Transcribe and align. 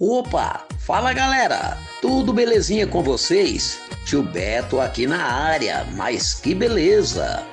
Opa, 0.00 0.66
fala 0.80 1.12
galera, 1.12 1.78
tudo 2.02 2.32
belezinha 2.32 2.84
com 2.84 3.00
vocês? 3.00 3.78
Tio 4.04 4.24
Beto 4.24 4.80
aqui 4.80 5.06
na 5.06 5.22
área, 5.22 5.86
mas 5.94 6.34
que 6.34 6.52
beleza! 6.52 7.46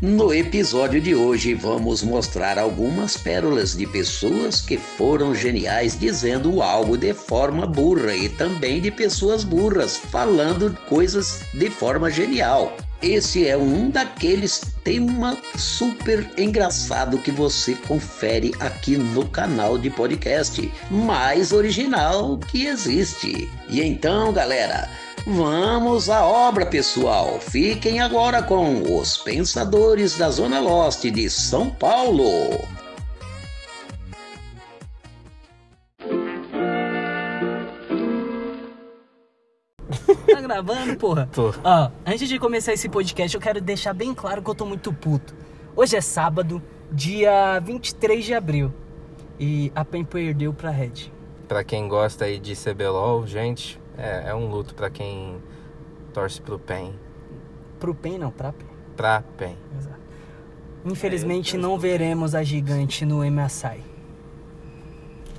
No 0.00 0.32
episódio 0.32 0.98
de 0.98 1.14
hoje 1.14 1.52
vamos 1.52 2.02
mostrar 2.02 2.58
algumas 2.58 3.18
pérolas 3.18 3.76
de 3.76 3.86
pessoas 3.86 4.62
que 4.62 4.78
foram 4.78 5.34
geniais 5.34 5.94
dizendo 5.94 6.62
algo 6.62 6.96
de 6.96 7.12
forma 7.12 7.66
burra 7.66 8.16
e 8.16 8.30
também 8.30 8.80
de 8.80 8.90
pessoas 8.90 9.44
burras 9.44 9.98
falando 9.98 10.74
coisas 10.88 11.42
de 11.52 11.68
forma 11.68 12.10
genial. 12.10 12.74
Esse 13.02 13.46
é 13.46 13.58
um 13.58 13.90
daqueles 13.90 14.73
temas 14.84 15.38
super 15.56 16.30
engraçado 16.38 17.18
que 17.18 17.30
você 17.30 17.74
confere 17.74 18.52
aqui 18.60 18.96
no 18.96 19.26
canal 19.26 19.78
de 19.78 19.90
podcast 19.90 20.70
mais 20.90 21.52
original 21.52 22.38
que 22.38 22.66
existe. 22.66 23.50
E 23.68 23.82
então, 23.82 24.32
galera, 24.32 24.88
Vamos 25.26 26.10
à 26.10 26.22
obra, 26.22 26.66
pessoal. 26.66 27.40
Fiquem 27.40 27.98
agora 27.98 28.42
com 28.42 28.98
os 28.98 29.16
Pensadores 29.16 30.18
da 30.18 30.28
Zona 30.28 30.60
Leste 30.60 31.10
de 31.10 31.30
São 31.30 31.70
Paulo. 31.70 32.73
Gravando, 40.44 40.96
porra? 40.96 41.28
Tô. 41.32 41.54
Ó, 41.64 41.90
antes 42.06 42.28
de 42.28 42.38
começar 42.38 42.74
esse 42.74 42.88
podcast, 42.88 43.34
eu 43.34 43.40
quero 43.40 43.60
deixar 43.60 43.94
bem 43.94 44.14
claro 44.14 44.42
que 44.42 44.50
eu 44.50 44.54
tô 44.54 44.66
muito 44.66 44.92
puto. 44.92 45.34
Hoje 45.74 45.96
é 45.96 46.00
sábado, 46.00 46.62
dia 46.92 47.58
23 47.60 48.24
de 48.24 48.34
abril. 48.34 48.72
E 49.40 49.72
a 49.74 49.84
PEN 49.84 50.04
perdeu 50.04 50.52
pra 50.52 50.70
Red. 50.70 51.10
Pra 51.48 51.64
quem 51.64 51.88
gosta 51.88 52.26
aí 52.26 52.38
de 52.38 52.54
CBLOL, 52.54 53.26
gente, 53.26 53.80
é, 53.96 54.28
é 54.28 54.34
um 54.34 54.48
luto 54.48 54.74
pra 54.74 54.90
quem 54.90 55.42
torce 56.12 56.40
pro 56.40 56.58
PEN. 56.58 56.92
Pro 57.80 57.94
PEN, 57.94 58.18
não, 58.18 58.30
pra 58.30 58.52
PEN. 58.52 58.68
Pra 58.94 59.22
PEN. 59.36 59.56
Exato. 59.78 59.98
Infelizmente 60.84 61.56
não 61.56 61.78
veremos 61.78 62.34
a 62.34 62.42
gigante 62.42 63.06
no 63.06 63.24
MSI. 63.24 63.80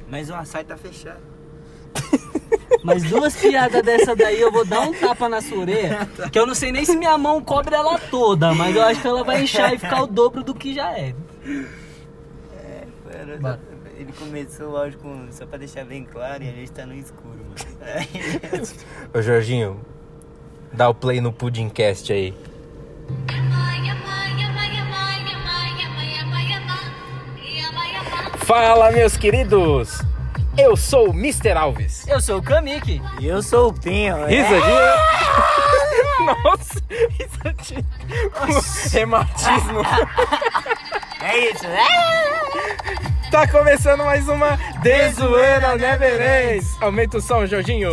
Mas 0.10 0.30
o 0.30 0.34
açaí 0.34 0.64
tá 0.64 0.76
fechado. 0.76 1.22
Mas 2.86 3.04
duas 3.04 3.36
piadas 3.36 3.82
dessa 3.84 4.16
daí 4.16 4.40
eu 4.40 4.52
vou 4.52 4.64
dar 4.64 4.82
um 4.82 4.94
tapa 4.94 5.28
na 5.28 5.42
sua 5.42 5.58
orelha. 5.60 6.08
Que 6.32 6.38
eu 6.38 6.46
não 6.46 6.54
sei 6.54 6.72
nem 6.72 6.86
se 6.86 6.96
minha 6.96 7.18
mão 7.18 7.42
cobre 7.42 7.74
ela 7.74 7.98
toda, 7.98 8.54
mas 8.54 8.76
eu 8.76 8.84
acho 8.84 9.02
que 9.02 9.08
ela 9.08 9.24
vai 9.24 9.44
inchar 9.44 9.74
e 9.74 9.80
ficar 9.80 10.04
o 10.04 10.08
dobro 10.08 10.44
do 10.44 10.54
que 10.54 10.74
já 10.74 10.92
é. 10.96 11.16
Mano, 13.26 13.40
Bora. 13.40 13.60
ele 13.98 14.12
começou 14.14 14.74
o 14.74 14.78
áudio 14.78 15.00
com. 15.00 15.28
Só 15.32 15.46
pra 15.48 15.58
deixar 15.58 15.84
bem 15.84 16.04
claro 16.04 16.44
e 16.44 16.50
a 16.50 16.52
gente 16.52 16.72
tá 16.72 16.86
no 16.86 16.94
escuro, 16.94 17.40
mano. 17.44 18.68
Ô 19.14 19.22
Jorginho, 19.22 19.82
dá 20.72 20.88
o 20.88 20.94
play 20.94 21.20
no 21.20 21.34
Pudimcast 21.34 22.14
aí. 22.14 22.34
Fala, 28.46 28.92
meus 28.92 29.18
queridos! 29.18 30.02
Eu 30.58 30.76
sou 30.78 31.10
o 31.10 31.14
Mr. 31.14 31.52
Alves. 31.52 32.08
Eu 32.08 32.22
sou 32.22 32.38
o 32.40 32.42
Kamiki. 32.42 33.02
E 33.20 33.28
eu 33.28 33.42
sou 33.44 33.70
o 33.70 33.74
Pinho? 33.74 34.26
Risadinha. 34.26 34.96
Nossa, 36.44 36.82
risadinha. 37.10 37.86
Rematismo. 38.92 39.82
É 41.22 41.38
isso, 41.50 41.64
né? 41.68 41.88
Tá 43.32 43.48
começando 43.48 44.04
mais 44.06 44.28
uma 44.30 44.60
Desuena 44.84 45.76
Never 45.76 46.22
Ends. 46.54 46.68
Aumenta 46.80 47.18
o 47.18 47.22
som, 47.22 47.48
Jorginho. 47.48 47.90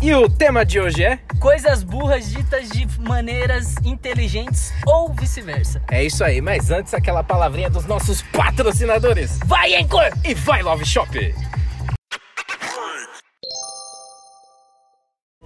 E 0.00 0.14
o 0.14 0.28
tema 0.28 0.64
de 0.64 0.78
hoje 0.78 1.02
é? 1.02 1.18
Coisas 1.40 1.82
burras 1.82 2.30
ditas 2.30 2.68
de 2.68 2.86
maneiras 3.00 3.74
inteligentes 3.84 4.72
ou 4.86 5.12
vice-versa. 5.12 5.82
É 5.90 6.04
isso 6.04 6.22
aí, 6.22 6.40
mas 6.40 6.70
antes 6.70 6.94
aquela 6.94 7.24
palavrinha 7.24 7.68
dos 7.68 7.84
nossos 7.84 8.22
patrocinadores. 8.22 9.40
Vai, 9.44 9.74
Anchor! 9.74 10.12
E 10.24 10.34
vai, 10.34 10.62
Love 10.62 10.84
Shop! 10.84 11.34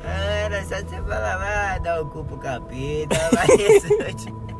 Era 0.04 0.62
só 0.64 0.76
você 0.76 0.96
falar, 0.96 1.38
vai 1.38 1.80
dar 1.80 2.02
o 2.02 2.10
cu 2.10 2.22
pro 2.22 2.36
capeta, 2.36 3.30
vai 3.32 3.46
isso. 3.56 4.51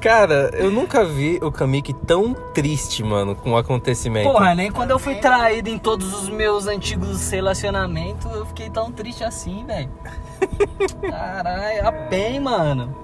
Cara, 0.00 0.50
eu 0.54 0.70
nunca 0.70 1.04
vi 1.04 1.38
o 1.42 1.52
Kamiki 1.52 1.92
tão 1.92 2.32
triste, 2.32 3.04
mano, 3.04 3.36
com 3.36 3.52
o 3.52 3.56
acontecimento. 3.58 4.32
Porra, 4.32 4.54
nem 4.54 4.72
quando 4.72 4.92
eu 4.92 4.98
fui 4.98 5.16
traído 5.16 5.68
em 5.68 5.78
todos 5.78 6.14
os 6.14 6.30
meus 6.30 6.66
antigos 6.66 7.30
relacionamentos, 7.30 8.34
eu 8.34 8.46
fiquei 8.46 8.70
tão 8.70 8.90
triste 8.90 9.22
assim, 9.22 9.64
velho. 9.66 9.90
Caralho, 11.06 11.86
a 11.86 11.92
PEN, 11.92 12.40
mano. 12.40 12.96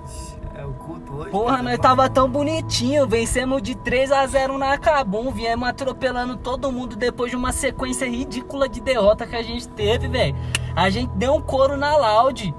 É 0.54 0.64
o 0.64 0.72
culto 0.72 1.16
hoje. 1.16 1.30
Porra, 1.30 1.58
tá 1.58 1.62
nós 1.62 1.78
tava 1.78 2.08
tão 2.08 2.30
bonitinho, 2.30 3.06
vencemos 3.06 3.60
de 3.60 3.74
3 3.74 4.10
a 4.10 4.26
0 4.26 4.56
na 4.56 4.78
Cabum, 4.78 5.30
viemos 5.30 5.68
atropelando 5.68 6.34
todo 6.36 6.72
mundo 6.72 6.96
depois 6.96 7.30
de 7.30 7.36
uma 7.36 7.52
sequência 7.52 8.08
ridícula 8.08 8.66
de 8.66 8.80
derrota 8.80 9.26
que 9.26 9.36
a 9.36 9.42
gente 9.42 9.68
teve, 9.68 10.08
velho. 10.08 10.34
A 10.74 10.88
gente 10.88 11.10
deu 11.14 11.34
um 11.34 11.42
couro 11.42 11.76
na 11.76 11.94
Loud. 11.94 12.54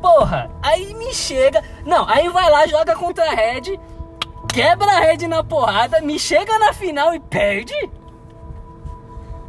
Porra, 0.00 0.50
aí 0.62 0.94
me 0.94 1.12
chega. 1.12 1.62
Não, 1.84 2.08
aí 2.08 2.28
vai 2.28 2.50
lá, 2.50 2.66
joga 2.66 2.94
contra 2.96 3.30
a 3.30 3.34
Red, 3.34 3.78
quebra 4.48 4.90
a 4.90 5.00
Red 5.00 5.28
na 5.28 5.44
porrada, 5.44 6.00
me 6.00 6.18
chega 6.18 6.58
na 6.58 6.72
final 6.72 7.14
e 7.14 7.20
perde. 7.20 7.74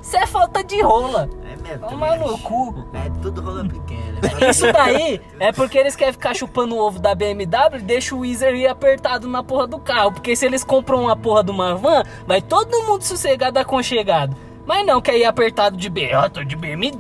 Isso 0.02 0.18
é 0.18 0.26
falta 0.26 0.64
de 0.64 0.82
rola. 0.82 1.30
É 1.44 1.56
mesmo. 1.62 1.88
Toma 1.88 2.16
no 2.16 2.38
cu. 2.40 2.86
É 2.94 3.10
tudo 3.22 3.40
rola 3.42 3.64
pequena. 3.64 4.20
Isso 4.50 4.70
daí 4.74 5.22
é 5.40 5.52
porque 5.52 5.78
eles 5.78 5.96
querem 5.96 6.12
ficar 6.12 6.34
chupando 6.34 6.76
o 6.76 6.80
ovo 6.80 7.00
da 7.00 7.14
BMW 7.14 7.78
e 7.78 7.82
deixa 7.82 8.16
o 8.16 8.20
Weezer 8.20 8.56
ir 8.56 8.68
apertado 8.68 9.28
na 9.28 9.44
porra 9.44 9.68
do 9.68 9.80
carro. 9.80 10.12
Porque 10.12 10.36
se 10.36 10.46
eles 10.46 10.64
compram 10.64 11.04
uma 11.04 11.16
porra 11.16 11.44
de 11.44 11.52
uma 11.52 11.76
van, 11.76 12.04
vai 12.26 12.42
todo 12.42 12.82
mundo 12.84 13.04
sossegado, 13.04 13.60
aconchegado. 13.60 14.36
Mas 14.66 14.86
não 14.86 15.00
quer 15.02 15.18
ir 15.18 15.26
apertado 15.26 15.78
de 15.78 15.90
B. 15.90 16.10
Eu 16.12 16.30
tô 16.30 16.44
de 16.44 16.56
BMW. 16.56 16.98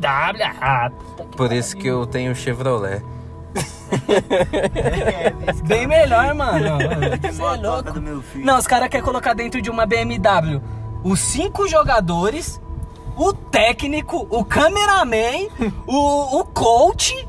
Ah, 0.62 0.92
puta 0.92 1.24
que 1.24 1.38
Por 1.38 1.52
isso 1.52 1.76
que 1.76 1.88
eu 1.88 2.06
tenho 2.06 2.36
Chevrolet. 2.36 3.04
É, 4.08 5.30
Bem 5.64 5.88
cara- 5.88 5.88
melhor, 5.88 6.34
mano. 6.36 6.78
Você 7.22 7.28
é 7.28 7.32
motoca 7.32 8.00
louco. 8.00 8.24
Não, 8.36 8.58
os 8.58 8.68
caras 8.68 8.90
querem 8.90 9.06
colocar 9.06 9.34
dentro 9.34 9.62
de 9.62 9.70
uma 9.70 9.86
BMW 9.86 10.62
os 11.04 11.20
cinco 11.20 11.68
jogadores, 11.68 12.62
o 13.18 13.34
técnico, 13.34 14.28
o 14.30 14.46
cameraman, 14.46 15.48
o, 15.88 16.40
o 16.40 16.46
coach. 16.46 17.28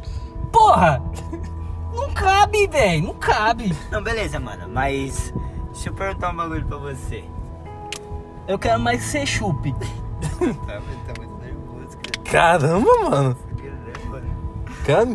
Porra! 0.53 1.03
Não 1.94 2.10
cabe, 2.12 2.66
velho. 2.69 3.04
Não 3.04 3.15
cabe. 3.15 3.77
Não, 3.91 4.03
beleza, 4.03 4.39
mano, 4.41 4.69
mas. 4.69 5.33
Deixa 5.72 5.89
eu 5.89 5.94
perguntar 5.94 6.31
um 6.31 6.37
bagulho 6.37 6.65
pra 6.66 6.77
você. 6.77 7.25
Eu 8.47 8.59
quero 8.59 8.78
mais 8.81 9.00
que 9.03 9.09
você 9.10 9.27
chupe. 9.27 9.72
Tá, 9.72 10.39
tá 10.39 11.15
muito 11.19 11.39
nervoso, 11.41 11.99
Caramba, 12.25 12.91
mano. 13.10 13.37
cara. 14.84 15.06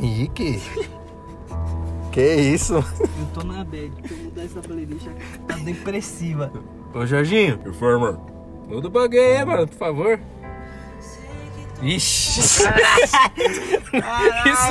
Que 2.18 2.34
isso? 2.34 2.74
Eu 2.74 3.28
tô 3.32 3.44
na 3.44 3.64
bad. 3.64 3.92
Se 4.08 4.12
eu 4.12 4.18
mudar 4.24 4.44
essa 4.44 4.60
playlist, 4.60 5.06
tá 5.48 5.54
depressiva. 5.58 6.52
Ô, 6.92 7.06
Jorginho. 7.06 7.62
Reforma. 7.64 8.14
Muda 8.68 8.88
o 8.88 8.90
bagulho 8.90 9.22
aí, 9.22 9.46
mano, 9.46 9.68
por 9.68 9.78
favor. 9.78 10.20
Ixi. 11.80 12.40
Isso 12.42 12.66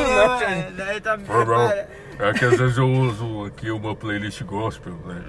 não, 0.02 0.38
cara. 0.40 0.72
Daí 0.76 1.00
tá 1.00 1.16
me 1.16 1.22
Normal. 1.22 1.68
preparando. 1.68 1.88
É 2.18 2.32
que 2.32 2.44
às 2.46 2.58
vezes 2.58 2.78
eu 2.78 2.90
uso 2.90 3.44
aqui 3.44 3.70
uma 3.70 3.94
playlist 3.94 4.42
gospel, 4.42 4.94
né? 5.06 5.22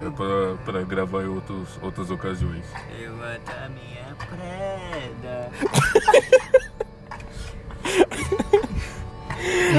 É 0.00 0.08
pra, 0.08 0.54
pra 0.64 0.82
gravar 0.82 1.24
em 1.24 1.28
outros, 1.28 1.78
outras 1.82 2.10
ocasiões. 2.10 2.64
Levanta 2.98 3.52
a 3.52 3.68
minha 3.68 4.16
preda. 4.16 5.50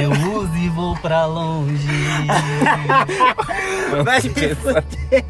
Eu 0.02 0.12
uso 0.40 0.56
e 0.56 0.70
vou 0.70 0.96
pra 0.98 1.26
longe. 1.26 1.88
Vai 4.04 4.22
se 4.22 4.30
fuder. 4.30 5.26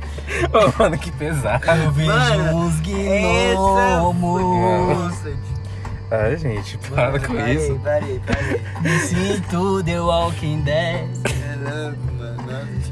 Ô, 0.54 0.72
mano, 0.84 0.98
que 0.98 1.12
pesado. 1.12 1.66
Eu 1.70 1.92
vejo 1.92 2.10
Mano, 2.12 2.66
os 2.68 2.80
gnomos. 2.82 5.16
foi- 5.20 5.36
Ah, 6.12 6.36
gente, 6.36 6.78
para 6.90 7.12
Mano, 7.12 7.28
com 7.28 7.36
parei, 7.36 7.56
isso. 7.56 7.80
Parei, 7.84 8.22
parei. 8.26 8.62
Me 8.82 9.00
sinto 9.00 9.84
The 9.84 10.00
Walking 10.00 10.62
Dead. 10.62 11.10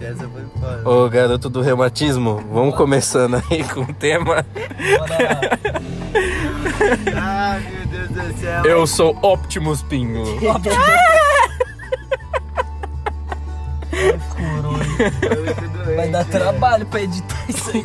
É 0.01 0.07
essa 0.12 0.27
foi 0.27 0.44
foda. 0.59 0.89
Ô, 0.89 1.09
garoto 1.09 1.50
do 1.50 1.62
reumatismo, 1.62 2.44
vamos 2.51 2.75
começando 2.75 3.42
aí 3.50 3.63
com 3.63 3.81
o 3.81 3.94
tema. 3.94 4.45
Bora. 4.97 5.59
Ah, 7.18 7.59
meu 7.59 7.86
Deus 7.88 8.09
do 8.09 8.39
céu. 8.39 8.63
Eu 8.65 8.88
sou 8.88 9.18
Optimus 9.21 9.81
Pingo. 9.83 10.24
Coronha. 10.39 11.35
Vai 15.95 16.09
dar 16.09 16.25
trabalho 16.25 16.86
pra 16.86 17.01
editar 17.01 17.45
isso 17.47 17.71
aí. 17.71 17.83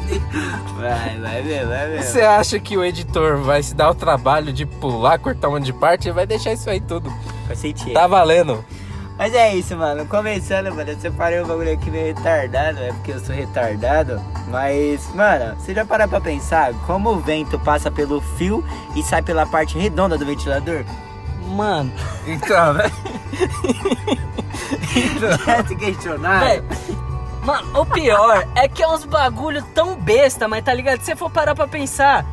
Vai, 0.78 1.18
vai 1.18 1.42
ver, 1.42 1.66
vai 1.66 1.88
ver. 1.88 2.02
Você 2.02 2.22
acha 2.22 2.58
que 2.58 2.76
o 2.76 2.84
editor 2.84 3.38
vai 3.38 3.62
se 3.62 3.74
dar 3.74 3.90
o 3.90 3.94
trabalho 3.94 4.52
de 4.52 4.64
pular, 4.66 5.18
cortar 5.18 5.48
um 5.48 5.52
monte 5.52 5.64
de 5.66 5.72
parte? 5.72 6.08
Ele 6.08 6.14
vai 6.14 6.26
deixar 6.26 6.52
isso 6.52 6.68
aí 6.68 6.80
tudo. 6.80 7.12
Faz 7.46 7.58
sentido. 7.58 7.92
Tá 7.92 8.06
valendo. 8.06 8.64
Mas 9.18 9.34
é 9.34 9.54
isso, 9.54 9.76
mano. 9.76 10.06
Começando, 10.06 10.74
mano, 10.74 10.92
eu 10.92 10.98
separei 10.98 11.42
um 11.42 11.46
bagulho 11.46 11.74
aqui 11.74 11.90
meio 11.90 12.14
retardado, 12.14 12.78
é 12.78 12.88
porque 12.88 13.12
eu 13.12 13.20
sou 13.20 13.34
retardado. 13.34 14.18
Mas, 14.48 15.14
mano, 15.14 15.54
você 15.56 15.74
já 15.74 15.84
parou 15.84 16.08
pra 16.08 16.22
pensar 16.22 16.72
como 16.86 17.10
o 17.10 17.20
vento 17.20 17.58
passa 17.58 17.90
pelo 17.90 18.22
fio 18.22 18.64
e 18.96 19.02
sai 19.02 19.20
pela 19.20 19.44
parte 19.44 19.78
redonda 19.78 20.16
do 20.16 20.24
ventilador? 20.24 20.84
Mano, 21.50 21.93
Então, 22.26 22.75
né? 22.75 22.91
Já 25.47 25.64
se 25.67 25.76
questionaram? 25.76 26.47
velho. 26.47 26.64
Mano, 27.43 27.81
o 27.81 27.87
pior 27.87 28.47
é 28.55 28.69
que 28.69 28.82
é 28.82 28.88
uns 28.88 29.05
bagulho 29.05 29.62
tão 29.75 29.97
besta, 29.97 30.47
mas 30.47 30.62
tá 30.64 30.75
ligado? 30.75 30.99
Se 31.00 31.06
você 31.06 31.17
for 31.17 31.31
parar 31.31 31.55
pra 31.55 31.67
pensar, 31.67 32.25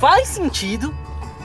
faz 0.00 0.28
sentido, 0.28 0.94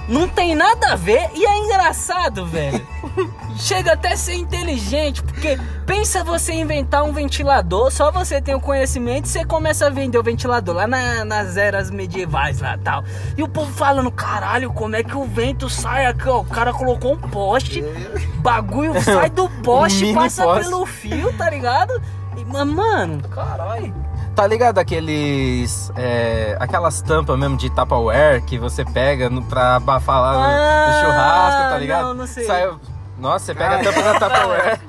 não 0.08 0.28
tem 0.28 0.56
nada 0.56 0.94
a 0.94 0.96
ver 0.96 1.30
e 1.34 1.46
é 1.46 1.58
engraçado, 1.58 2.46
velho. 2.46 2.86
Chega 3.58 3.94
até 3.94 4.14
a 4.14 4.18
ser 4.18 4.36
inteligente, 4.36 5.22
porque 5.22 5.60
pensa 5.86 6.24
você 6.24 6.54
inventar 6.54 7.04
um 7.04 7.12
ventilador, 7.12 7.92
só 7.92 8.10
você 8.12 8.42
tem 8.42 8.56
o 8.56 8.60
conhecimento 8.60 9.26
e 9.26 9.30
você 9.30 9.44
começa 9.44 9.88
a 9.88 9.90
vender 9.90 10.18
o 10.18 10.24
ventilador 10.24 10.76
lá 10.76 10.88
na- 10.88 11.26
nas 11.26 11.58
eras 11.58 11.92
medievais 11.92 12.62
lá 12.62 12.78
tal. 12.82 13.04
E 13.38 13.44
o 13.44 13.48
povo 13.48 13.72
falando, 13.74 14.10
caralho, 14.12 14.72
como 14.72 14.96
é 14.96 15.04
que 15.04 15.16
o 15.16 15.26
vento 15.26 15.70
sai 15.70 16.06
aqui, 16.06 16.28
ó? 16.30 16.40
O 16.40 16.46
cara 16.46 16.72
colocou 16.72 17.14
um 17.14 17.18
poste, 17.18 17.82
bagulho 18.42 19.00
sai 19.02 19.30
do 19.30 19.50
poste, 19.64 20.14
passa 20.14 20.44
poste. 20.44 20.64
pelo 20.70 20.86
fio, 20.86 21.34
tá 21.38 21.50
ligado? 21.50 22.02
E, 22.38 22.46
ma- 22.46 22.64
mano, 22.66 23.22
caralho. 23.30 23.94
Tá 24.36 24.48
ligado 24.48 24.78
aqueles. 24.80 25.92
é, 25.98 26.56
aquelas 26.62 27.02
tampas 27.02 27.38
mesmo 27.38 27.58
de 27.58 27.70
Tupperware 27.70 28.42
que 28.46 28.58
você 28.58 28.86
pega 28.86 29.30
no, 29.30 29.42
pra 29.44 29.76
abafar 29.76 30.22
lá 30.22 30.32
no, 30.32 30.40
no 30.40 30.46
Ah, 30.46 31.02
churrasco, 31.04 31.70
tá 31.72 31.78
ligado? 31.78 32.04
não, 32.06 32.14
não 32.14 32.28
sei. 32.28 32.46
Sai- 32.46 32.70
nossa, 33.20 33.46
você 33.46 33.56
pega 33.56 33.76
a 33.76 33.84
tampa 33.84 34.02
da 34.02 34.14
Tupperware 34.20 34.80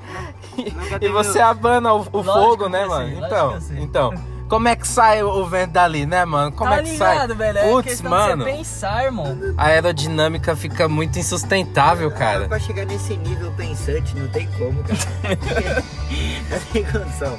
e, 1.01 1.05
e 1.05 1.09
você 1.09 1.41
abana 1.41 1.93
o, 1.93 2.01
o 2.13 2.23
fogo, 2.23 2.69
né, 2.69 2.87
mano? 2.87 3.09
sei, 3.09 3.19
Então, 3.19 3.59
então. 3.77 4.15
Como 4.49 4.67
é 4.67 4.75
que 4.75 4.87
sai 4.87 5.23
o 5.23 5.47
vento 5.47 5.71
dali, 5.71 6.05
né, 6.05 6.25
mano? 6.25 6.51
Como 6.51 6.71
tá 6.71 6.79
é 6.79 6.83
que 6.83 6.97
sai? 6.97 7.13
ligado, 7.13 7.37
velho? 7.37 7.59
É 7.59 7.71
Putz, 7.71 8.01
mano, 8.03 8.45
de 8.45 8.51
você 8.51 8.59
pensar, 8.59 9.05
irmão. 9.05 9.39
a 9.57 9.67
aerodinâmica 9.67 10.57
fica 10.57 10.89
muito 10.89 11.21
insustentável, 11.21 12.11
cara. 12.11 12.49
Pra 12.49 12.59
chegar 12.59 12.85
nesse 12.85 13.17
nível 13.17 13.53
pensante, 13.53 14.17
não 14.17 14.27
tem 14.27 14.49
como, 14.59 14.83
cara. 14.83 14.99
não 16.51 16.59
tem 16.73 16.85
condição. 16.85 17.39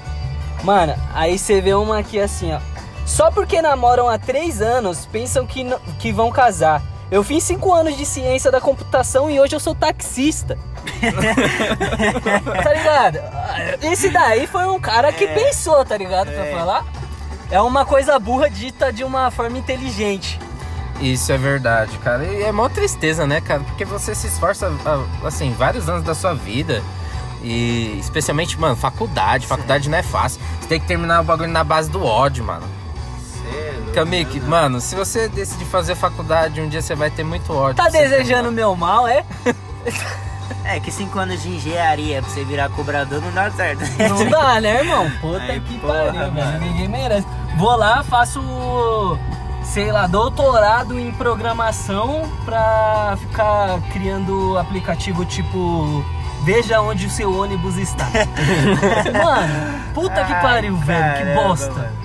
Mano, 0.63 0.95
aí 1.13 1.37
você 1.37 1.59
vê 1.59 1.73
uma 1.73 1.99
aqui 1.99 2.17
assim, 2.17 2.53
ó. 2.53 2.59
Só 3.05 3.29
porque 3.29 3.61
namoram 3.61 4.07
há 4.07 4.17
três 4.17 4.61
anos, 4.61 5.05
pensam 5.05 5.45
que, 5.45 5.65
que 5.99 6.13
vão 6.13 6.31
casar. 6.31 6.81
Eu 7.11 7.23
fiz 7.23 7.43
cinco 7.43 7.73
anos 7.73 7.97
de 7.97 8.05
ciência 8.05 8.49
da 8.49 8.61
computação 8.61 9.29
e 9.29 9.37
hoje 9.37 9.53
eu 9.53 9.59
sou 9.59 9.75
taxista. 9.75 10.57
tá 12.63 12.73
ligado? 12.73 13.19
Esse 13.81 14.09
daí 14.09 14.47
foi 14.47 14.65
um 14.65 14.79
cara 14.79 15.11
que 15.11 15.27
pensou, 15.27 15.83
tá 15.83 15.97
ligado? 15.97 16.31
Pra 16.31 16.45
falar. 16.45 16.85
É 17.51 17.59
uma 17.59 17.85
coisa 17.85 18.17
burra 18.17 18.49
dita 18.49 18.93
de 18.93 19.03
uma 19.03 19.29
forma 19.29 19.57
inteligente. 19.57 20.39
Isso 21.01 21.33
é 21.33 21.37
verdade, 21.37 21.97
cara. 21.97 22.23
E 22.23 22.43
é 22.43 22.51
mó 22.53 22.69
tristeza, 22.69 23.27
né, 23.27 23.41
cara? 23.41 23.59
Porque 23.59 23.83
você 23.83 24.15
se 24.15 24.27
esforça, 24.27 24.71
ah, 24.85 25.03
assim, 25.27 25.51
vários 25.51 25.89
anos 25.89 26.03
da 26.03 26.15
sua 26.15 26.33
vida. 26.33 26.81
E 27.43 27.97
especialmente, 27.99 28.57
mano, 28.57 28.77
faculdade. 28.77 29.47
Faculdade 29.47 29.89
não 29.89 29.97
é 29.97 30.03
fácil. 30.03 30.39
Você 30.61 30.67
tem 30.69 30.79
que 30.79 30.87
terminar 30.87 31.19
o 31.19 31.23
bagulho 31.25 31.49
na 31.49 31.63
base 31.63 31.89
do 31.89 32.05
ódio, 32.05 32.45
mano. 32.45 32.65
Kamik, 33.94 34.39
mano, 34.42 34.80
se 34.80 34.95
você 34.95 35.27
decidir 35.27 35.65
fazer 35.65 35.95
faculdade, 35.95 36.62
um 36.62 36.69
dia 36.69 36.81
você 36.81 36.95
vai 36.95 37.09
ter 37.09 37.24
muito 37.24 37.53
ódio. 37.53 37.75
Tá 37.75 37.89
desejando 37.89 38.51
meu 38.51 38.75
mal, 38.75 39.07
é? 39.07 39.24
É 40.63 40.80
que 40.80 40.92
cinco 40.92 41.18
anos 41.18 41.42
de 41.42 41.50
engenharia 41.50 42.21
pra 42.21 42.30
você 42.30 42.44
virar 42.44 42.69
cobrador 42.69 43.19
não 43.21 43.31
dá 43.31 43.50
certo. 43.51 43.81
Não 43.98 44.30
dá, 44.30 44.62
né, 44.62 44.81
irmão? 44.81 45.09
Puta 45.19 45.39
Ai, 45.42 45.59
que 45.59 45.80
porra, 45.80 45.94
pariu, 45.94 46.13
velho. 46.13 46.33
mano. 46.33 46.59
Ninguém 46.59 46.88
merece. 46.88 47.25
Vou 47.57 47.75
lá, 47.75 48.03
faço, 48.03 49.18
sei 49.63 49.92
lá, 49.92 50.06
doutorado 50.07 51.00
em 51.00 51.12
programação 51.13 52.30
pra 52.45 53.18
ficar 53.19 53.80
criando 53.92 54.57
aplicativo 54.57 55.25
tipo. 55.25 56.06
Veja 56.44 56.81
onde 56.81 57.06
o 57.07 57.09
seu 57.09 57.33
ônibus 57.33 57.77
está. 57.77 58.06
mano, 59.24 59.80
puta 59.94 60.24
que 60.25 60.33
Ai, 60.33 60.42
pariu, 60.42 60.75
velho. 60.77 61.13
Que 61.13 61.19
caramba, 61.24 61.44
bosta. 61.44 61.71
mano. 61.71 62.00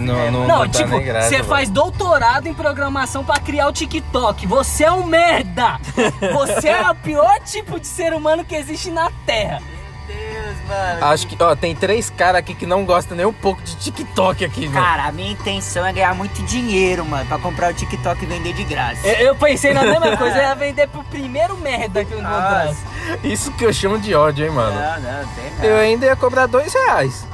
Não, 0.00 0.30
não, 0.30 0.30
Não, 0.30 0.48
não 0.48 0.58
dá 0.66 0.68
tipo, 0.68 0.90
você 0.90 1.36
mano. 1.38 1.44
faz 1.44 1.68
doutorado 1.68 2.46
em 2.46 2.54
programação 2.54 3.24
pra 3.24 3.38
criar 3.38 3.68
o 3.68 3.72
TikTok. 3.72 4.46
Você 4.46 4.84
é 4.84 4.92
um 4.92 5.04
merda! 5.04 5.78
Você 6.32 6.68
é 6.68 6.90
o 6.90 6.94
pior 6.94 7.38
tipo 7.40 7.78
de 7.78 7.86
ser 7.86 8.12
humano 8.12 8.44
que 8.44 8.54
existe 8.54 8.90
na 8.90 9.10
Terra. 9.26 9.60
Meu 9.60 10.16
Deus, 10.16 10.56
mano. 10.68 11.04
Acho 11.06 11.26
que, 11.26 11.40
ó, 11.42 11.54
tem 11.54 11.74
três 11.74 12.10
caras 12.10 12.40
aqui 12.40 12.54
que 12.54 12.66
não 12.66 12.84
gostam 12.84 13.16
nem 13.16 13.24
um 13.26 13.32
pouco 13.32 13.62
de 13.62 13.76
TikTok 13.76 14.44
aqui, 14.44 14.66
velho. 14.66 14.72
Cara, 14.84 15.04
a 15.04 15.12
minha 15.12 15.30
intenção 15.32 15.84
é 15.86 15.92
ganhar 15.92 16.14
muito 16.14 16.42
dinheiro, 16.42 17.04
mano, 17.04 17.26
pra 17.26 17.38
comprar 17.38 17.70
o 17.70 17.74
TikTok 17.74 18.22
e 18.22 18.26
vender 18.26 18.52
de 18.54 18.64
graça. 18.64 19.06
Eu, 19.06 19.28
eu 19.28 19.34
pensei 19.36 19.72
na 19.72 19.82
mesma 19.82 20.16
coisa, 20.18 20.36
eu 20.36 20.42
ia 20.42 20.54
vender 20.54 20.88
pro 20.88 21.04
primeiro 21.04 21.56
merda 21.58 22.04
que 22.04 22.12
eu 22.12 22.18
encontrasse. 22.20 22.78
Isso 23.22 23.52
que 23.52 23.64
eu 23.64 23.72
chamo 23.72 23.98
de 23.98 24.14
ódio, 24.14 24.44
hein, 24.46 24.50
mano. 24.52 24.74
Não, 24.74 25.00
não, 25.00 25.28
tem 25.34 25.68
Eu 25.68 25.76
não. 25.76 25.82
ainda 25.82 26.06
ia 26.06 26.16
cobrar 26.16 26.46
dois 26.46 26.72
reais. 26.72 27.24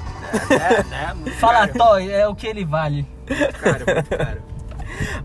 É, 0.50 1.30
é, 1.30 1.40
caro, 1.40 1.72
Toy, 1.72 2.10
é 2.10 2.26
o 2.26 2.34
que 2.34 2.46
ele 2.46 2.64
vale. 2.64 3.06
muito 3.28 3.58
caro, 3.58 3.84
muito 3.86 4.16
caro. 4.16 4.42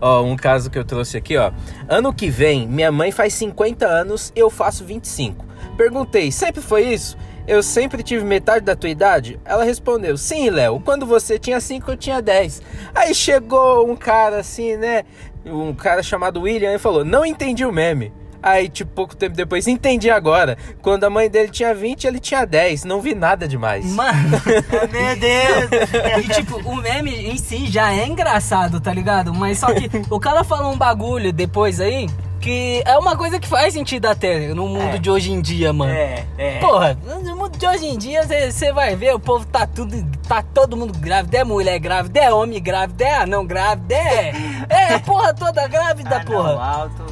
Ó, 0.00 0.22
um 0.22 0.36
caso 0.36 0.70
que 0.70 0.78
eu 0.78 0.84
trouxe 0.84 1.16
aqui, 1.16 1.36
ó. 1.36 1.50
Ano 1.88 2.12
que 2.12 2.28
vem, 2.28 2.66
minha 2.66 2.92
mãe 2.92 3.10
faz 3.10 3.34
50 3.34 3.86
anos, 3.86 4.32
eu 4.36 4.50
faço 4.50 4.84
25. 4.84 5.44
Perguntei, 5.76 6.30
sempre 6.30 6.60
foi 6.60 6.82
isso? 6.88 7.16
Eu 7.46 7.62
sempre 7.62 8.02
tive 8.02 8.24
metade 8.24 8.64
da 8.64 8.76
tua 8.76 8.90
idade? 8.90 9.40
Ela 9.44 9.64
respondeu, 9.64 10.16
sim, 10.16 10.48
Léo. 10.48 10.80
Quando 10.80 11.04
você 11.06 11.38
tinha 11.38 11.60
5, 11.60 11.90
eu 11.90 11.96
tinha 11.96 12.22
10. 12.22 12.62
Aí 12.94 13.14
chegou 13.14 13.90
um 13.90 13.96
cara 13.96 14.38
assim, 14.38 14.76
né? 14.76 15.04
Um 15.44 15.74
cara 15.74 16.02
chamado 16.02 16.42
William 16.42 16.72
e 16.72 16.78
falou, 16.78 17.04
não 17.04 17.26
entendi 17.26 17.64
o 17.64 17.72
meme. 17.72 18.12
Aí, 18.42 18.68
tipo, 18.68 18.90
pouco 18.92 19.14
tempo 19.14 19.36
depois, 19.36 19.66
entendi 19.68 20.10
agora. 20.10 20.58
Quando 20.82 21.04
a 21.04 21.10
mãe 21.10 21.30
dele 21.30 21.48
tinha 21.48 21.72
20, 21.74 22.06
ele 22.06 22.18
tinha 22.18 22.44
10. 22.44 22.84
Não 22.84 23.00
vi 23.00 23.14
nada 23.14 23.46
demais. 23.46 23.84
Mano, 23.86 24.40
Meu 24.90 25.16
Deus! 25.16 26.24
e 26.24 26.28
tipo, 26.34 26.56
o 26.68 26.74
meme 26.76 27.14
em 27.30 27.36
si 27.36 27.66
já 27.66 27.92
é 27.92 28.06
engraçado, 28.06 28.80
tá 28.80 28.92
ligado? 28.92 29.32
Mas 29.32 29.58
só 29.58 29.72
que 29.72 29.88
o 30.10 30.18
cara 30.18 30.42
falou 30.42 30.72
um 30.72 30.76
bagulho 30.76 31.32
depois 31.32 31.80
aí 31.80 32.08
que 32.40 32.82
é 32.84 32.98
uma 32.98 33.16
coisa 33.16 33.38
que 33.38 33.46
faz 33.46 33.72
sentido 33.72 34.06
até 34.06 34.48
no 34.52 34.66
mundo 34.66 34.96
É. 34.96 34.98
de 34.98 35.08
hoje 35.08 35.30
em 35.30 35.40
dia, 35.40 35.72
mano. 35.72 35.92
É, 35.92 36.24
é. 36.36 36.58
Porra, 36.58 36.98
no 37.24 37.36
mundo 37.36 37.56
de 37.56 37.64
hoje 37.64 37.86
em 37.86 37.96
dia 37.96 38.24
você 38.26 38.72
vai 38.72 38.96
ver, 38.96 39.14
o 39.14 39.20
povo 39.20 39.46
tá 39.46 39.64
tudo, 39.64 40.04
tá 40.26 40.42
todo 40.42 40.76
mundo 40.76 40.92
grávido, 40.98 41.36
é 41.36 41.44
mulher 41.44 41.78
grávida, 41.78 42.18
é 42.18 42.32
homem 42.34 42.60
grávida, 42.60 43.04
é 43.04 43.14
anão 43.18 43.46
grávida, 43.46 43.94
é. 43.94 44.32
É, 44.68 44.98
porra 44.98 45.32
toda 45.32 45.68
grávida, 45.68 46.16
Ah, 46.16 46.18
não, 46.18 46.24
porra. 46.24 46.64
alto. 46.64 47.11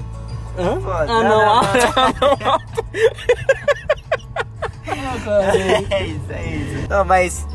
Hã? 0.60 0.80
Pô, 0.80 0.90
Ah, 0.90 1.06
não, 1.06 1.22
não, 1.22 1.30
não, 1.30 1.48
alto. 1.50 1.76
Ah. 5.26 5.52
É 5.90 6.02
isso, 6.04 6.32
é 6.32 6.46
isso. 6.46 6.88
Não, 6.88 7.04
mas 7.04 7.46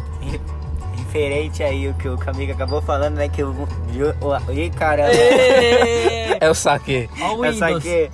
referente 1.16 1.64
aí 1.64 1.88
o 1.88 1.94
que 1.94 2.10
o 2.10 2.18
Camigo 2.18 2.52
acabou 2.52 2.82
falando, 2.82 3.16
né? 3.16 3.30
Que 3.30 3.42
o. 3.42 3.52
o, 3.52 4.52
ih, 4.52 4.70
caramba. 4.70 5.12
É 6.38 6.50
o 6.50 6.54
saque. 6.54 7.10
Ó 7.22 7.36
o 7.36 7.46
Eu 7.46 7.54
só 7.54 7.68
Windows. 7.68 7.84
que... 7.84 8.10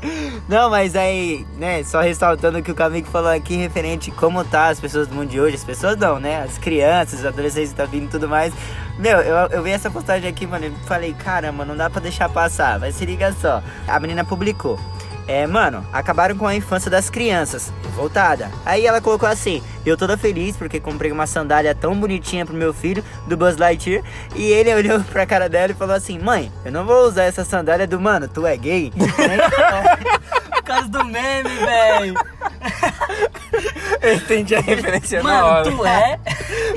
Não, 0.47 0.69
mas 0.69 0.95
aí, 0.95 1.43
né, 1.57 1.83
só 1.83 2.01
ressaltando 2.01 2.59
o 2.59 2.63
que 2.63 2.69
o 2.69 2.75
Camigo 2.75 3.07
falou 3.07 3.31
aqui 3.31 3.55
referente 3.55 4.11
como 4.11 4.43
tá 4.43 4.67
as 4.67 4.79
pessoas 4.79 5.07
do 5.07 5.15
mundo 5.15 5.29
de 5.29 5.41
hoje, 5.41 5.55
as 5.55 5.63
pessoas 5.63 5.97
não, 5.97 6.19
né? 6.19 6.43
As 6.43 6.59
crianças, 6.59 7.21
os 7.21 7.25
adolescentes 7.25 7.73
tá 7.73 7.85
vindo 7.85 8.05
e 8.05 8.09
tudo 8.09 8.29
mais. 8.29 8.53
Meu, 8.99 9.17
eu, 9.21 9.35
eu 9.47 9.63
vi 9.63 9.71
essa 9.71 9.89
postagem 9.89 10.29
aqui, 10.29 10.45
mano, 10.45 10.67
e 10.67 10.87
falei, 10.87 11.13
caramba, 11.13 11.65
não 11.65 11.75
dá 11.75 11.89
pra 11.89 11.99
deixar 11.99 12.29
passar, 12.29 12.79
mas 12.79 12.93
se 12.93 13.05
liga 13.05 13.33
só. 13.41 13.63
A 13.87 13.99
menina 13.99 14.23
publicou. 14.23 14.77
É, 15.27 15.47
mano, 15.47 15.85
acabaram 15.93 16.35
com 16.35 16.45
a 16.45 16.55
infância 16.55 16.91
das 16.91 17.09
crianças. 17.09 17.71
Voltada. 17.95 18.51
Aí 18.65 18.85
ela 18.85 19.01
colocou 19.01 19.27
assim: 19.27 19.63
Eu 19.85 19.97
toda 19.97 20.17
feliz 20.17 20.55
porque 20.55 20.79
comprei 20.79 21.11
uma 21.11 21.25
sandália 21.27 21.73
tão 21.75 21.95
bonitinha 21.95 22.45
pro 22.45 22.55
meu 22.55 22.73
filho, 22.73 23.03
do 23.27 23.35
Buzz 23.37 23.57
Lightyear. 23.57 24.03
E 24.35 24.43
ele 24.51 24.73
olhou 24.75 24.99
pra 25.05 25.25
cara 25.25 25.47
dela 25.49 25.71
e 25.71 25.75
falou 25.75 25.95
assim: 25.95 26.19
Mãe, 26.19 26.51
eu 26.65 26.71
não 26.71 26.85
vou 26.85 27.05
usar 27.07 27.23
essa 27.23 27.43
sandália 27.43 27.87
do 27.87 27.99
mano, 27.99 28.27
tu 28.27 28.45
é 28.45 28.55
gay? 28.57 28.91
Por 30.51 30.63
causa 30.63 30.87
do 30.87 31.03
meme, 31.03 31.49
velho. 31.49 32.13
Eu 34.01 34.13
entendi 34.15 34.55
a 34.55 34.61
referência 34.61 35.21
na 35.21 35.45
hora. 35.45 35.65
Mano, 35.71 35.77
tu 35.77 35.85
é. 35.85 36.19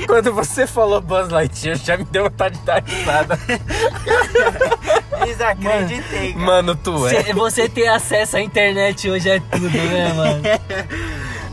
Quando 0.07 0.33
você 0.35 0.67
falou 0.67 1.01
Buzz 1.01 1.29
Lightyear, 1.31 1.77
já 1.77 1.97
me 1.97 2.05
deu 2.05 2.25
vontade 2.25 2.59
de 2.59 2.65
dar 2.65 2.83
risada. 2.83 3.39
Desacreditei, 5.25 6.33
cara. 6.33 6.45
Mano, 6.45 6.75
tu 6.77 7.07
é. 7.07 7.23
Cê- 7.23 7.33
você 7.33 7.69
ter 7.69 7.87
acesso 7.89 8.37
à 8.37 8.41
internet 8.41 9.09
hoje 9.09 9.31
é 9.31 9.41
tudo, 9.41 9.69
né, 9.71 10.13
mano? 10.13 10.43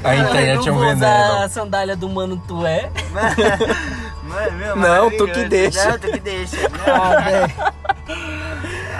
A 0.04 0.16
internet 0.16 0.68
é 0.68 0.72
não 0.72 0.78
um 0.78 0.80
vou 0.80 0.94
usar 0.94 1.08
a 1.08 1.32
veneno. 1.34 1.50
sandália 1.50 1.96
do 1.96 2.10
Mano 2.10 2.38
Tué. 2.48 2.90
Mano, 4.24 4.52
meu, 4.58 4.76
Não, 4.76 5.12
tu 5.12 5.28
que 5.28 5.46
deixa. 5.46 5.90
Não, 5.92 6.00
tu 6.00 6.12
que 6.12 6.20
deixa. 6.20 6.58
Ah, 6.88 7.22
velho. 7.22 7.54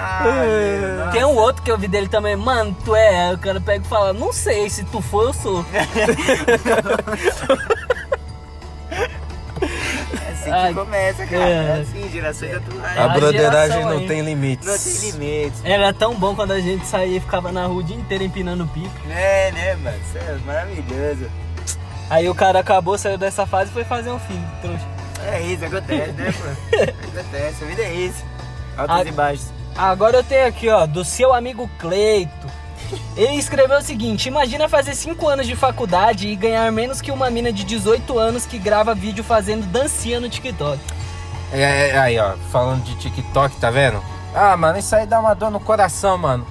Ai. 0.04 1.10
Tem 1.12 1.24
um 1.24 1.36
outro 1.36 1.62
que 1.62 1.70
eu 1.70 1.78
vi 1.78 1.86
dele 1.86 2.08
também, 2.08 2.34
mano, 2.34 2.76
tu 2.84 2.94
é. 2.94 3.32
O 3.32 3.38
cara 3.38 3.60
pega 3.60 3.84
e 3.84 3.88
fala, 3.88 4.12
não 4.12 4.32
sei, 4.32 4.68
se 4.68 4.82
tu 4.84 5.00
for, 5.00 5.26
eu 5.26 5.32
sou. 5.32 5.64
Assim 10.42 10.50
Ai, 10.50 10.68
que 10.68 10.74
começa, 10.80 11.26
cara. 11.26 11.42
é. 11.48 11.52
É 11.78 11.80
assim, 11.82 12.10
gerações 12.10 12.54
atuais. 12.56 12.98
A 12.98 13.04
A 13.04 13.08
broderagem 13.10 13.84
não 13.84 13.98
aí. 13.98 14.06
tem 14.08 14.20
limites. 14.22 14.66
Não 14.66 14.78
tem 14.78 15.10
limites. 15.12 15.60
Era 15.64 15.92
tão 15.92 16.14
bom 16.16 16.34
quando 16.34 16.50
a 16.52 16.60
gente 16.60 16.84
saía 16.86 17.16
e 17.16 17.20
ficava 17.20 17.52
na 17.52 17.66
rua 17.66 17.76
o 17.80 17.82
dia 17.84 17.96
inteiro 17.96 18.24
empinando 18.24 18.66
pipa. 18.66 18.90
É, 19.10 19.52
né, 19.52 19.74
mano? 19.76 19.96
Isso 20.04 20.18
é 20.18 20.38
maravilhoso. 20.44 21.30
Aí 22.10 22.28
o 22.28 22.34
cara 22.34 22.58
acabou, 22.58 22.98
saiu 22.98 23.16
dessa 23.16 23.46
fase 23.46 23.70
e 23.70 23.72
foi 23.72 23.84
fazer 23.84 24.10
um 24.10 24.18
filho, 24.18 24.44
trouxa. 24.60 24.84
É 25.32 25.40
isso, 25.42 25.64
acontece, 25.64 26.12
né, 26.12 26.32
pô? 26.32 26.82
acontece, 26.82 27.64
a 27.64 27.66
vida 27.68 27.82
é 27.82 27.94
isso. 27.94 28.24
Altos 28.76 28.96
Ah. 28.96 29.04
e 29.04 29.12
baixos. 29.12 29.46
Agora 29.76 30.16
eu 30.18 30.24
tenho 30.24 30.46
aqui, 30.46 30.68
ó, 30.68 30.84
do 30.84 31.04
seu 31.04 31.32
amigo 31.32 31.70
Cleito. 31.78 32.46
Ele 33.16 33.34
escreveu 33.34 33.78
o 33.78 33.82
seguinte: 33.82 34.28
Imagina 34.28 34.68
fazer 34.68 34.94
5 34.94 35.28
anos 35.28 35.46
de 35.46 35.54
faculdade 35.56 36.28
e 36.28 36.36
ganhar 36.36 36.70
menos 36.72 37.00
que 37.00 37.10
uma 37.10 37.30
mina 37.30 37.52
de 37.52 37.64
18 37.64 38.18
anos 38.18 38.46
que 38.46 38.58
grava 38.58 38.94
vídeo 38.94 39.22
fazendo 39.22 39.66
dancinha 39.66 40.20
no 40.20 40.28
TikTok. 40.28 40.78
É, 41.52 41.90
é, 41.90 41.98
aí, 41.98 42.18
ó, 42.18 42.34
falando 42.50 42.82
de 42.84 42.94
TikTok, 42.96 43.56
tá 43.56 43.70
vendo? 43.70 44.02
Ah, 44.34 44.56
mano, 44.56 44.78
isso 44.78 44.96
aí 44.96 45.06
dá 45.06 45.20
uma 45.20 45.34
dor 45.34 45.50
no 45.50 45.60
coração, 45.60 46.16
mano. 46.16 46.46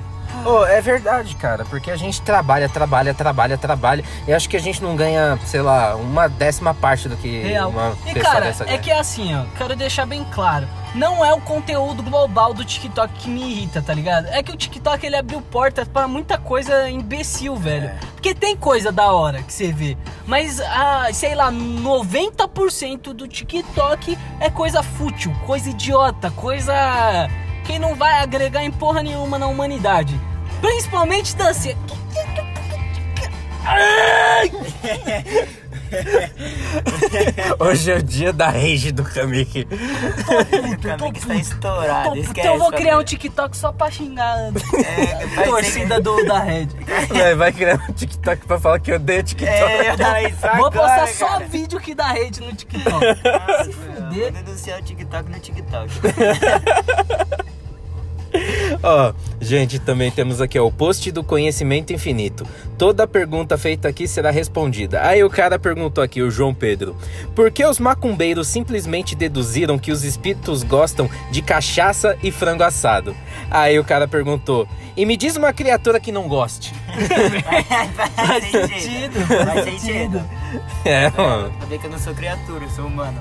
Ô, 0.46 0.66
é 0.66 0.82
verdade, 0.82 1.36
cara, 1.36 1.64
porque 1.66 1.92
a 1.92 1.96
gente 1.96 2.22
trabalha, 2.22 2.68
trabalha, 2.68 3.14
trabalha, 3.14 3.58
trabalha, 3.58 4.04
e 4.28 4.34
acho 4.34 4.50
que 4.50 4.58
a 4.58 4.60
gente 4.62 4.82
não 4.82 4.96
ganha, 4.96 5.38
sei 5.46 5.62
lá, 5.62 5.96
uma 5.96 6.28
décima 6.28 6.74
parte 6.74 7.08
do 7.08 7.16
que 7.16 7.42
Real. 7.44 7.70
uma 7.70 7.96
E 8.06 8.14
pessoa 8.14 8.34
cara, 8.34 8.46
dessa 8.46 8.64
é 8.64 8.68
ganha. 8.68 8.80
que 8.80 8.92
é 8.92 9.00
assim, 9.00 9.36
ó, 9.36 9.44
quero 9.58 9.76
deixar 9.76 10.06
bem 10.06 10.26
claro. 10.32 10.68
Não 10.94 11.24
é 11.24 11.32
o 11.34 11.40
conteúdo 11.40 12.04
global 12.04 12.54
do 12.54 12.66
TikTok 12.66 13.14
que 13.14 13.30
me 13.30 13.42
irrita, 13.50 13.82
tá 13.82 13.94
ligado? 13.94 14.28
É 14.28 14.44
que 14.44 14.52
o 14.52 14.58
TikTok 14.58 15.06
ele 15.06 15.16
abriu 15.16 15.42
portas 15.42 15.88
pra 15.88 16.06
muita 16.06 16.38
coisa 16.38 16.90
imbecil, 16.90 17.56
velho. 17.56 17.86
É. 17.86 17.96
Porque 18.14 18.36
tem 18.36 18.58
coisa 18.58 18.92
da 18.92 19.10
hora 19.14 19.42
que 19.42 19.54
você 19.54 19.72
vê. 19.72 19.98
Mas, 20.26 20.60
ah, 20.60 21.08
sei 21.14 21.34
lá, 21.34 21.50
90% 21.50 23.14
do 23.14 23.28
TikTok 23.28 24.18
é 24.40 24.50
coisa 24.50 24.84
fútil, 24.84 25.34
coisa 25.46 25.70
idiota, 25.70 26.30
coisa 26.32 26.74
que 27.66 27.80
não 27.80 27.96
vai 27.96 28.22
agregar 28.22 28.64
em 28.64 28.72
porra 28.72 29.02
nenhuma 29.04 29.38
na 29.40 29.48
humanidade. 29.48 30.20
Principalmente 30.62 31.36
dancinha. 31.36 31.78
Hoje 37.60 37.92
é 37.92 37.96
o 37.98 38.04
dia 38.04 38.32
da 38.32 38.50
rage 38.50 38.92
do 38.92 39.04
Kamik. 39.04 39.68
O 39.68 40.98
Kamik 40.98 41.20
está 41.20 41.36
estourado, 41.36 42.18
esquece. 42.18 42.40
Então 42.40 42.54
eu 42.54 42.60
vou 42.60 42.72
criar 42.72 42.98
um. 42.98 43.04
TikTok 43.04 43.58
só 43.58 43.72
pra 43.74 43.92
xingar 43.92 44.38
É, 44.86 45.28
torcida 45.46 45.96
ser- 45.96 46.02
do, 46.02 46.26
da 46.26 46.40
Red. 46.40 46.68
Vai, 47.10 47.36
vai 47.36 47.52
criar 47.52 47.76
um 47.90 47.94
TikTok 47.94 48.46
pra 48.48 48.60
falar 48.60 48.80
que 48.80 48.92
eu 48.92 48.96
odeio 48.96 49.24
TikTok. 49.24 49.52
É, 49.52 49.92
eu 49.92 49.98
Vou 50.58 50.68
agora, 50.68 50.72
postar 50.72 51.08
só 51.08 51.28
cara. 51.28 51.46
vídeo 51.46 51.80
que 51.80 51.94
dá 51.94 52.08
rede 52.14 52.40
no 52.42 52.54
TikTok. 52.54 53.06
Nossa, 53.06 53.64
Se 53.66 53.74
fuder. 53.74 54.32
Vou 54.34 54.44
denunciar 54.44 54.80
o 54.80 54.84
TikTok 54.84 55.30
no 55.30 55.40
TikTok. 55.40 55.92
Ó, 58.82 59.14
gente, 59.40 59.78
também 59.80 60.10
temos 60.10 60.42
aqui 60.42 60.58
ó, 60.58 60.66
o 60.66 60.72
post 60.72 61.12
do 61.12 61.24
conhecimento 61.24 61.94
infinito. 61.94 62.46
Toda 62.78 63.06
pergunta 63.08 63.58
feita 63.58 63.88
aqui 63.88 64.08
será 64.08 64.32
respondida. 64.32 65.02
Aí 65.04 65.24
o 65.24 65.30
cara 65.30 65.60
perguntou 65.60 66.04
aqui, 66.04 66.22
o 66.22 66.32
João 66.32 66.54
Pedro, 66.54 66.96
por 67.36 67.52
que 67.52 67.66
os 67.66 67.80
macumbeiros 67.80 68.48
simplesmente 68.48 69.16
deduziram 69.16 69.78
que 69.78 69.92
os 69.92 70.04
espíritos 70.04 70.64
gostam 70.64 71.10
de 71.30 71.42
cachaça 71.42 72.18
e 72.24 72.32
frango 72.32 72.64
assado? 72.64 73.16
Aí 73.50 73.78
o 73.78 73.84
cara 73.84 74.08
perguntou, 74.08 74.68
e 74.96 75.06
me 75.06 75.16
diz 75.18 75.36
uma 75.36 75.54
criatura 75.54 76.00
que 76.00 76.12
não 76.12 76.28
goste. 76.28 76.74
Faz 78.16 78.44
sentido, 78.46 79.20
Faz 79.28 79.64
sentido. 79.66 80.22
É, 80.86 81.10
mano. 81.12 81.54
Sabia 81.60 81.78
que 81.78 81.86
eu 81.86 81.92
não 81.92 82.00
sou 82.00 82.14
criatura, 82.14 82.64
eu 82.64 82.70
sou 82.70 82.86
humano. 82.86 83.20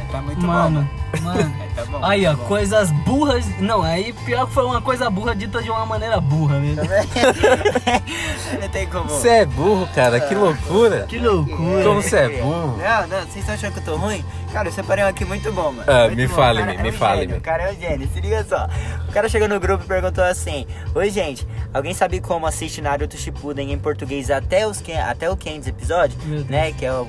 É, 0.00 0.12
Tá 0.12 0.22
muito 0.22 0.40
Mano, 0.40 0.80
bom. 0.80 0.86
mano. 0.86 0.90
É, 1.38 1.74
tá 1.74 1.84
bom. 1.86 2.00
Aí, 2.02 2.26
ó, 2.26 2.30
tá 2.30 2.36
bom. 2.36 2.44
coisas 2.44 2.90
burras. 2.90 3.44
Não, 3.60 3.82
aí 3.82 4.12
pior 4.24 4.46
que 4.46 4.52
foi 4.54 4.64
uma 4.64 4.80
coisa 4.82 5.08
burra 5.08 5.34
dita 5.34 5.62
de 5.62 5.70
uma 5.70 5.86
maneira 5.86 6.20
burra 6.20 6.58
mesmo. 6.58 6.82
Não 8.60 8.68
tem 8.68 8.86
como. 8.88 9.08
Você 9.08 9.28
é 9.28 9.44
burro, 9.46 9.86
cara, 9.94 10.20
que 10.20 10.34
loucura. 10.34 11.04
Que 11.08 11.18
loucura. 11.18 11.84
Como 11.84 12.02
você 12.02 12.16
é 12.16 12.28
burro? 12.40 12.76
Não, 12.78 13.06
não, 13.06 13.18
vocês 13.20 13.36
estão 13.36 13.54
achando 13.54 13.72
que 13.74 13.78
eu 13.80 13.84
tô 13.84 13.96
ruim? 13.96 14.24
Cara, 14.52 14.68
eu 14.68 14.72
separei 14.72 15.04
um 15.04 15.08
aqui 15.08 15.24
muito 15.24 15.52
bom, 15.52 15.72
mano. 15.72 15.84
Ah, 15.86 16.06
Muito 16.06 16.16
me 16.16 16.26
bom. 16.26 16.34
fale, 16.34 16.62
O 16.62 16.64
cara 16.64 16.76
me- 16.76 16.82
me 16.82 16.88
é 16.88 16.92
um 16.92 16.94
fale, 16.94 17.20
gênio. 17.20 17.36
O 17.36 17.40
cara 17.40 17.62
é 17.64 17.72
um 17.72 17.76
gênio, 17.80 18.08
se 18.14 18.20
liga 18.20 18.44
só. 18.48 18.66
O 19.08 19.12
cara 19.12 19.28
chegou 19.28 19.46
no 19.48 19.60
grupo 19.60 19.84
e 19.84 19.86
perguntou 19.86 20.24
assim: 20.24 20.66
Oi, 20.94 21.10
gente, 21.10 21.46
alguém 21.72 21.92
sabe 21.92 22.20
como 22.20 22.46
assiste 22.46 22.80
Naruto 22.80 23.16
Shippuden 23.16 23.72
em 23.72 23.78
português 23.78 24.30
até, 24.30 24.66
os, 24.66 24.82
até 25.06 25.30
o 25.30 25.36
500 25.36 25.68
episódio? 25.68 26.18
Meu 26.24 26.38
Deus. 26.38 26.48
Né? 26.48 26.72
Que 26.72 26.86
é 26.86 26.92
o. 26.92 27.06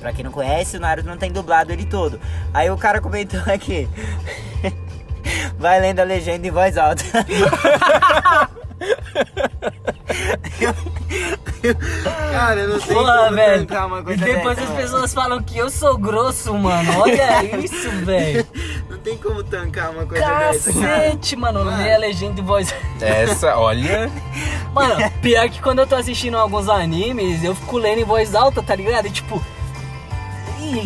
Pra 0.00 0.12
quem 0.12 0.24
não 0.24 0.32
conhece, 0.32 0.78
o 0.78 0.80
Naruto 0.80 1.06
não 1.08 1.18
tem 1.18 1.30
dublado 1.30 1.70
ele 1.70 1.84
todo. 1.84 2.18
Aí 2.54 2.70
o 2.70 2.76
cara 2.78 3.00
comentou 3.00 3.29
aqui. 3.46 3.88
Vai 5.58 5.80
lendo 5.80 6.00
a 6.00 6.04
legenda 6.04 6.46
em 6.46 6.50
voz 6.50 6.76
alta. 6.78 7.04
Cara, 12.32 12.60
eu 12.60 12.68
não 12.70 12.80
sei 12.80 12.94
Porra, 12.94 13.18
como 13.24 13.36
velho. 13.36 13.66
tancar 13.66 13.86
uma 13.86 14.00
E 14.00 14.04
coisa 14.04 14.24
depois 14.24 14.56
dessa, 14.56 14.62
as 14.62 14.68
mano. 14.70 14.82
pessoas 14.82 15.14
falam 15.14 15.42
que 15.42 15.58
eu 15.58 15.70
sou 15.70 15.98
grosso, 15.98 16.54
mano. 16.54 17.00
Olha 17.00 17.44
isso, 17.62 17.90
velho. 18.04 18.46
Não 18.88 18.98
tem 18.98 19.16
como 19.18 19.42
tancar 19.44 19.90
uma 19.90 20.06
coisa 20.06 20.24
dessa. 20.26 20.72
Cacete, 20.72 21.36
mano. 21.36 21.62
Lê 21.64 21.94
a 21.94 21.98
legenda 21.98 22.40
em 22.40 22.44
voz. 22.44 22.74
Essa, 23.00 23.56
olha. 23.58 24.10
Mano, 24.72 25.10
pior 25.20 25.48
que 25.50 25.60
quando 25.60 25.80
eu 25.80 25.86
tô 25.86 25.96
assistindo 25.96 26.36
alguns 26.38 26.68
animes, 26.68 27.44
eu 27.44 27.54
fico 27.54 27.76
lendo 27.78 28.00
em 28.00 28.04
voz 28.04 28.34
alta, 28.34 28.62
tá 28.62 28.74
ligado? 28.74 29.06
E 29.06 29.10
tipo. 29.10 29.42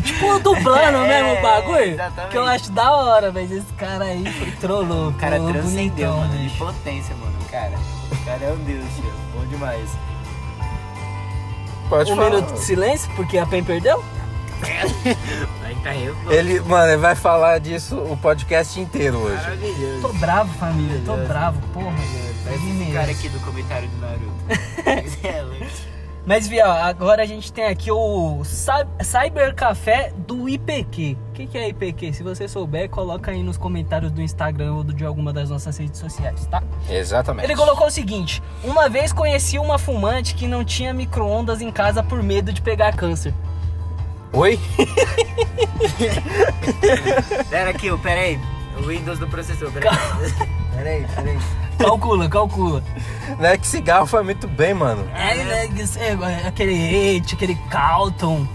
Tipo 0.03 0.39
dublando 0.41 0.99
É, 1.05 1.09
mesmo 1.23 1.39
o 1.39 1.43
bagulho. 1.43 1.83
exatamente. 1.93 2.31
Que 2.31 2.39
eu 2.39 2.45
acho 2.45 2.73
da 2.73 2.91
hora, 2.93 3.33
mas 3.33 3.51
esse 3.51 3.73
cara 3.75 4.05
aí 4.05 4.25
foi 4.33 4.51
trollou. 4.53 5.09
O 5.11 5.15
cara 5.15 5.37
trollou 5.37 5.53
transcendeu, 5.53 6.13
bonitão, 6.13 6.19
mano, 6.19 6.49
de 6.49 6.57
potência, 6.57 7.15
mano. 7.17 7.33
O 7.41 7.51
cara. 7.51 7.73
O 8.13 8.25
cara 8.25 8.45
é 8.45 8.53
um 8.53 8.65
deus, 8.65 8.85
tio. 8.97 9.13
Bom 9.35 9.47
demais. 9.47 9.91
Pode 11.89 12.13
Um 12.13 12.17
falar. 12.17 12.31
minuto 12.31 12.53
de 12.55 12.61
silêncio, 12.61 13.11
porque 13.15 13.37
a 13.39 13.47
PEN 13.47 13.63
perdeu? 13.65 14.03
Vai 15.61 15.75
eu, 16.03 16.17
pô. 16.25 16.31
Ele, 16.33 16.61
mano, 16.61 16.89
ele 16.93 16.97
vai 16.97 17.15
falar 17.15 17.61
disso 17.61 17.99
o 17.99 18.17
podcast 18.17 18.81
inteiro 18.81 19.19
hoje. 19.19 19.37
Maravilhoso. 19.43 20.01
Tô 20.01 20.09
bravo, 20.15 20.55
família. 20.59 21.03
Tô 21.05 21.15
bravo, 21.19 21.61
porra. 21.75 21.93
Parece 22.45 22.71
esse 22.71 22.93
cara 22.93 23.11
aqui 23.11 23.29
do 23.29 23.41
comentário 23.41 23.89
do 23.89 23.97
Naruto. 23.99 24.33
É. 24.87 25.94
Mas, 26.27 26.49
Vial, 26.49 26.71
agora 26.71 27.23
a 27.23 27.27
gente 27.27 27.53
tem 27.53 27.67
aqui 27.67 27.91
o 27.93 28.43
Cy- 28.45 28.87
Cyber 29.03 29.55
Café 29.55 30.11
do 30.27 30.49
IPQ. 30.49 31.19
O 31.29 31.33
que, 31.35 31.47
que 31.47 31.59
é 31.59 31.69
IPQ? 31.69 32.15
Se 32.15 32.23
você 32.23 32.49
souber, 32.49 32.89
coloca 32.89 33.31
aí 33.31 33.43
nos 33.43 33.59
comentários 33.59 34.11
do 34.11 34.23
Instagram 34.23 34.73
ou 34.75 34.83
de 34.85 35.05
alguma 35.05 35.35
das 35.35 35.51
nossas 35.51 35.77
redes 35.77 36.01
sociais, 36.01 36.47
tá? 36.47 36.63
Exatamente. 36.89 37.45
Ele 37.45 37.55
colocou 37.55 37.89
o 37.89 37.91
seguinte: 37.91 38.43
Uma 38.63 38.89
vez 38.89 39.13
conheci 39.13 39.59
uma 39.59 39.79
fumante 39.79 40.35
que 40.35 40.47
não 40.47 40.65
tinha 40.65 40.95
micro-ondas 40.95 41.61
em 41.61 41.71
casa 41.71 42.03
por 42.03 42.23
medo 42.23 42.55
de 42.55 42.63
pegar 42.63 42.97
câncer. 42.97 43.35
Oi? 44.33 44.59
Pera 47.51 47.71
aqui, 47.71 47.97
pera 47.99 48.21
aí. 48.21 48.41
O 48.79 48.87
Windows 48.89 49.19
do 49.19 49.29
processor, 49.29 49.71
pera 49.71 49.91
aí. 50.79 50.85
Pera 50.85 50.91
aí, 50.91 51.07
pera 51.15 51.31
aí. 51.31 51.39
Calcula, 51.77 52.29
calcula. 52.29 52.83
Né, 53.39 53.57
que 53.59 53.67
cigarro 53.67 54.07
faz 54.07 54.25
muito 54.25 54.47
bem, 54.47 54.73
mano. 54.73 55.09
É, 55.13 55.35
né, 55.35 55.69
é, 55.99 56.47
aquele 56.47 57.19
Hate, 57.19 57.35
aquele 57.35 57.57
Calton, 57.69 58.47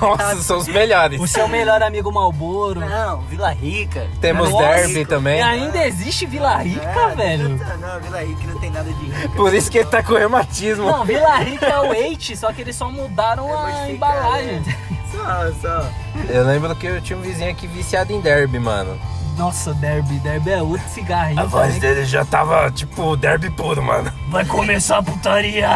Nossa, 0.00 0.42
são 0.42 0.58
os 0.58 0.66
melhores. 0.66 1.20
o 1.20 1.26
seu 1.28 1.46
melhor 1.46 1.80
amigo 1.82 2.10
Malboro. 2.12 2.80
Não, 2.80 3.20
Vila 3.22 3.50
Rica. 3.52 4.08
Temos 4.20 4.50
Nossa. 4.50 4.64
Derby 4.64 5.04
também. 5.06 5.38
E 5.38 5.42
ainda 5.42 5.86
existe 5.86 6.26
Vila 6.26 6.56
Rica, 6.56 6.82
Ah, 6.88 7.14
velho. 7.14 7.50
Não, 7.50 7.76
não, 7.78 8.00
Vila 8.00 8.20
Rica 8.24 8.46
não 8.48 8.58
tem 8.58 8.70
nada 8.70 8.92
de 8.92 9.04
rica. 9.06 9.28
Por 9.30 9.54
isso 9.54 9.70
que 9.70 9.78
ele 9.78 9.88
tá 9.88 10.02
com 10.02 10.14
reumatismo. 10.14 10.86
Não, 10.90 11.04
Vila 11.04 11.36
Rica 11.38 11.66
é 11.66 11.78
o 11.80 11.92
Hate, 11.92 12.36
só 12.36 12.52
que 12.52 12.62
eles 12.62 12.74
só 12.74 12.90
mudaram 12.90 13.48
É 13.48 13.52
a 13.52 13.56
modificado, 13.60 13.92
embalagem. 13.92 14.62
é. 14.66 14.94
Só, 15.14 15.52
só. 15.62 15.88
Eu 16.28 16.44
lembro 16.44 16.74
que 16.74 16.86
eu 16.86 17.00
tinha 17.00 17.16
um 17.16 17.22
vizinho 17.22 17.50
aqui 17.50 17.68
viciado 17.68 18.12
em 18.12 18.20
Derby, 18.20 18.58
mano. 18.58 18.98
Nossa, 19.36 19.74
Derby, 19.74 20.18
Derby 20.20 20.50
é 20.50 20.62
outro 20.62 20.88
cigarrinho. 20.88 21.40
A 21.40 21.44
voz 21.44 21.74
também. 21.74 21.80
dele 21.80 22.04
já 22.04 22.24
tava 22.24 22.70
tipo 22.70 23.16
Derby 23.16 23.50
puro, 23.50 23.82
mano. 23.82 24.12
Vai 24.28 24.44
começar 24.44 24.98
a 24.98 25.02
putaria! 25.02 25.68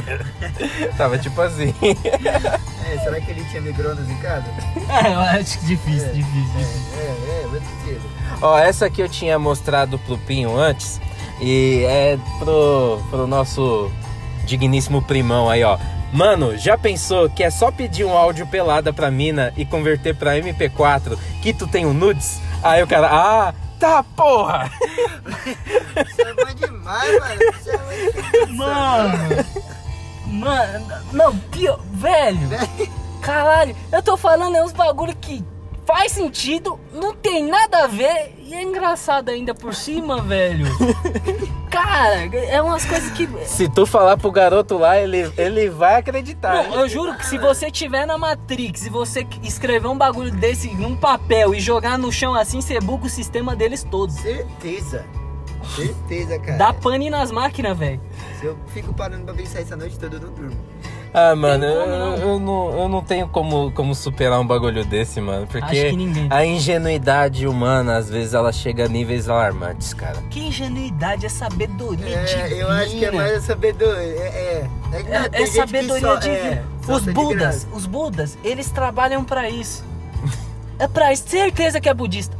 Tava 0.96 1.18
tipo 1.18 1.40
assim. 1.40 1.74
É, 2.90 2.98
será 2.98 3.20
que 3.20 3.30
ele 3.30 3.44
tinha 3.44 3.62
micro-ondas 3.62 4.10
em 4.10 4.16
casa? 4.16 4.46
É, 4.88 5.14
eu 5.14 5.20
acho 5.20 5.60
que 5.60 5.66
difícil, 5.66 6.12
difícil, 6.12 6.58
difícil. 6.58 6.98
É, 6.98 7.42
é, 7.44 7.46
muito 7.46 7.62
possível. 7.62 8.10
Ó, 8.42 8.58
essa 8.58 8.86
aqui 8.86 9.00
eu 9.00 9.08
tinha 9.08 9.38
mostrado 9.38 9.96
pro 9.96 10.18
Pinho 10.18 10.56
antes. 10.58 11.00
E 11.40 11.84
é 11.86 12.18
pro, 12.40 13.00
pro 13.08 13.28
nosso 13.28 13.88
digníssimo 14.44 15.00
primão 15.02 15.48
aí, 15.48 15.62
ó. 15.62 15.78
Mano, 16.12 16.58
já 16.58 16.76
pensou 16.76 17.30
que 17.30 17.44
é 17.44 17.50
só 17.50 17.70
pedir 17.70 18.04
um 18.04 18.16
áudio 18.16 18.44
pelada 18.44 18.92
pra 18.92 19.08
mina 19.08 19.52
e 19.56 19.64
converter 19.64 20.16
pra 20.16 20.36
MP4 20.36 21.16
que 21.40 21.52
tu 21.54 21.68
tem 21.68 21.86
o 21.86 21.92
nudes? 21.94 22.40
Aí 22.62 22.82
o 22.82 22.86
cara, 22.86 23.08
ah, 23.10 23.54
tá 23.78 24.02
porra! 24.02 24.70
Isso 26.06 26.20
é 26.20 26.34
bom 26.34 26.54
demais, 26.54 27.18
mano. 27.18 27.40
Isso 27.58 27.70
é 27.70 27.78
muito 27.78 28.54
Mano. 28.54 29.18
Mano, 30.26 30.86
não, 31.12 31.36
pior, 31.36 31.80
velho. 31.92 32.38
Caralho, 33.22 33.74
eu 33.92 34.02
tô 34.02 34.16
falando 34.16 34.56
é 34.56 34.64
uns 34.64 34.72
bagulho 34.72 35.14
que 35.16 35.44
faz 35.90 36.12
sentido, 36.12 36.78
não 36.92 37.12
tem 37.12 37.44
nada 37.44 37.84
a 37.84 37.86
ver 37.88 38.32
e 38.38 38.54
é 38.54 38.62
engraçado 38.62 39.28
ainda 39.28 39.52
por 39.52 39.74
cima, 39.74 40.20
velho. 40.22 40.66
Cara, 41.68 42.24
é 42.36 42.62
umas 42.62 42.84
coisas 42.84 43.10
que. 43.12 43.28
Se 43.44 43.68
tu 43.68 43.84
falar 43.86 44.16
pro 44.16 44.30
garoto 44.30 44.78
lá, 44.78 44.98
ele, 44.98 45.32
ele 45.36 45.68
vai 45.68 45.96
acreditar. 45.96 46.64
Não, 46.68 46.80
eu 46.80 46.88
juro 46.88 47.14
que 47.16 47.26
se 47.26 47.38
você 47.38 47.70
tiver 47.70 48.06
na 48.06 48.16
Matrix 48.16 48.86
e 48.86 48.90
você 48.90 49.26
escrever 49.42 49.88
um 49.88 49.96
bagulho 49.96 50.30
desse 50.30 50.72
num 50.74 50.96
papel 50.96 51.54
e 51.54 51.60
jogar 51.60 51.98
no 51.98 52.12
chão 52.12 52.34
assim, 52.34 52.60
você 52.60 52.80
buga 52.80 53.06
o 53.06 53.10
sistema 53.10 53.56
deles 53.56 53.84
todos. 53.84 54.14
Certeza. 54.16 55.04
Certeza, 55.74 56.38
cara. 56.38 56.58
Dá 56.58 56.72
pane 56.72 57.10
nas 57.10 57.30
máquinas, 57.30 57.76
velho. 57.76 58.00
Se 58.38 58.46
eu 58.46 58.56
fico 58.72 58.92
parando 58.94 59.24
pra 59.24 59.34
pensar 59.34 59.60
essa 59.60 59.76
noite 59.76 59.98
toda, 59.98 60.16
eu 60.16 60.20
não 60.20 60.32
durmo. 60.32 60.56
Ah, 61.12 61.34
mano, 61.34 61.66
como, 61.66 61.76
eu, 61.80 61.86
não. 61.88 62.16
eu 62.16 62.38
não, 62.38 62.70
eu 62.82 62.88
não 62.88 63.02
tenho 63.02 63.26
como, 63.28 63.72
como 63.72 63.94
superar 63.96 64.38
um 64.38 64.46
bagulho 64.46 64.84
desse, 64.84 65.20
mano. 65.20 65.42
Acho 65.42 65.52
Porque 65.52 65.90
que 65.90 65.96
ninguém. 65.96 66.28
a 66.30 66.44
ingenuidade 66.46 67.46
humana, 67.48 67.96
às 67.96 68.08
vezes, 68.08 68.32
ela 68.32 68.52
chega 68.52 68.84
a 68.84 68.88
níveis 68.88 69.28
alarmantes, 69.28 69.92
cara. 69.92 70.18
Que 70.30 70.38
ingenuidade, 70.46 71.26
é 71.26 71.28
sabedoria 71.28 72.14
É, 72.16 72.24
divina. 72.24 72.48
eu 72.60 72.68
acho 72.70 72.90
que 72.96 73.04
é 73.04 73.10
mais 73.10 73.32
a 73.34 73.40
sabedoria. 73.40 74.02
É, 74.02 74.28
é. 74.62 74.70
É, 74.92 75.28
É, 75.32 75.42
é 75.42 75.46
sabedoria 75.46 76.00
só- 76.00 76.16
divina. 76.16 76.38
é, 76.38 76.64
os 76.88 77.04
budas, 77.04 77.66
os 77.72 77.86
budas, 77.86 78.38
eles 78.44 78.70
trabalham 78.70 79.24
pra 79.24 79.48
isso. 79.50 79.84
É 80.78 80.86
pra 80.88 81.12
isso, 81.12 81.24
certeza 81.28 81.80
que 81.80 81.88
é 81.88 81.94
budista. 81.94 82.36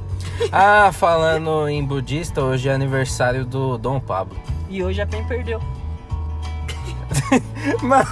Ah, 0.52 0.90
falando 0.92 1.68
em 1.68 1.84
budista, 1.84 2.40
hoje 2.40 2.68
é 2.68 2.72
aniversário 2.72 3.44
do 3.44 3.76
Dom 3.76 3.98
Pablo. 4.00 4.36
E 4.70 4.82
hoje 4.82 5.02
a 5.02 5.06
PEN 5.06 5.24
perdeu. 5.24 5.60
Mano, 7.82 8.08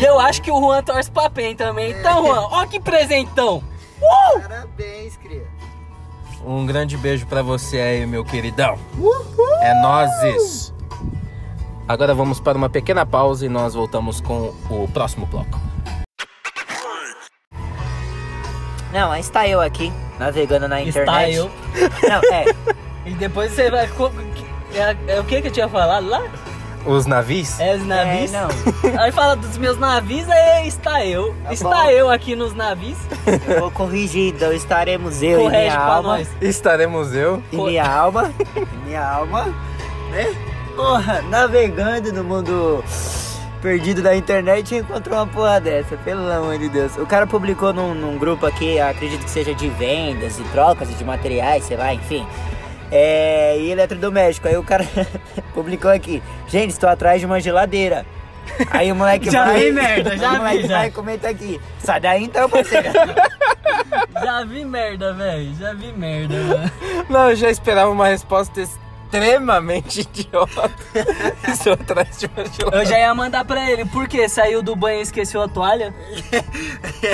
E 0.00 0.04
eu 0.04 0.18
acho 0.18 0.40
que 0.40 0.50
o 0.50 0.58
Juan 0.60 0.82
torce 0.82 1.10
pra 1.10 1.28
PEN 1.28 1.54
também. 1.54 1.90
Então, 1.92 2.26
Juan, 2.26 2.40
ó 2.50 2.66
que 2.66 2.80
presentão. 2.80 3.62
Parabéns, 4.40 5.16
cria. 5.18 5.46
um 6.44 6.64
grande 6.64 6.96
beijo 6.96 7.26
pra 7.26 7.42
você 7.42 7.78
aí, 7.78 8.06
meu 8.06 8.24
queridão. 8.24 8.78
É 9.60 9.74
nozes. 9.82 10.72
Agora 11.86 12.14
vamos 12.14 12.40
para 12.40 12.56
uma 12.56 12.70
pequena 12.70 13.04
pausa 13.04 13.44
e 13.44 13.48
nós 13.48 13.74
voltamos 13.74 14.20
com 14.20 14.54
o 14.70 14.88
próximo 14.92 15.26
bloco. 15.26 15.60
Não, 18.92 19.08
mas 19.08 19.26
está 19.26 19.46
eu 19.46 19.60
aqui, 19.60 19.92
navegando 20.18 20.66
na 20.66 20.82
Está 20.82 21.24
internet. 21.28 21.34
eu. 21.36 21.50
Não, 22.08 22.34
é. 22.34 22.44
E 23.06 23.12
depois 23.14 23.50
você 23.52 23.70
vai. 23.70 23.88
É, 24.74 25.14
é 25.16 25.20
o 25.20 25.24
que 25.24 25.40
que 25.40 25.48
eu 25.48 25.52
tinha 25.52 25.68
falado 25.70 26.06
lá? 26.06 26.22
Os 26.86 27.06
navios? 27.06 27.60
É 27.60 27.74
os 27.76 27.86
navios. 27.86 28.32
É, 28.32 28.40
não. 28.40 28.48
Aí 29.00 29.12
fala 29.12 29.36
dos 29.36 29.58
meus 29.58 29.78
navios, 29.78 30.28
aí 30.28 30.66
está 30.66 31.04
eu. 31.04 31.34
Tá 31.44 31.52
está 31.52 31.68
bom. 31.68 31.90
eu 31.90 32.10
aqui 32.10 32.34
nos 32.34 32.54
navios. 32.54 32.96
Eu 33.46 33.60
vou 33.60 33.70
corrigir, 33.70 34.34
então 34.34 34.52
estaremos 34.52 35.22
eu 35.22 35.40
e 35.40 35.44
Corrige 35.44 35.60
minha 35.60 35.72
pra 35.72 35.94
alma. 35.94 36.16
nós. 36.18 36.28
Estaremos 36.40 37.14
eu. 37.14 37.42
E 37.52 37.56
minha 37.56 37.86
alma. 37.86 38.32
e 38.56 38.86
minha 38.86 39.06
alma. 39.06 39.44
Né? 40.10 40.34
Porra, 40.74 41.22
navegando 41.22 42.12
no 42.12 42.24
mundo 42.24 42.82
perdido 43.60 44.02
da 44.02 44.16
internet 44.16 44.74
e 44.74 44.78
encontrou 44.78 45.18
uma 45.18 45.26
porra 45.26 45.60
dessa, 45.60 45.96
pelo 45.98 46.30
amor 46.32 46.58
de 46.58 46.68
Deus. 46.68 46.96
O 46.96 47.04
cara 47.06 47.26
publicou 47.26 47.72
num, 47.72 47.94
num 47.94 48.18
grupo 48.18 48.46
aqui, 48.46 48.80
acredito 48.80 49.22
que 49.22 49.30
seja 49.30 49.54
de 49.54 49.68
vendas 49.68 50.38
e 50.38 50.42
trocas 50.44 50.96
de 50.96 51.04
materiais, 51.04 51.64
sei 51.64 51.76
lá, 51.76 51.92
enfim. 51.92 52.26
É, 52.90 53.56
e 53.58 53.70
eletrodoméstico. 53.70 54.48
Aí 54.48 54.56
o 54.56 54.62
cara 54.64 54.84
publicou 55.54 55.90
aqui: 55.90 56.22
Gente, 56.48 56.70
estou 56.70 56.88
atrás 56.88 57.20
de 57.20 57.26
uma 57.26 57.40
geladeira. 57.40 58.04
Aí 58.70 58.90
o 58.90 58.96
moleque 58.96 59.30
Já 59.30 59.44
vai. 59.44 59.60
vi 59.60 59.72
merda, 59.72 60.16
já 60.18 60.32
o 60.32 60.36
moleque 60.38 60.62
vi, 60.62 60.68
já. 60.68 60.78
vai 60.78 60.90
comenta 60.90 61.28
aqui. 61.28 61.60
Sai 61.78 62.00
daí 62.00 62.24
então, 62.24 62.48
parceiro. 62.48 62.88
Já 64.22 64.44
vi 64.44 64.64
merda, 64.64 65.12
velho. 65.14 65.54
Já 65.54 65.72
vi 65.72 65.92
merda, 65.92 66.34
mano. 66.36 66.70
Não, 67.08 67.30
eu 67.30 67.36
já 67.36 67.48
esperava 67.50 67.90
uma 67.90 68.08
resposta 68.08 68.60
extremamente 68.60 70.00
idiota. 70.00 70.70
Estou 71.48 71.72
atrás 71.74 72.18
de 72.18 72.26
uma 72.26 72.42
Eu 72.42 72.50
geladeira. 72.52 72.84
já 72.86 72.98
ia 72.98 73.14
mandar 73.14 73.44
pra 73.44 73.70
ele, 73.70 73.84
porque 73.86 74.28
saiu 74.28 74.62
do 74.62 74.74
banho 74.76 74.98
e 74.98 75.02
esqueceu 75.02 75.40
a 75.42 75.48
toalha. 75.48 75.94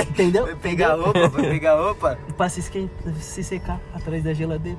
Entendeu? 0.09 0.45
Vai 0.45 0.55
pegar 0.55 0.95
roupa, 0.95 1.27
vai 1.29 1.49
pegar 1.49 1.75
roupa. 1.75 2.17
Pra 2.35 2.49
se, 2.49 2.59
esque- 2.61 2.89
se 3.19 3.43
secar 3.43 3.79
atrás 3.95 4.23
da 4.23 4.33
geladeira. 4.33 4.77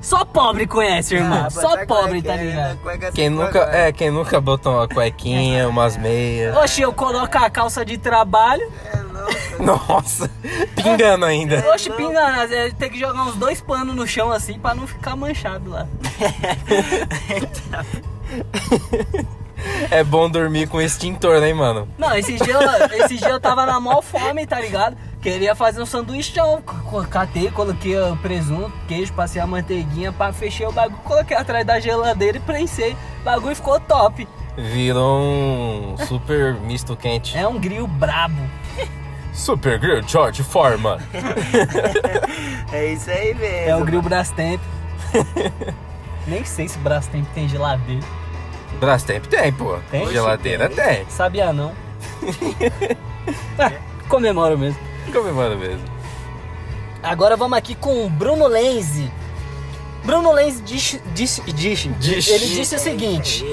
Só 0.00 0.24
pobre 0.24 0.66
conhece, 0.66 1.16
irmão. 1.16 1.46
Ah, 1.46 1.50
Só 1.50 1.84
pobre, 1.84 2.20
é 2.20 2.22
tá 2.22 2.34
é, 2.34 2.44
ligado? 2.44 2.78
Cueca 2.78 3.12
Quem 3.12 3.28
nunca, 3.28 3.58
é, 3.72 3.92
quem 3.92 4.10
nunca 4.10 4.40
botou 4.40 4.74
uma 4.74 4.88
cuequinha, 4.88 5.66
umas 5.68 5.96
meias. 5.96 6.56
Oxe, 6.56 6.82
eu 6.82 6.92
coloco 6.92 7.36
a 7.36 7.50
calça 7.50 7.84
de 7.84 7.98
trabalho. 7.98 8.70
É 8.92 8.98
louco. 8.98 9.62
Nossa, 9.62 10.30
pingando 10.76 11.24
ainda. 11.24 11.64
Oxe, 11.72 11.90
pingando. 11.90 12.48
Tem 12.78 12.90
que 12.90 12.98
jogar 12.98 13.24
uns 13.24 13.34
dois 13.34 13.60
panos 13.60 13.94
no 13.94 14.06
chão 14.06 14.30
assim 14.30 14.58
pra 14.58 14.74
não 14.74 14.86
ficar 14.86 15.16
manchado 15.16 15.70
lá. 15.70 15.86
É 19.90 20.04
bom 20.04 20.30
dormir 20.30 20.68
com 20.68 20.80
extintor, 20.80 21.40
né, 21.40 21.52
mano? 21.52 21.88
Não, 21.98 22.16
esses 22.16 22.40
dias 22.40 22.60
eu, 22.60 23.04
esses 23.04 23.18
dias 23.18 23.30
eu 23.30 23.40
tava 23.40 23.66
na 23.66 23.80
maior 23.80 24.02
fome, 24.02 24.46
tá 24.46 24.60
ligado? 24.60 24.96
Queria 25.32 25.54
fazer 25.54 25.82
um 25.82 25.86
sanduichão. 25.86 26.62
Catei, 27.10 27.50
coloquei 27.50 28.00
o 28.00 28.16
presunto, 28.16 28.72
queijo, 28.86 29.12
passei 29.12 29.42
a 29.42 29.46
manteiguinha, 29.46 30.10
pá, 30.10 30.32
fechei 30.32 30.66
o 30.66 30.72
bagulho, 30.72 30.98
coloquei 31.02 31.36
atrás 31.36 31.66
da 31.66 31.78
geladeira 31.78 32.38
e 32.38 32.40
prensei. 32.40 32.96
O 33.20 33.24
bagulho 33.24 33.54
ficou 33.54 33.78
top. 33.78 34.26
Virou 34.56 35.20
um 35.20 35.96
super 36.06 36.54
misto 36.54 36.96
quente. 36.96 37.36
É 37.36 37.46
um 37.46 37.60
grill 37.60 37.86
brabo. 37.86 38.42
Super 39.34 39.78
Grill 39.78 40.02
George 40.08 40.42
Foreman. 40.42 40.98
É 42.72 42.92
isso 42.92 43.10
aí 43.10 43.32
mesmo. 43.34 43.70
É 43.70 43.76
o 43.76 43.84
grill 43.84 44.02
Brastemp. 44.02 44.60
Nem 46.26 46.44
sei 46.44 46.68
se 46.68 46.76
Brastemp 46.78 47.26
tem 47.32 47.48
geladeira. 47.48 48.04
Brastemp 48.78 49.24
tem, 49.24 49.50
pô. 49.52 49.78
Tem? 49.90 50.06
Geladeira 50.10 50.68
tem. 50.68 51.08
Sabia 51.08 51.50
não. 51.50 51.72
ah, 53.58 53.72
comemoro 54.06 54.58
mesmo. 54.58 54.87
Comemora 55.12 55.56
mesmo. 55.56 55.84
Agora 57.02 57.36
vamos 57.36 57.56
aqui 57.56 57.74
com 57.74 58.04
o 58.04 58.10
Bruno 58.10 58.46
Lenzi. 58.46 59.10
Bruno 60.04 60.32
Lenzi 60.32 60.62
disse, 60.62 61.02
disse, 61.14 61.42
disse, 61.52 61.88
Disse. 61.98 62.32
ele 62.32 62.46
disse 62.46 62.74
o 62.76 62.78
seguinte. 62.78 63.44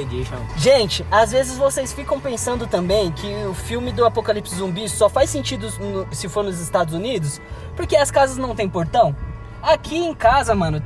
Gente, 0.58 1.06
às 1.12 1.32
vezes 1.32 1.58
vocês 1.58 1.92
ficam 1.92 2.20
pensando 2.20 2.66
também 2.68 3.12
que 3.12 3.28
o 3.46 3.54
filme 3.54 3.92
do 3.92 4.06
Apocalipse 4.06 4.56
Zumbi 4.56 4.88
só 4.88 5.10
faz 5.10 5.30
sentido 5.30 5.72
no- 5.80 6.08
se 6.12 6.30
for 6.30 6.44
nos 6.44 6.60
Estados 6.60 6.94
Unidos, 6.94 7.42
porque 7.76 7.96
as 7.96 8.10
casas 8.10 8.38
não 8.38 8.56
têm 8.56 8.70
portão. 8.70 9.16
Aqui 9.62 9.98
em 9.98 10.14
casa, 10.14 10.56
mano, 10.56 10.82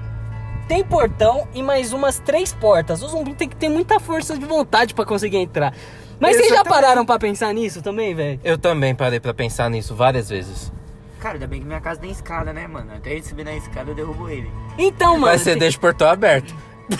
tem 0.67 0.83
portão 0.83 1.47
e 1.53 1.61
mais 1.61 1.93
umas 1.93 2.19
três 2.19 2.51
portas. 2.53 3.03
O 3.03 3.07
zumbi 3.07 3.33
tem 3.33 3.47
que 3.47 3.55
ter 3.55 3.69
muita 3.69 3.99
força 3.99 4.37
de 4.37 4.45
vontade 4.45 4.93
pra 4.93 5.05
conseguir 5.05 5.37
entrar. 5.37 5.73
Mas 6.19 6.35
vocês 6.35 6.49
já 6.49 6.63
pararam 6.63 7.05
pra 7.05 7.17
pensar 7.17 7.53
nisso 7.53 7.81
também, 7.81 8.13
velho? 8.13 8.39
Eu 8.43 8.57
também 8.57 8.93
parei 8.93 9.19
pra 9.19 9.33
pensar 9.33 9.69
nisso 9.69 9.95
várias 9.95 10.29
vezes. 10.29 10.71
Cara, 11.19 11.35
ainda 11.35 11.47
bem 11.47 11.59
que 11.61 11.65
minha 11.67 11.81
casa 11.81 11.99
tem 11.99 12.11
escada, 12.11 12.53
né, 12.53 12.67
mano? 12.67 12.91
Até 12.95 13.11
ele 13.11 13.23
subir 13.23 13.43
na 13.43 13.53
escada 13.53 13.91
eu 13.91 13.95
derrubo 13.95 14.29
ele. 14.29 14.49
Então, 14.77 15.13
mano. 15.13 15.27
Mas 15.27 15.41
você 15.41 15.55
deixa 15.55 15.77
o 15.77 15.81
portão 15.81 16.09
aberto. 16.09 16.53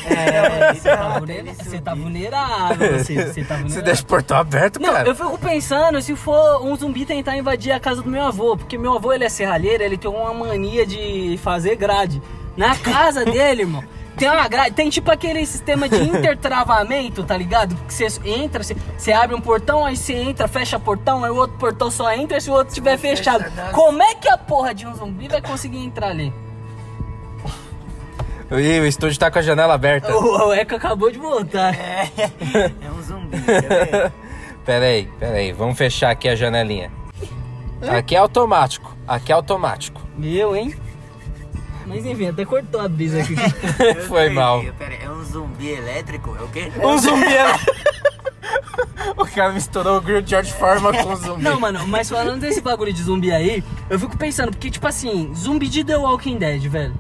É, 0.06 0.74
você 0.76 0.90
tá, 0.90 1.18
vulnera- 1.18 1.54
subir. 1.54 1.64
você 1.70 1.80
tá 1.82 1.96
vulnerável. 1.96 3.00
Você, 3.00 3.14
você 3.16 3.44
tá 3.44 3.56
Você 3.56 3.62
vulnerável. 3.62 3.82
deixa 3.84 4.02
o 4.04 4.06
portão 4.06 4.38
aberto, 4.38 4.80
Não, 4.80 4.94
cara. 4.94 5.08
eu 5.08 5.16
fico 5.16 5.38
pensando 5.40 6.02
se 6.02 6.16
for 6.16 6.64
um 6.64 6.76
zumbi 6.76 7.06
tentar 7.06 7.36
invadir 7.38 7.72
a 7.72 7.80
casa 7.80 8.02
do 8.04 8.10
meu 8.10 8.24
avô, 8.24 8.56
porque 8.56 8.78
meu 8.78 8.94
avô 8.96 9.12
ele 9.14 9.24
é 9.24 9.30
serralheiro, 9.30 9.82
ele 9.84 9.98
tem 9.98 10.12
uma 10.12 10.34
mania 10.34 10.86
de 10.86 11.40
fazer 11.42 11.76
grade. 11.76 12.22
Na 12.56 12.76
casa 12.76 13.24
dele, 13.26 13.62
irmão, 13.64 13.84
tem 14.20 14.30
uma 14.30 14.48
grade, 14.48 14.72
tem 14.72 14.90
tipo 14.90 15.10
aquele 15.10 15.46
sistema 15.46 15.88
de 15.88 15.96
intertravamento, 16.04 17.24
tá 17.24 17.36
ligado? 17.38 17.76
Que 17.88 17.94
você 17.94 18.08
entra, 18.26 18.62
você, 18.64 18.76
você 18.98 19.12
abre 19.12 19.36
um 19.36 19.42
portão, 19.42 19.86
aí 19.86 19.96
você 19.96 20.14
entra, 20.14 20.48
fecha 20.48 20.80
portão, 20.80 21.24
aí 21.24 21.32
o 21.32 21.36
outro 21.36 21.58
portão 21.58 21.90
só 21.90 22.14
entra 22.14 22.40
se 22.40 22.50
o 22.50 22.54
outro 22.54 22.70
estiver 22.70 22.98
fechado. 22.98 23.46
Como 23.72 24.04
é 24.04 24.14
que 24.16 24.28
a 24.28 24.38
porra 24.38 24.74
de 24.74 24.86
um 24.86 24.94
zumbi 24.94 25.28
vai 25.28 25.42
conseguir 25.42 25.80
entrar 25.80 26.10
ali? 26.10 26.34
Ih, 28.52 28.80
o 28.80 28.86
estúdio 28.86 29.20
tá 29.20 29.30
com 29.30 29.38
a 29.38 29.42
janela 29.44 29.76
aberta. 29.76 30.12
O, 30.12 30.48
o 30.48 30.54
Eco 30.54 30.76
acabou 30.76 31.12
de 31.12 31.20
voltar. 31.20 31.74
É 31.74 32.10
um 32.92 33.02
zumbi, 33.02 33.40
quer 33.42 33.62
ver? 33.62 34.12
Pera 34.66 34.86
aí, 34.86 35.10
pera 35.20 35.38
aí. 35.38 35.52
Vamos 35.52 35.78
fechar 35.78 36.12
aqui 36.12 36.28
a 36.30 36.36
janelinha. 36.36 36.92
Aqui 37.88 38.16
é 38.16 38.20
automático. 38.20 38.96
Aqui 39.08 39.32
é 39.32 39.36
automático. 39.36 40.00
Meu, 40.16 40.56
hein? 40.56 40.76
Mas 41.90 42.06
enfim, 42.06 42.28
até 42.28 42.46
cortou 42.46 42.80
a 42.80 42.88
brisa 42.88 43.20
aqui. 43.20 43.36
Foi 44.08 44.30
mal. 44.30 44.64
Pera, 44.78 44.94
é 44.94 45.10
um 45.10 45.24
zumbi 45.24 45.70
elétrico? 45.70 46.38
É 46.40 46.44
o 46.44 46.48
quê? 46.48 46.72
Um 46.82 46.98
zumbi. 46.98 47.26
O 49.18 49.26
cara 49.26 49.52
misturou 49.52 49.98
o 49.98 50.02
Grill 50.02 50.26
George 50.26 50.52
Foreman 50.54 50.94
com 51.04 51.14
o 51.14 51.16
zumbi. 51.16 51.44
Não, 51.44 51.60
mano, 51.60 51.86
mas 51.88 52.10
falando 52.10 52.40
desse 52.40 52.62
bagulho 52.62 52.94
de 52.94 53.04
zumbi 53.04 53.32
aí, 53.32 53.64
eu 53.90 54.00
fico 54.00 54.18
pensando, 54.18 54.52
porque, 54.52 54.70
tipo 54.72 54.88
assim, 54.88 55.34
zumbi 55.36 55.68
de 55.68 55.84
The 55.84 55.98
Walking 55.98 56.38
Dead, 56.38 56.62
velho. 56.68 56.94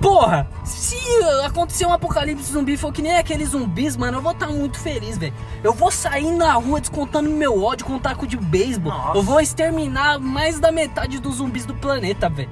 Porra, 0.00 0.48
se 0.64 0.96
acontecer 1.44 1.86
um 1.86 1.92
apocalipse 1.92 2.52
zumbi 2.52 2.76
for 2.76 2.92
que 2.92 3.00
nem 3.00 3.16
aqueles 3.16 3.50
zumbis, 3.50 3.96
mano, 3.96 4.18
eu 4.18 4.22
vou 4.22 4.32
estar 4.32 4.48
muito 4.48 4.78
feliz, 4.78 5.16
velho. 5.16 5.32
Eu 5.62 5.72
vou 5.72 5.90
sair 5.92 6.30
na 6.32 6.54
rua 6.54 6.80
descontando 6.80 7.30
meu 7.30 7.62
ódio 7.62 7.86
com 7.86 7.94
um 7.94 7.98
taco 8.00 8.26
de 8.26 8.36
beisebol. 8.36 8.92
Eu 9.14 9.22
vou 9.22 9.40
exterminar 9.40 10.18
mais 10.18 10.58
da 10.58 10.72
metade 10.72 11.20
dos 11.20 11.36
zumbis 11.36 11.64
do 11.64 11.74
planeta, 11.74 12.28
velho. 12.28 12.50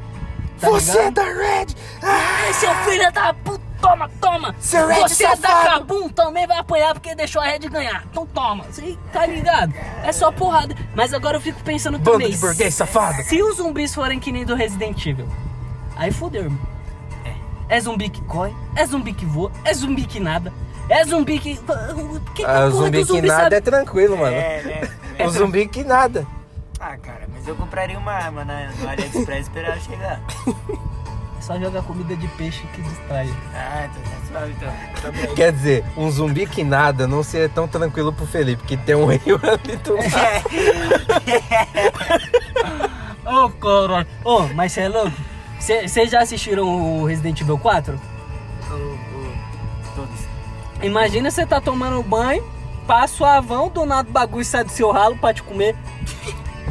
Tá 0.61 0.68
Você 0.68 0.90
é 0.90 1.09
ligado? 1.09 1.14
da 1.14 1.25
Red! 1.25 1.66
Ai, 2.03 2.53
seu 2.55 2.75
filho 2.85 3.12
da 3.12 3.33
puta, 3.35 3.61
toma, 3.81 4.11
toma! 4.20 4.55
Seu 4.61 4.87
Red 4.87 5.01
Você 5.09 5.25
é 5.25 5.29
da 5.31 5.37
safado. 5.37 5.68
Kabum 5.87 6.09
também 6.11 6.46
vai 6.46 6.59
apanhar 6.59 6.92
porque 6.94 7.14
deixou 7.14 7.40
a 7.40 7.46
Red 7.46 7.61
ganhar. 7.61 8.05
Então 8.11 8.27
toma, 8.27 8.64
você 8.64 8.96
tá 9.12 9.25
ligado? 9.27 9.73
É 10.05 10.12
só 10.12 10.31
porrada. 10.31 10.75
Mas 10.94 11.14
agora 11.14 11.37
eu 11.38 11.40
fico 11.40 11.62
pensando 11.62 11.99
Bando 11.99 12.12
também. 12.18 12.31
de 12.31 12.37
burguês 12.37 12.75
safado. 12.75 13.23
Se 13.23 13.42
os 13.42 13.57
zumbis 13.57 13.94
forem 13.94 14.20
que 14.20 14.31
nem 14.31 14.44
do 14.44 14.55
Resident 14.55 15.05
Evil, 15.07 15.29
aí 15.96 16.12
fodeu, 16.12 16.42
irmão. 16.44 16.59
É. 17.25 17.77
É 17.77 17.81
zumbi 17.81 18.09
que 18.11 18.20
corre, 18.25 18.55
é 18.77 18.85
zumbi 18.85 19.12
que 19.14 19.25
voa, 19.25 19.51
é 19.64 19.73
zumbi 19.73 20.05
que 20.05 20.20
nada, 20.20 20.53
é 20.88 21.05
zumbi 21.05 21.38
que. 21.38 21.59
que 22.35 22.44
Ah, 22.44 22.68
zumbi 22.68 23.05
do 23.05 23.14
que 23.14 23.23
nada 23.23 23.42
sabe? 23.44 23.55
é 23.57 23.61
tranquilo, 23.61 24.16
mano. 24.18 24.37
É, 24.37 24.62
né? 24.62 25.25
O 25.25 25.31
zumbi 25.31 25.66
que 25.68 25.83
nada. 25.85 26.27
Ah, 26.81 26.97
cara, 26.97 27.29
mas 27.33 27.47
eu 27.47 27.55
compraria 27.55 27.99
uma 27.99 28.12
arma 28.12 28.43
na, 28.45 28.71
no 28.71 28.88
AliExpress 28.88 29.38
e 29.38 29.40
esperar 29.43 29.73
ela 29.73 29.81
chegar. 29.81 30.21
É 31.38 31.43
só 31.43 31.59
jogar 31.59 31.83
comida 31.83 32.16
de 32.16 32.27
peixe 32.29 32.66
que 32.75 32.81
distrai. 32.81 33.29
Ah, 33.55 33.87
então 33.90 34.03
tá 34.03 34.27
suave 34.29 34.53
então. 34.57 34.73
Tá. 35.29 35.35
Quer 35.35 35.53
dizer, 35.53 35.85
um 35.97 36.11
zumbi 36.11 36.47
que 36.47 36.64
nada 36.64 37.07
não 37.07 37.23
seria 37.23 37.49
tão 37.51 37.69
tranquilo 37.69 38.12
pro 38.12 38.27
Felipe, 38.27 38.62
que 38.64 38.77
tem 38.79 38.95
um 38.95 39.05
rio 39.12 39.38
ali 39.43 39.77
do 39.77 39.95
lado. 39.97 40.07
Ô, 43.27 43.51
caralho. 43.51 44.07
Ô, 44.25 44.40
mas 44.55 44.73
você 44.73 44.81
é 44.83 44.88
louco? 44.88 45.12
Vocês 45.59 46.11
já 46.11 46.21
assistiram 46.23 46.64
o 46.66 47.05
Resident 47.05 47.40
Evil 47.43 47.59
4? 47.59 48.01
O- 48.71 48.75
o- 48.75 49.35
Todos. 49.95 50.21
Imagina 50.83 51.31
você 51.31 51.45
tá 51.45 51.61
tomando 51.61 52.03
banho, 52.03 52.43
passa 52.87 53.23
o 53.23 53.27
avão, 53.27 53.69
do 53.69 53.85
nada 53.85 54.09
o 54.09 54.12
bagulho 54.12 54.45
sai 54.45 54.64
do 54.64 54.71
seu 54.73 54.90
ralo 54.90 55.16
pra 55.19 55.35
te 55.35 55.43
comer. 55.43 55.77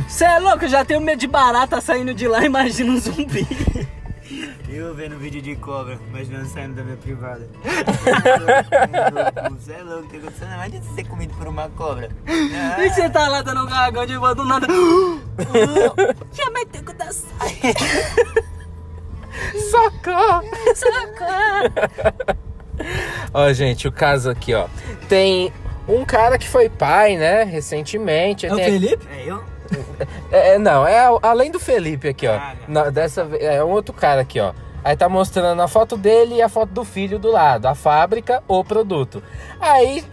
Você 0.08 0.26
é 0.26 0.40
louco? 0.40 0.66
Eu 0.66 0.70
já 0.70 0.84
tenho 0.86 1.02
medo 1.02 1.20
de 1.20 1.28
barata 1.28 1.80
saindo 1.82 2.14
de 2.14 2.28
lá, 2.28 2.44
imagina 2.46 2.92
um 2.92 3.00
zumbi. 3.00 3.48
Eu 4.70 4.94
vendo 4.94 5.18
vídeo 5.18 5.42
de 5.42 5.56
cobra, 5.56 6.00
imaginando 6.10 6.48
saindo 6.48 6.76
da 6.76 6.84
minha 6.84 6.98
privada. 6.98 7.50
Você 9.60 9.74
é 9.74 9.82
louco, 9.82 10.08
tem 10.10 10.20
acontecendo. 10.20 10.54
Imagina 10.54 10.84
você 10.84 10.94
ser 10.94 11.04
comido 11.08 11.34
por 11.34 11.48
uma 11.48 11.68
cobra. 11.70 12.10
Ah, 12.28 12.86
E 12.86 12.90
você 12.92 13.10
tá 13.10 13.28
lá 13.28 13.42
dando 13.42 13.64
um 13.64 13.66
gargão 13.66 14.06
de 14.06 14.16
boa 14.18 14.36
do 14.36 14.46
nada. 14.46 14.68
Já 16.32 16.52
ter 16.72 16.84
que 16.84 16.94
dar 16.94 17.12
Socorro! 19.72 20.44
saca. 20.76 21.72
Ó, 23.34 23.52
gente, 23.54 23.88
o 23.88 23.92
caso 23.92 24.30
aqui, 24.30 24.54
ó. 24.54 24.68
Tem 25.08 25.52
um 25.88 26.06
cara 26.06 26.38
que 26.38 26.48
foi 26.48 26.70
pai, 26.70 27.18
né, 27.18 27.44
recentemente. 27.44 28.46
É 28.46 28.54
o 28.54 28.58
Felipe? 28.58 29.08
É 29.12 29.24
eu? 29.26 29.44
É, 30.32 30.56
é, 30.56 30.60
não, 30.60 30.86
é 30.88 31.00
além 31.24 31.50
do 31.52 31.60
Felipe 31.60 32.08
aqui, 32.10 32.28
ó. 32.28 32.34
Ah, 32.36 32.54
Na- 32.68 32.90
dessa 32.90 33.22
é 33.40 33.64
um 33.64 33.70
outro 33.70 33.94
cara 33.94 34.22
aqui, 34.22 34.40
ó. 34.40 34.54
Aí 34.84 34.96
tá 34.96 35.10
mostrando 35.10 35.62
a 35.62 35.68
foto 35.68 35.98
dele 35.98 36.36
e 36.36 36.42
a 36.42 36.48
foto 36.48 36.70
do 36.72 36.86
filho 36.86 37.18
do 37.20 37.32
lado, 37.32 37.66
a 37.66 37.76
fábrica, 37.76 38.42
o 38.48 38.64
produto. 38.64 39.22
Aí 39.60 40.04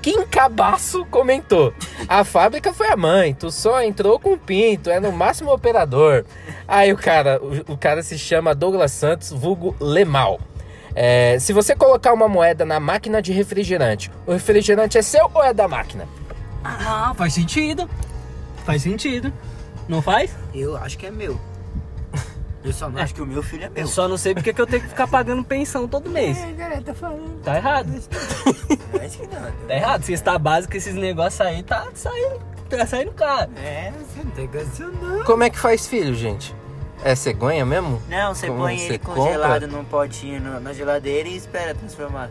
Kim 0.00 0.22
Cabaço 0.26 1.04
comentou: 1.06 1.74
A 2.08 2.24
fábrica 2.24 2.72
foi 2.72 2.88
a 2.88 2.96
mãe, 2.96 3.34
tu 3.34 3.50
só 3.50 3.82
entrou 3.82 4.18
com 4.18 4.32
o 4.34 4.38
pinto, 4.38 4.88
é 4.90 4.98
no 5.00 5.10
máximo 5.12 5.52
operador. 5.52 6.24
Aí 6.66 6.92
o 6.92 6.96
cara, 6.96 7.40
o, 7.42 7.72
o 7.72 7.76
cara 7.76 8.02
se 8.02 8.18
chama 8.18 8.54
Douglas 8.54 8.92
Santos, 8.92 9.30
vulgo 9.30 9.74
Lemal. 9.80 10.38
É, 10.94 11.36
se 11.40 11.52
você 11.52 11.74
colocar 11.74 12.12
uma 12.12 12.28
moeda 12.28 12.64
na 12.64 12.78
máquina 12.78 13.20
de 13.20 13.32
refrigerante, 13.32 14.10
o 14.26 14.32
refrigerante 14.32 14.96
é 14.96 15.02
seu 15.02 15.28
ou 15.34 15.42
é 15.42 15.52
da 15.52 15.66
máquina? 15.66 16.06
Ah, 16.62 17.12
faz 17.16 17.34
sentido. 17.34 17.90
Faz 18.64 18.82
sentido. 18.82 19.32
Não 19.88 20.00
faz? 20.00 20.30
Eu 20.54 20.76
acho 20.76 20.96
que 20.98 21.06
é 21.06 21.10
meu. 21.10 21.38
Eu 22.64 22.72
só 22.72 22.88
não 22.88 22.98
acho 23.02 23.14
que 23.14 23.20
o 23.20 23.26
meu 23.26 23.42
filho 23.42 23.64
é 23.64 23.68
meu. 23.68 23.82
Eu 23.82 23.86
só 23.86 24.08
não 24.08 24.16
sei 24.16 24.32
porque 24.34 24.52
que 24.54 24.60
eu 24.60 24.66
tenho 24.66 24.82
que 24.82 24.88
ficar 24.88 25.06
pagando 25.06 25.44
pensão 25.44 25.86
todo 25.86 26.08
mês. 26.08 26.38
É, 26.38 26.52
cara, 26.54 26.80
tá 26.80 26.94
falando. 26.94 27.42
Tá 27.42 27.56
errado. 27.56 27.90
Eu 28.94 29.00
acho 29.02 29.18
que 29.18 29.26
não. 29.28 29.52
Tá 29.68 29.74
errado. 29.74 30.02
Cesta 30.02 30.38
básica, 30.38 30.74
esses 30.78 30.94
negócios 30.94 31.38
aí, 31.42 31.62
tá 31.62 31.86
saindo. 31.94 32.40
Tá 32.70 32.86
saindo 32.86 33.12
caro. 33.12 33.50
É, 33.62 33.92
você 33.92 34.24
não 34.24 34.30
tem 34.30 34.48
condição 34.48 34.90
não. 34.92 35.24
Como 35.24 35.42
é 35.44 35.50
que 35.50 35.58
faz 35.58 35.86
filho, 35.86 36.14
gente? 36.14 36.54
É 37.04 37.14
cegonha 37.14 37.66
mesmo? 37.66 38.00
Não, 38.08 38.34
você 38.34 38.46
Como 38.46 38.60
põe 38.60 38.80
ele 38.80 38.98
compra? 38.98 39.22
congelado 39.22 39.66
num 39.68 39.84
potinho 39.84 40.40
no- 40.40 40.58
na 40.58 40.72
geladeira 40.72 41.28
e 41.28 41.36
espera 41.36 41.74
transformar. 41.74 42.30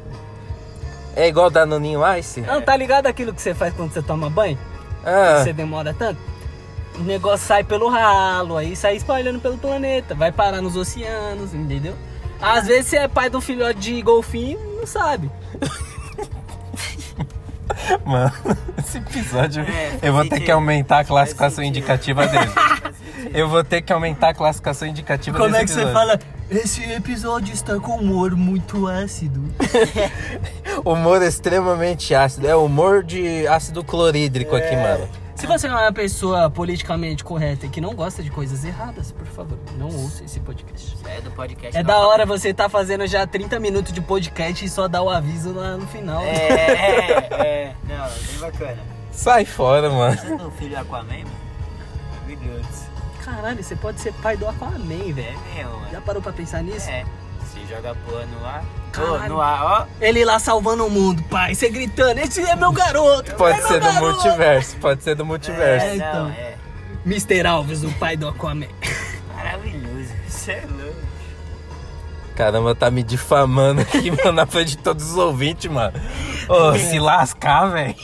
É 1.16 1.28
igual 1.28 1.52
Danoninho 1.52 2.00
Ice? 2.18 2.42
Não, 2.42 2.60
tá 2.60 2.76
ligado 2.76 3.06
aquilo 3.06 3.32
que 3.32 3.40
você 3.42 3.54
faz 3.54 3.72
quando 3.76 3.94
você 3.94 4.02
toma 4.02 4.32
banho? 4.32 4.58
Ah, 5.06 5.44
Você 5.44 5.54
demora 5.54 5.94
tanto? 5.94 6.20
O 6.98 7.04
negócio 7.04 7.46
sai 7.48 7.64
pelo 7.64 7.90
ralo, 7.90 8.58
aí 8.58 8.76
sai 8.76 8.96
espalhando 8.96 9.40
pelo 9.40 9.58
planeta, 9.58 10.14
vai 10.14 10.32
parar 10.32 10.62
nos 10.62 10.76
oceanos, 10.76 11.54
entendeu? 11.54 11.96
Às 12.42 12.68
vezes 12.68 12.88
você 12.88 12.98
é 12.98 13.08
pai 13.08 13.30
de 13.30 13.38
um 13.38 13.42
filhote 13.42 13.80
de 13.80 14.02
golfinho 14.02 14.74
não 14.84 14.88
sabe. 14.88 15.32
mano, 18.06 18.32
esse 18.78 18.98
episódio 18.98 19.64
É, 19.64 19.98
eu 20.02 20.14
vou 20.14 20.28
ter 20.28 20.42
que 20.42 20.52
aumentar 20.52 21.00
a 21.00 21.06
classificação 21.06 21.64
indicativa 21.64 22.28
dele. 22.28 22.52
Eu 23.34 23.48
vou 23.48 23.64
ter 23.64 23.82
que 23.82 23.92
aumentar 23.92 24.30
a 24.30 24.34
classificação 24.34 24.88
indicativa 24.88 25.38
Como 25.38 25.56
é 25.56 25.64
que 25.64 25.72
você 25.72 25.82
episódio. 25.82 25.94
fala? 25.94 26.20
Esse 26.50 26.84
episódio 26.92 27.54
está 27.54 27.80
com 27.80 27.96
humor 27.96 28.36
muito 28.36 28.88
ácido. 28.88 29.42
Humor 30.86 31.22
extremamente 31.22 32.14
ácido. 32.14 32.48
É 32.48 32.56
humor 32.56 33.04
de 33.04 33.48
ácido 33.48 33.84
clorídrico 33.84 34.56
aqui, 34.56 34.76
mano. 34.76 35.08
Se 35.36 35.48
você 35.48 35.68
é 35.68 35.72
uma 35.72 35.92
pessoa 35.92 36.50
politicamente 36.50 37.24
correta 37.24 37.66
e 37.66 37.70
que 37.70 37.82
não 37.82 37.94
gosta 37.96 38.22
de 38.22 38.30
coisas 38.30 38.64
erradas, 38.64 39.12
por 39.12 39.26
favor, 39.26 39.58
não 39.78 39.88
ouça 39.88 40.24
esse 40.24 40.40
podcast. 40.40 40.96
É 41.06 41.22
do 41.22 41.32
podcast. 41.32 41.76
É 41.76 41.82
não. 41.82 41.88
da 41.88 42.08
hora 42.08 42.26
você 42.26 42.54
tá 42.54 42.70
fazendo 42.70 43.06
já 43.08 43.26
30 43.26 43.60
minutos 43.60 43.92
de 43.92 44.00
podcast 44.02 44.64
e 44.64 44.70
só 44.70 44.88
dar 44.88 45.02
o 45.02 45.10
aviso 45.10 45.54
lá 45.54 45.76
no 45.76 45.88
final. 45.88 46.22
É, 46.22 46.36
é, 46.36 47.28
é. 47.32 47.76
Não, 47.88 48.06
bem 48.06 48.40
bacana. 48.40 48.78
Sai 49.12 49.46
fora, 49.46 49.90
mano. 49.90 50.16
Você 50.16 50.34
é 50.34 50.38
do 50.38 50.52
filho 50.52 50.80
Aquaman, 50.80 51.24
mano? 51.24 51.43
Caralho, 53.26 53.64
você 53.64 53.76
pode 53.76 54.00
ser 54.02 54.14
pai 54.14 54.36
do 54.38 54.48
Aquaman, 54.48 54.76
É 54.80 55.12
velho. 55.14 55.40
mesmo, 55.56 55.72
mano. 55.72 55.88
Já 55.92 56.02
parou 56.02 56.22
pra 56.22 56.34
pensar 56.34 56.62
nisso? 56.62 56.90
É. 56.90 57.06
Você 57.40 57.60
joga 57.74 57.92
a 57.92 57.96
porra 57.96 58.26
no 58.26 58.46
ar. 58.46 58.64
Caralho. 58.92 59.30
No 59.34 59.42
ar, 59.42 59.64
ó. 59.64 59.86
Ele 60.02 60.26
lá 60.26 60.40
salvando 60.40 60.86
o 60.86 60.90
mundo, 60.90 61.24
pai. 61.24 61.56
Você 61.56 61.70
gritando, 61.70 62.20
esse 62.20 62.42
é 62.42 62.56
meu 62.56 62.72
garoto. 62.72 63.34
Pode 63.36 63.60
é 63.60 63.62
ser 63.62 63.80
do 63.80 63.86
garoto." 63.86 64.02
multiverso, 64.24 64.78
pode 64.78 65.04
ser 65.04 65.16
do 65.16 65.26
multiverso. 65.26 65.86
É, 65.86 65.96
então. 65.96 66.24
não, 66.26 66.30
é. 66.32 66.56
Mr. 67.06 67.46
Alves, 67.48 67.84
o 67.84 67.92
pai 67.94 68.16
do 68.18 68.28
Aquaman. 68.28 68.68
Maravilhoso. 69.36 70.12
Você 70.28 70.52
é 70.54 70.66
louco. 70.70 70.98
Caramba, 72.36 72.74
tá 72.74 72.90
me 72.90 73.04
difamando 73.04 73.82
aqui, 73.82 74.10
mano, 74.24 74.32
na 74.32 74.46
frente 74.48 74.70
de 74.70 74.78
todos 74.80 75.12
os 75.12 75.18
ouvintes, 75.18 75.70
mano. 75.72 75.94
Ô, 76.50 76.76
se 76.78 76.98
lascar, 77.00 77.68
velho. 77.68 77.96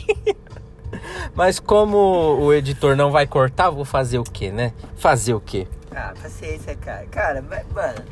Mas 1.35 1.59
como 1.59 1.97
o 2.39 2.53
editor 2.53 2.95
não 2.95 3.11
vai 3.11 3.25
cortar, 3.27 3.69
vou 3.69 3.85
fazer 3.85 4.19
o 4.19 4.23
quê, 4.23 4.51
né? 4.51 4.73
Fazer 4.97 5.33
o 5.33 5.39
quê? 5.39 5.67
Ah, 5.95 6.13
paciência, 6.21 6.75
cara. 6.75 7.05
Cara, 7.09 7.43
mas, 7.47 7.63
mano, 7.73 8.03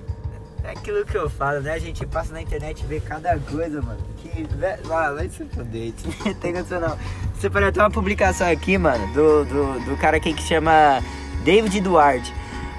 é 0.64 0.72
aquilo 0.72 1.06
que 1.06 1.16
eu 1.18 1.30
falo, 1.30 1.62
né? 1.62 1.74
A 1.74 1.80
gente 1.80 2.06
passa 2.06 2.34
na 2.34 2.42
internet 2.42 2.82
e 2.82 2.86
vê 2.86 3.00
cada 3.00 3.38
coisa, 3.40 3.82
mano. 3.82 4.00
Que, 4.18 4.44
vé- 4.56 4.80
ah, 4.92 5.12
vai 5.14 5.30
se 5.30 5.46
fuder. 5.46 5.94
Não 6.26 6.34
tem 6.36 6.54
condição, 6.54 6.80
não. 6.82 6.98
Você 7.36 7.50
pode 7.50 7.72
ter 7.72 7.80
uma 7.80 7.92
publicação 7.92 8.50
aqui, 8.50 8.78
mano, 8.78 9.06
do, 9.14 9.46
do, 9.46 9.80
do 9.86 9.98
cara 9.98 10.18
aqui 10.18 10.34
que 10.34 10.42
chama 10.42 11.02
David 11.44 11.80
Duarte. 11.82 12.34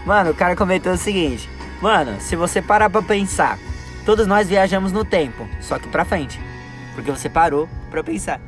Mano, 0.05 0.31
o 0.31 0.35
cara 0.35 0.57
comentou 0.57 0.93
o 0.93 0.97
seguinte. 0.99 1.49
Mano, 1.81 2.21
se 2.21 2.35
você 2.35 2.61
parar 2.61 2.91
pra 2.91 3.01
pensar, 3.03 3.57
todos 4.05 4.27
nós 4.27 4.49
viajamos 4.49 4.91
no 4.91 5.05
tempo, 5.05 5.47
só 5.61 5.79
que 5.79 5.89
pra 5.89 6.05
frente. 6.05 6.41
Porque 6.95 7.11
você 7.11 7.29
parou 7.29 7.69
pra 7.91 8.03
pensar. 8.03 8.41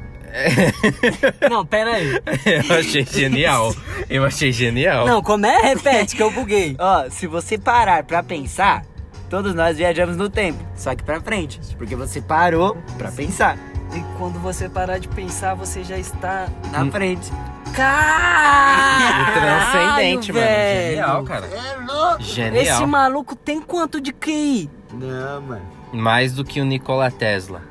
Não, 1.51 1.65
pera 1.67 1.93
aí. 1.95 2.11
Eu 2.69 2.79
achei 2.79 3.05
genial. 3.05 3.75
Eu 4.09 4.25
achei 4.25 4.53
genial. 4.53 5.07
Não, 5.07 5.23
como 5.23 5.47
é? 5.47 5.61
Repete 5.63 6.17
que 6.17 6.23
eu 6.23 6.31
buguei. 6.31 6.77
Ó, 6.79 7.09
se 7.11 7.27
você 7.27 7.59
parar 7.59 8.05
pra 8.05 8.23
pensar, 8.23 8.85
todos 9.29 9.55
nós 9.55 9.77
viajamos 9.77 10.17
no 10.17 10.29
tempo, 10.29 10.59
só 10.77 10.95
que 10.95 11.03
pra 11.03 11.21
frente, 11.21 11.61
porque 11.77 11.95
você 11.97 12.21
parou 12.21 12.77
pra 12.99 13.11
pensar 13.13 13.57
E 13.95 14.01
quando 14.19 14.39
você 14.41 14.69
parar 14.69 14.99
de 14.99 15.09
pensar, 15.09 15.55
você 15.55 15.83
já 15.85 15.99
está... 15.99 16.49
na 16.71 16.91
frente. 16.91 17.31
Caralho, 17.75 19.33
Transcendente, 19.35 20.33
mano. 20.33 20.45
velho. 20.47 20.89
Genial, 20.91 21.25
cara. 21.25 21.47
É 21.47 21.93
louco. 21.93 22.23
Genial. 22.23 22.63
Esse 22.63 22.87
maluco 22.87 23.37
tem 23.37 23.61
quanto 23.61 24.01
de 24.01 24.13
QI? 24.13 24.71
Não, 24.93 25.41
mano. 25.43 25.63
Mais 25.93 26.33
do 26.35 26.45
que 26.45 26.61
o 26.61 26.65
Nikola 26.65 27.11
Tesla. 27.11 27.63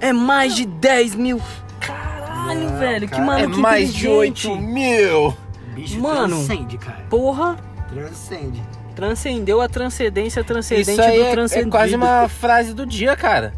É 0.00 0.12
mais 0.12 0.54
de 0.54 0.66
10 0.66 1.14
mil. 1.14 1.40
Caralho. 1.80 2.20
Caralho, 2.20 2.78
velho, 2.78 3.08
que 3.08 3.20
mano, 3.20 3.38
É 3.44 3.46
que 3.50 3.56
mais 3.58 3.92
de 3.94 4.08
inteligente. 4.08 4.48
8 4.48 4.60
mil. 4.60 5.36
Bicho 5.74 6.00
Mano. 6.00 6.36
transcende, 6.36 6.78
cara. 6.78 7.04
Porra, 7.08 7.56
Transcende. 7.92 8.62
transcendeu 8.96 9.60
a 9.60 9.68
transcendência 9.68 10.42
transcendente 10.42 10.90
Isso 10.92 11.00
aí 11.02 11.18
do 11.18 11.24
é, 11.24 11.28
é 11.28 11.30
transcendido. 11.32 11.70
quase 11.70 11.94
uma 11.94 12.28
frase 12.28 12.74
do 12.74 12.84
dia, 12.86 13.14
cara. 13.16 13.52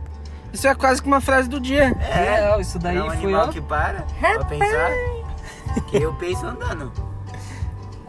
Isso 0.53 0.67
é 0.69 0.75
quase 0.75 1.01
que 1.01 1.09
uma 1.09 1.21
frase 1.21 1.49
do 1.49 1.59
dia. 1.59 1.97
É, 2.01 2.61
isso 2.61 2.79
daí 2.79 2.97
é 2.99 3.03
um 3.03 3.07
foi, 3.07 3.17
animal 3.17 3.47
ó. 3.49 3.53
que 3.53 3.61
para 3.61 4.03
pra 4.21 4.45
pensar. 4.45 4.91
Que 5.89 5.97
eu 6.03 6.13
penso 6.15 6.45
andando. 6.45 6.93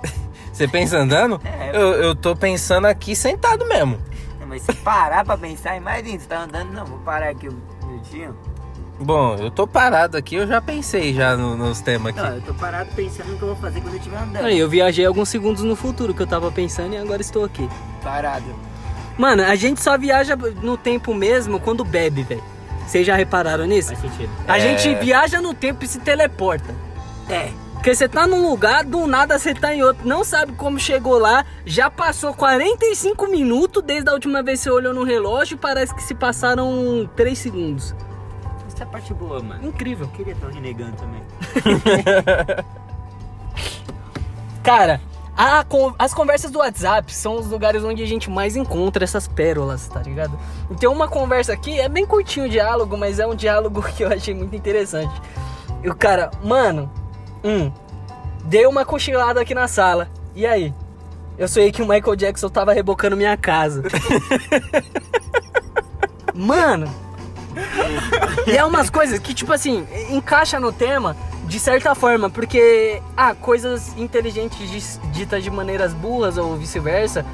Você 0.52 0.68
pensa 0.68 0.98
andando? 0.98 1.40
É. 1.46 1.70
Eu, 1.74 1.94
eu 1.94 2.16
tô 2.16 2.36
pensando 2.36 2.86
aqui 2.86 3.16
sentado 3.16 3.66
mesmo. 3.68 3.98
Não, 4.40 4.48
Mas 4.48 4.64
se 4.64 4.74
parar 4.74 5.24
pra 5.24 5.38
pensar, 5.38 5.78
imagina, 5.78 6.20
você 6.20 6.28
tá 6.28 6.40
andando, 6.44 6.72
não, 6.74 6.86
vou 6.86 7.00
parar 7.00 7.30
aqui 7.30 7.48
um 7.48 7.58
Bom, 9.00 9.36
eu 9.36 9.50
tô 9.52 9.66
parado 9.68 10.16
aqui, 10.16 10.36
eu 10.36 10.48
já 10.48 10.62
pensei 10.62 11.14
já 11.14 11.36
no- 11.36 11.58
nos 11.58 11.82
temas 11.82 12.16
Não, 12.16 12.24
aqui. 12.24 12.36
eu 12.38 12.42
tô 12.42 12.54
parado 12.54 12.90
pensando 12.96 13.32
no 13.32 13.38
que 13.38 13.44
eu 13.44 13.48
vou 13.50 13.58
fazer 13.58 13.82
quando 13.82 13.94
eu 13.96 13.98
estiver 14.00 14.18
andando. 14.18 14.46
Aí, 14.46 14.58
eu 14.60 14.70
viajei 14.70 15.06
alguns 15.06 15.30
segundos 15.30 15.64
no 15.64 15.76
futuro 15.76 16.14
que 16.14 16.22
eu 16.22 16.28
tava 16.28 16.52
pensando 16.52 16.94
e 16.94 16.98
agora 16.98 17.22
estou 17.22 17.44
aqui. 17.44 17.68
Parado. 18.04 18.46
Mano, 19.18 19.44
a 19.44 19.56
gente 19.56 19.82
só 19.82 19.98
viaja 19.98 20.36
no 20.36 20.78
tempo 20.78 21.14
mesmo 21.14 21.60
quando 21.60 21.84
bebe, 21.84 22.24
velho. 22.24 22.44
Vocês 22.88 23.06
já 23.06 23.16
repararam 23.16 23.66
nisso? 23.66 23.90
Faz 23.96 24.00
sentido. 24.02 24.30
A 24.48 24.58
É. 24.58 24.62
gente 24.62 24.96
viaja 25.04 25.42
no 25.42 25.54
tempo 25.54 25.84
e 25.84 25.88
se 25.88 26.00
teleporta. 26.00 26.74
É. 27.30 27.50
Porque 27.84 27.96
você 27.96 28.08
tá 28.08 28.26
num 28.26 28.50
lugar, 28.50 28.86
do 28.86 29.06
nada 29.06 29.38
você 29.38 29.54
tá 29.54 29.76
em 29.76 29.84
outro, 29.84 30.08
não 30.08 30.24
sabe 30.24 30.54
como 30.54 30.80
chegou 30.80 31.18
lá, 31.18 31.46
já 31.66 31.92
passou 31.92 32.34
45 32.34 33.28
minutos 33.28 33.84
desde 33.84 34.10
a 34.10 34.14
última 34.14 34.42
vez 34.42 34.60
que 34.60 34.64
você 34.64 34.70
olhou 34.70 34.94
no 34.94 35.04
relógio, 35.04 35.58
parece 35.58 35.94
que 35.94 36.02
se 36.02 36.16
passaram 36.16 37.10
3 37.14 37.38
segundos. 37.38 37.94
Essa 38.66 38.84
é 38.84 38.88
a 38.88 38.90
parte 38.90 39.14
boa, 39.14 39.44
mano. 39.44 39.68
Incrível. 39.68 40.06
Eu 40.06 40.12
queria 40.14 40.32
estar 40.32 40.48
renegando 40.48 40.96
também. 40.96 41.22
Cara, 44.64 45.02
a 45.36 45.66
as 46.00 46.14
conversas 46.14 46.52
do 46.52 46.60
WhatsApp 46.60 47.14
são 47.14 47.36
os 47.36 47.48
lugares 47.48 47.84
onde 47.84 48.02
a 48.02 48.08
gente 48.08 48.30
mais 48.30 48.56
encontra 48.56 49.04
essas 49.04 49.28
pérolas, 49.28 49.90
tá 49.90 50.00
ligado? 50.02 50.40
Então 50.72 50.94
uma 50.94 51.10
conversa 51.10 51.52
aqui, 51.52 51.82
é 51.82 51.90
bem 51.90 52.06
curtinho 52.06 52.46
o 52.46 52.50
diálogo, 52.50 52.96
mas 52.96 53.20
é 53.20 53.28
um 53.28 53.36
diálogo 53.36 53.84
que 53.92 54.06
eu 54.06 54.08
achei 54.08 54.34
muito 54.34 54.56
interessante. 54.56 55.22
E 55.84 55.90
o 55.90 55.94
cara, 55.94 56.32
mano, 56.42 56.90
hum, 57.44 57.72
dei 58.46 58.66
uma 58.66 58.86
cochilada 58.86 59.42
aqui 59.42 59.54
na 59.54 59.68
sala. 59.68 60.10
E 60.36 60.46
aí? 60.46 60.74
Eu 61.38 61.48
sonhei 61.48 61.72
que 61.72 61.82
o 61.82 61.88
Michael 61.88 62.16
Jackson 62.16 62.50
tava 62.50 62.74
rebocando 62.74 63.18
minha 63.18 63.36
casa. 63.36 63.84
Mano, 66.34 66.88
e 68.48 68.58
é 68.58 68.64
umas 68.66 68.90
coisas 68.90 69.20
que, 69.20 69.34
tipo 69.34 69.54
assim, 69.54 69.86
encaixa 70.10 70.60
no 70.60 70.72
tema 70.72 71.16
de 71.46 71.60
certa 71.60 71.94
forma, 71.94 72.30
porque 72.30 73.02
ah, 73.16 73.36
coisas 73.36 73.96
inteligentes 73.98 75.00
ditas 75.12 75.44
de 75.44 75.52
maneiras 75.52 75.94
burras 75.94 76.38
ou 76.38 76.56
vice-versa. 76.56 77.26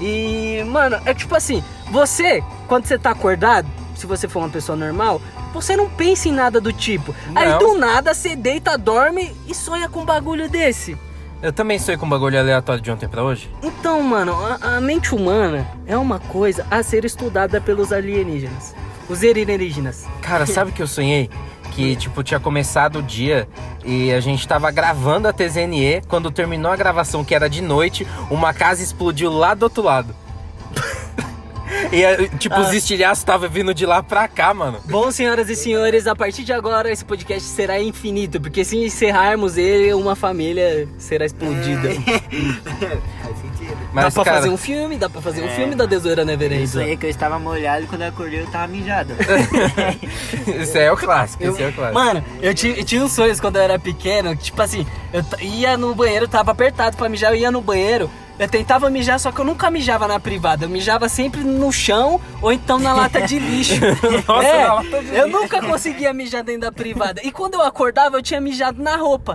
E, 0.00 0.62
mano, 0.66 0.98
é 1.04 1.12
tipo 1.12 1.34
assim, 1.34 1.62
você, 1.90 2.42
quando 2.66 2.86
você 2.86 2.98
tá 2.98 3.10
acordado, 3.10 3.68
se 3.98 4.06
você 4.06 4.28
for 4.28 4.38
uma 4.40 4.48
pessoa 4.48 4.76
normal, 4.76 5.20
você 5.52 5.76
não 5.76 5.90
pensa 5.90 6.28
em 6.28 6.32
nada 6.32 6.60
do 6.60 6.72
tipo. 6.72 7.14
Aí 7.34 7.48
Não. 7.48 7.58
do 7.58 7.78
nada 7.78 8.14
você 8.14 8.36
deita, 8.36 8.78
dorme 8.78 9.34
e 9.46 9.54
sonha 9.54 9.88
com 9.88 10.00
um 10.00 10.04
bagulho 10.04 10.48
desse. 10.48 10.96
Eu 11.42 11.52
também 11.52 11.78
sonhei 11.78 11.98
com 11.98 12.06
um 12.06 12.08
bagulho 12.08 12.38
aleatório 12.38 12.80
de 12.82 12.90
ontem 12.90 13.08
pra 13.08 13.22
hoje. 13.22 13.50
Então, 13.62 14.00
mano, 14.02 14.32
a, 14.34 14.76
a 14.76 14.80
mente 14.80 15.14
humana 15.14 15.66
é 15.86 15.96
uma 15.96 16.18
coisa 16.18 16.66
a 16.70 16.82
ser 16.82 17.04
estudada 17.04 17.60
pelos 17.60 17.92
alienígenas. 17.92 18.74
Os 19.08 19.22
alienígenas. 19.22 20.06
Cara, 20.20 20.46
sabe 20.50 20.70
o 20.70 20.74
que 20.74 20.82
eu 20.82 20.88
sonhei? 20.88 21.28
Que, 21.72 21.94
tipo, 21.94 22.22
tinha 22.24 22.40
começado 22.40 23.00
o 23.00 23.02
dia 23.02 23.48
e 23.84 24.12
a 24.12 24.20
gente 24.20 24.46
tava 24.48 24.70
gravando 24.70 25.28
a 25.28 25.32
TZNE. 25.32 26.02
Quando 26.08 26.30
terminou 26.30 26.72
a 26.72 26.76
gravação, 26.76 27.24
que 27.24 27.34
era 27.34 27.48
de 27.48 27.62
noite, 27.62 28.06
uma 28.30 28.52
casa 28.52 28.82
explodiu 28.82 29.32
lá 29.32 29.54
do 29.54 29.64
outro 29.64 29.82
lado. 29.82 30.14
E, 31.92 32.02
eh, 32.04 32.28
tipo, 32.38 32.58
os 32.60 32.68
Ah. 32.68 32.74
estilhaços 32.76 33.18
estavam 33.18 33.48
vindo 33.48 33.72
de 33.74 33.84
lá 33.86 34.02
pra 34.02 34.28
cá, 34.28 34.52
mano. 34.52 34.78
Bom, 34.84 35.10
senhoras 35.10 35.48
e 35.48 35.56
senhores, 35.56 36.06
a 36.06 36.14
partir 36.14 36.44
de 36.44 36.52
agora 36.52 36.90
esse 36.90 37.04
podcast 37.04 37.48
será 37.48 37.80
infinito, 37.80 38.40
porque 38.40 38.64
se 38.64 38.76
encerrarmos 38.76 39.56
ele, 39.56 39.92
uma 39.94 40.14
família 40.16 40.88
será 40.98 41.24
explodida. 41.24 41.88
Faz 43.22 43.38
sentido. 43.38 43.76
Mas, 43.92 44.04
dá 44.04 44.10
pra 44.10 44.24
cara, 44.24 44.36
fazer 44.38 44.48
um 44.50 44.56
filme, 44.56 44.96
dá 44.96 45.08
pra 45.10 45.20
fazer 45.22 45.42
um 45.42 45.46
É. 45.46 45.50
filme 45.50 45.74
da 45.74 45.86
Desoeira 45.86 46.24
Neverend. 46.24 46.62
Isso 46.64 46.78
aí 46.78 46.96
que 46.96 47.06
eu 47.06 47.10
estava 47.10 47.38
molhado 47.38 47.84
e 47.84 47.86
quando 47.86 48.02
eu 48.02 48.08
acordei 48.08 48.40
eu 48.40 48.46
tava 48.46 48.66
mijado. 48.68 49.14
Esse 50.46 50.78
aí 50.78 50.84
é 50.84 50.92
o 50.92 50.96
clássico, 50.96 51.42
Eu- 51.42 51.52
esse 51.52 51.62
é 51.62 51.68
o 51.68 51.72
clássico. 51.72 51.98
Mano, 51.98 52.24
eu, 52.40 52.54
ti- 52.54 52.74
eu 52.76 52.84
tinha 52.84 53.02
uns 53.04 53.12
sonhos 53.12 53.40
quando 53.40 53.56
eu 53.56 53.62
era 53.62 53.78
pequeno, 53.78 54.36
que, 54.36 54.44
tipo 54.44 54.60
assim, 54.60 54.86
eu 55.12 55.22
t- 55.22 55.44
ia 55.44 55.76
no 55.76 55.94
banheiro, 55.94 56.28
tava 56.28 56.50
apertado 56.52 56.96
pra 56.96 57.08
mijar, 57.08 57.32
eu 57.32 57.36
ia 57.36 57.50
no 57.50 57.60
banheiro, 57.60 58.10
eu 58.38 58.48
tentava 58.48 58.88
mijar, 58.90 59.18
só 59.18 59.32
que 59.32 59.40
eu 59.40 59.44
nunca 59.44 59.70
mijava 59.70 60.06
na 60.06 60.20
privada, 60.20 60.64
eu 60.64 60.68
mijava 60.68 61.08
sempre 61.08 61.40
no 61.40 61.72
chão 61.72 62.20
ou 62.40 62.52
então 62.52 62.78
na 62.78 62.92
lata 62.94 63.20
de 63.22 63.38
lixo. 63.38 63.74
Nossa, 64.28 64.46
é, 64.46 64.66
na 64.66 64.74
lata 64.74 65.02
de 65.02 65.14
eu 65.16 65.26
lixo. 65.26 65.40
nunca 65.40 65.60
conseguia 65.62 66.12
mijar 66.12 66.42
dentro 66.44 66.62
da 66.62 66.72
privada. 66.72 67.20
E 67.24 67.32
quando 67.32 67.54
eu 67.54 67.62
acordava, 67.62 68.16
eu 68.16 68.22
tinha 68.22 68.40
mijado 68.40 68.82
na 68.82 68.96
roupa. 68.96 69.34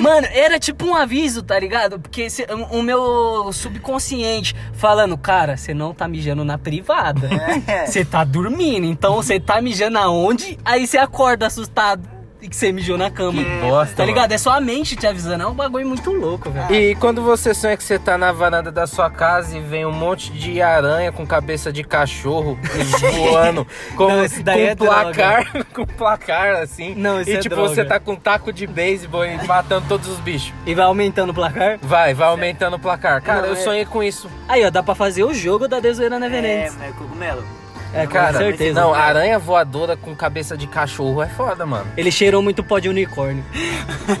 Mano, 0.00 0.26
era 0.32 0.58
tipo 0.58 0.84
um 0.86 0.94
aviso, 0.94 1.42
tá 1.42 1.58
ligado? 1.58 1.98
Porque 1.98 2.28
se- 2.30 2.46
o 2.70 2.82
meu 2.82 3.52
subconsciente 3.52 4.54
falando, 4.74 5.16
cara, 5.16 5.56
você 5.56 5.72
não 5.74 5.92
tá 5.94 6.06
mijando 6.08 6.44
na 6.44 6.58
privada. 6.58 7.28
É. 7.66 7.86
Você 7.86 8.04
tá 8.04 8.24
dormindo, 8.24 8.86
então 8.86 9.16
você 9.16 9.38
tá 9.40 9.60
mijando 9.60 9.98
aonde? 9.98 10.58
Aí 10.64 10.86
você 10.86 10.98
acorda 10.98 11.46
assustado 11.46 12.08
que 12.48 12.56
você 12.56 12.72
mijou 12.72 12.96
na 12.96 13.10
cama. 13.10 13.42
Que 13.42 13.60
bosta, 13.60 13.96
Tá 13.96 14.04
ligado? 14.04 14.32
É 14.32 14.38
só 14.38 14.52
a 14.52 14.60
mente 14.60 14.96
te 14.96 15.06
avisando. 15.06 15.42
É 15.42 15.46
um 15.46 15.52
bagulho 15.54 15.86
muito 15.86 16.10
louco, 16.12 16.50
velho. 16.50 16.72
E 16.74 16.94
quando 16.96 17.22
você 17.22 17.52
sonha 17.54 17.76
que 17.76 17.84
você 17.84 17.98
tá 17.98 18.16
na 18.16 18.32
varanda 18.32 18.70
da 18.72 18.86
sua 18.86 19.10
casa 19.10 19.56
e 19.56 19.60
vem 19.60 19.84
um 19.84 19.92
monte 19.92 20.32
de 20.32 20.60
aranha 20.62 21.12
com 21.12 21.26
cabeça 21.26 21.72
de 21.72 21.82
cachorro 21.84 22.58
voando 23.16 23.66
com, 23.96 24.08
Não, 24.08 24.24
esse 24.24 24.42
daí 24.42 24.64
com 24.64 24.70
é 24.70 24.74
droga. 24.74 25.02
placar, 25.14 25.66
com 25.74 25.86
placar 25.86 26.56
assim. 26.62 26.94
Não, 26.94 27.20
isso 27.20 27.30
e 27.30 27.34
é 27.34 27.40
tipo, 27.40 27.54
droga. 27.54 27.68
você 27.74 27.84
tá 27.84 27.98
com 28.00 28.12
um 28.12 28.16
taco 28.16 28.52
de 28.52 28.66
beisebol 28.66 29.24
e 29.24 29.36
matando 29.46 29.86
todos 29.88 30.08
os 30.08 30.18
bichos. 30.20 30.52
E 30.66 30.74
vai 30.74 30.84
aumentando 30.86 31.30
o 31.30 31.34
placar. 31.34 31.78
Vai, 31.82 32.14
vai 32.14 32.28
aumentando 32.28 32.76
o 32.76 32.78
placar. 32.78 33.20
Cara, 33.22 33.42
Não, 33.42 33.48
eu 33.48 33.52
é- 33.54 33.56
sonhei 33.56 33.84
com 33.84 34.02
isso. 34.02 34.30
Aí, 34.48 34.64
ó, 34.64 34.70
dá 34.70 34.82
pra 34.82 34.94
fazer 34.94 35.24
o 35.24 35.34
jogo 35.34 35.68
da 35.68 35.80
Desoeira 35.80 36.16
É, 36.16 36.18
Neverend. 36.18 36.76
é 36.82 36.92
cogumelo. 36.96 37.44
É, 37.92 38.06
Cara, 38.06 38.32
com 38.34 38.38
certeza. 38.38 38.80
não, 38.80 38.94
aranha 38.94 39.36
voadora 39.36 39.96
com 39.96 40.14
cabeça 40.14 40.56
de 40.56 40.66
cachorro 40.68 41.20
é 41.22 41.26
foda, 41.28 41.66
mano. 41.66 41.86
Ele 41.96 42.10
cheirou 42.12 42.40
muito 42.40 42.62
pó 42.62 42.78
de 42.78 42.88
unicórnio. 42.88 43.44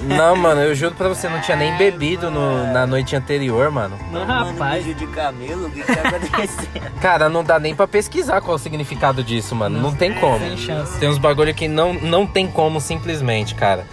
Não, 0.02 0.34
mano, 0.34 0.60
eu 0.62 0.74
juro 0.74 0.94
pra 0.96 1.08
você, 1.08 1.28
não 1.28 1.40
tinha 1.40 1.56
nem 1.56 1.76
bebido 1.76 2.30
no- 2.32 2.72
na 2.72 2.84
noite 2.84 3.14
anterior, 3.14 3.70
mano. 3.70 3.96
Não, 4.10 4.26
Mano, 4.26 4.50
rapaz. 4.52 4.84
mijo 4.84 4.98
de 4.98 5.06
camelo, 5.06 5.68
o 5.68 5.70
que 5.70 5.82
tá 5.84 5.92
acontecendo? 5.92 6.90
Cara, 7.00 7.28
não 7.28 7.44
dá 7.44 7.60
nem 7.60 7.72
pra 7.74 7.86
pesquisar 7.86 8.40
qual 8.40 8.54
é 8.54 8.56
o 8.56 8.58
significado 8.58 9.22
disso, 9.22 9.54
mano. 9.54 9.80
Não, 9.80 9.94
tem 9.94 10.12
como. 10.14 10.40
Sem 10.40 10.56
chance. 10.56 10.98
Tem 10.98 11.08
uns 11.08 11.18
bagulho 11.18 11.54
que 11.54 11.68
não, 11.68 11.92
não 11.94 12.26
tem 12.26 12.48
como 12.48 12.80
simplesmente, 12.80 13.54
cara. 13.54 13.84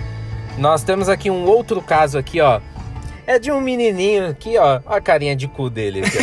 Nós 0.57 0.81
temos 0.81 1.07
aqui 1.07 1.29
um 1.29 1.45
outro 1.45 1.83
caso 1.83 2.17
aqui, 2.17 2.41
ó. 2.41 2.59
É 3.27 3.37
de 3.37 3.51
um 3.51 3.61
menininho 3.61 4.27
aqui, 4.29 4.57
ó. 4.57 4.79
Ó 4.85 4.95
a 4.95 5.01
carinha 5.01 5.35
de 5.35 5.47
cu 5.47 5.69
dele 5.69 6.01
aqui, 6.03 6.17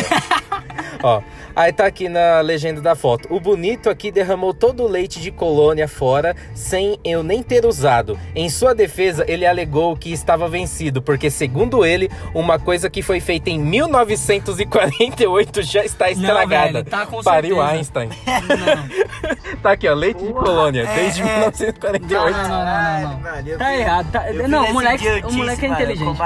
ó. 1.01 1.17
ó. 1.19 1.21
Aí 1.55 1.71
tá 1.71 1.85
aqui 1.85 2.09
na 2.09 2.41
legenda 2.41 2.81
da 2.81 2.95
foto. 2.95 3.33
O 3.33 3.39
bonito 3.39 3.89
aqui 3.89 4.11
derramou 4.11 4.53
todo 4.53 4.83
o 4.83 4.87
leite 4.87 5.21
de 5.21 5.31
colônia 5.31 5.87
fora 5.87 6.35
sem 6.53 6.99
eu 7.03 7.23
nem 7.23 7.41
ter 7.41 7.65
usado. 7.65 8.19
Em 8.35 8.49
sua 8.49 8.75
defesa, 8.75 9.23
ele 9.27 9.45
alegou 9.45 9.95
que 9.95 10.11
estava 10.11 10.47
vencido, 10.49 11.01
porque 11.01 11.29
segundo 11.29 11.85
ele, 11.85 12.09
uma 12.33 12.59
coisa 12.59 12.89
que 12.89 13.01
foi 13.01 13.19
feita 13.19 13.49
em 13.49 13.59
1948 13.59 15.61
já 15.63 15.83
está 15.85 16.09
estragada. 16.11 16.73
velho, 16.73 16.85
tá 16.85 17.05
com 17.05 17.21
Pariu 17.23 17.55
certeza. 17.57 17.77
Einstein. 17.77 18.09
Não. 18.25 19.55
Tá 19.61 19.71
aqui, 19.71 19.87
ó, 19.87 19.93
leite 19.93 20.23
de 20.23 20.33
colônia, 20.33 20.85
desde 20.85 21.21
é. 21.21 21.25
1948. 21.25 22.37
Não, 22.37 22.49
não, 22.49 22.65
não, 22.65 23.01
não, 23.01 23.19
não. 23.43 23.57
Tá 23.57 23.75
errado, 23.77 24.11
tá- 24.11 24.25
não, 24.47 24.65
o 24.69 24.73
moleque- 24.73 25.23
o 25.25 25.31
moleque 25.33 25.65
é 25.65 25.69
mano, 25.69 25.81
inteligente. 25.81 26.17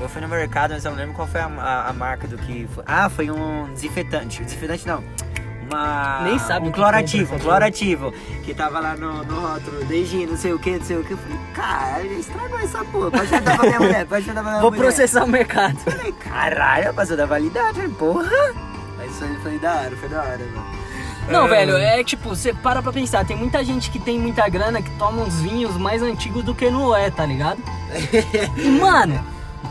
Eu 0.00 0.08
fui 0.08 0.20
no 0.20 0.28
mercado, 0.28 0.72
mas 0.74 0.84
eu 0.84 0.90
não 0.90 0.98
lembro 0.98 1.14
qual 1.14 1.26
foi 1.26 1.40
a, 1.40 1.46
a- 1.46 1.88
a 1.88 1.92
marca 1.92 2.28
do 2.28 2.36
que 2.36 2.68
foi. 2.74 2.84
Ah, 2.86 3.08
foi 3.08 3.30
um 3.30 3.72
desinfetante. 3.72 4.44
Desinfetante 4.44 4.86
não. 4.86 5.02
Uma. 5.68 6.20
Nem 6.22 6.38
sabe 6.38 6.68
Um 6.68 6.70
clorativo, 6.70 7.34
um 7.34 7.38
clorativo. 7.38 8.12
Que 8.44 8.54
tava 8.54 8.78
lá 8.78 8.94
no, 8.94 9.24
no 9.24 9.40
rótulo, 9.40 9.84
desde 9.86 10.24
não 10.26 10.36
sei 10.36 10.52
o 10.52 10.58
que, 10.58 10.78
não 10.78 10.84
sei 10.84 10.96
o 10.98 11.02
que. 11.04 11.12
Eu 11.12 11.16
falei, 11.18 11.38
caralho, 11.54 12.12
estragou 12.12 12.60
essa 12.60 12.84
porra. 12.84 13.10
Pode 13.10 13.30
mandar 13.32 13.56
pra 13.56 13.66
minha 13.66 13.80
mulher, 13.80 14.06
pode 14.06 14.26
mandar 14.28 14.42
pra 14.42 14.50
minha 14.50 14.62
Vou 14.62 14.70
mulher. 14.70 14.82
processar 14.84 15.24
o 15.24 15.26
mercado. 15.28 15.76
Eu 15.86 15.92
falei, 15.92 16.12
caralho, 16.12 16.94
passou 16.94 17.16
da 17.16 17.26
validade, 17.26 17.80
porra. 17.98 18.30
Mas 18.98 19.10
isso 19.10 19.24
aí 19.24 19.36
foi 19.42 19.58
da 19.58 19.72
hora, 19.74 19.96
foi 19.96 20.08
da 20.08 20.18
hora, 20.20 20.38
mano. 20.54 20.76
Não, 21.28 21.48
velho, 21.48 21.76
é 21.76 22.04
tipo, 22.04 22.28
você 22.28 22.52
para 22.54 22.80
pra 22.80 22.92
pensar, 22.92 23.24
tem 23.26 23.36
muita 23.36 23.64
gente 23.64 23.90
que 23.90 23.98
tem 23.98 24.16
muita 24.16 24.48
grana 24.48 24.80
que 24.80 24.90
toma 24.92 25.22
uns 25.22 25.40
vinhos 25.40 25.76
mais 25.76 26.00
antigos 26.00 26.44
do 26.44 26.54
que 26.54 26.70
no 26.70 26.94
é, 26.94 27.10
tá 27.10 27.26
ligado? 27.26 27.58
E, 28.56 28.68
mano, 28.68 29.18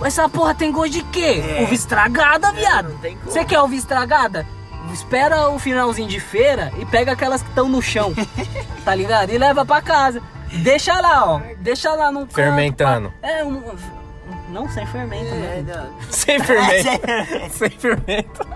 essa 0.03 0.27
porra 0.29 0.53
tem 0.55 0.71
gosto 0.71 0.91
de 0.93 1.03
quê? 1.03 1.41
É. 1.57 1.63
Uva 1.63 1.73
estragada, 1.73 2.51
viado. 2.51 2.97
Você 3.25 3.43
quer 3.45 3.59
uva 3.61 3.75
estragada? 3.75 4.45
Espera 4.93 5.49
o 5.49 5.59
finalzinho 5.59 6.07
de 6.07 6.19
feira 6.19 6.71
e 6.77 6.85
pega 6.85 7.11
aquelas 7.13 7.41
que 7.41 7.49
estão 7.49 7.67
no 7.67 7.81
chão, 7.81 8.13
tá 8.85 8.93
ligado? 8.95 9.31
E 9.31 9.37
leva 9.37 9.65
pra 9.65 9.81
casa. 9.81 10.21
Deixa 10.63 10.99
lá, 11.01 11.25
ó. 11.33 11.41
Deixa 11.57 11.91
lá 11.93 12.11
no 12.11 12.21
canto, 12.21 12.33
Fermentando. 12.35 13.11
pá. 13.21 13.27
É, 13.27 13.43
um, 13.43 13.63
não 14.49 14.69
sem 14.69 14.85
fermento, 14.85 15.25
É, 15.25 15.61
né? 15.61 15.65
não. 15.75 15.95
Sem 16.11 16.39
fermento. 16.39 16.89
Sem 17.51 17.69
fermento. 17.71 18.47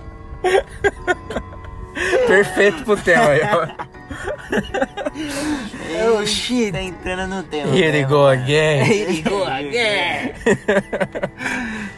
Perfeito 2.28 2.84
pro 2.86 2.96
tema 2.98 3.26
aí, 3.26 3.42
ó. 3.44 3.68
Oh, 6.12 6.26
shit. 6.26 6.72
Tá 6.72 6.82
entrando 6.82 7.36
no 7.36 7.44
tema. 7.44 7.76
Here 7.76 7.98
he 7.98 8.02
né, 8.02 8.08
go 8.08 8.28
again. 8.28 8.84
Ligou, 9.08 9.48
é. 9.50 10.34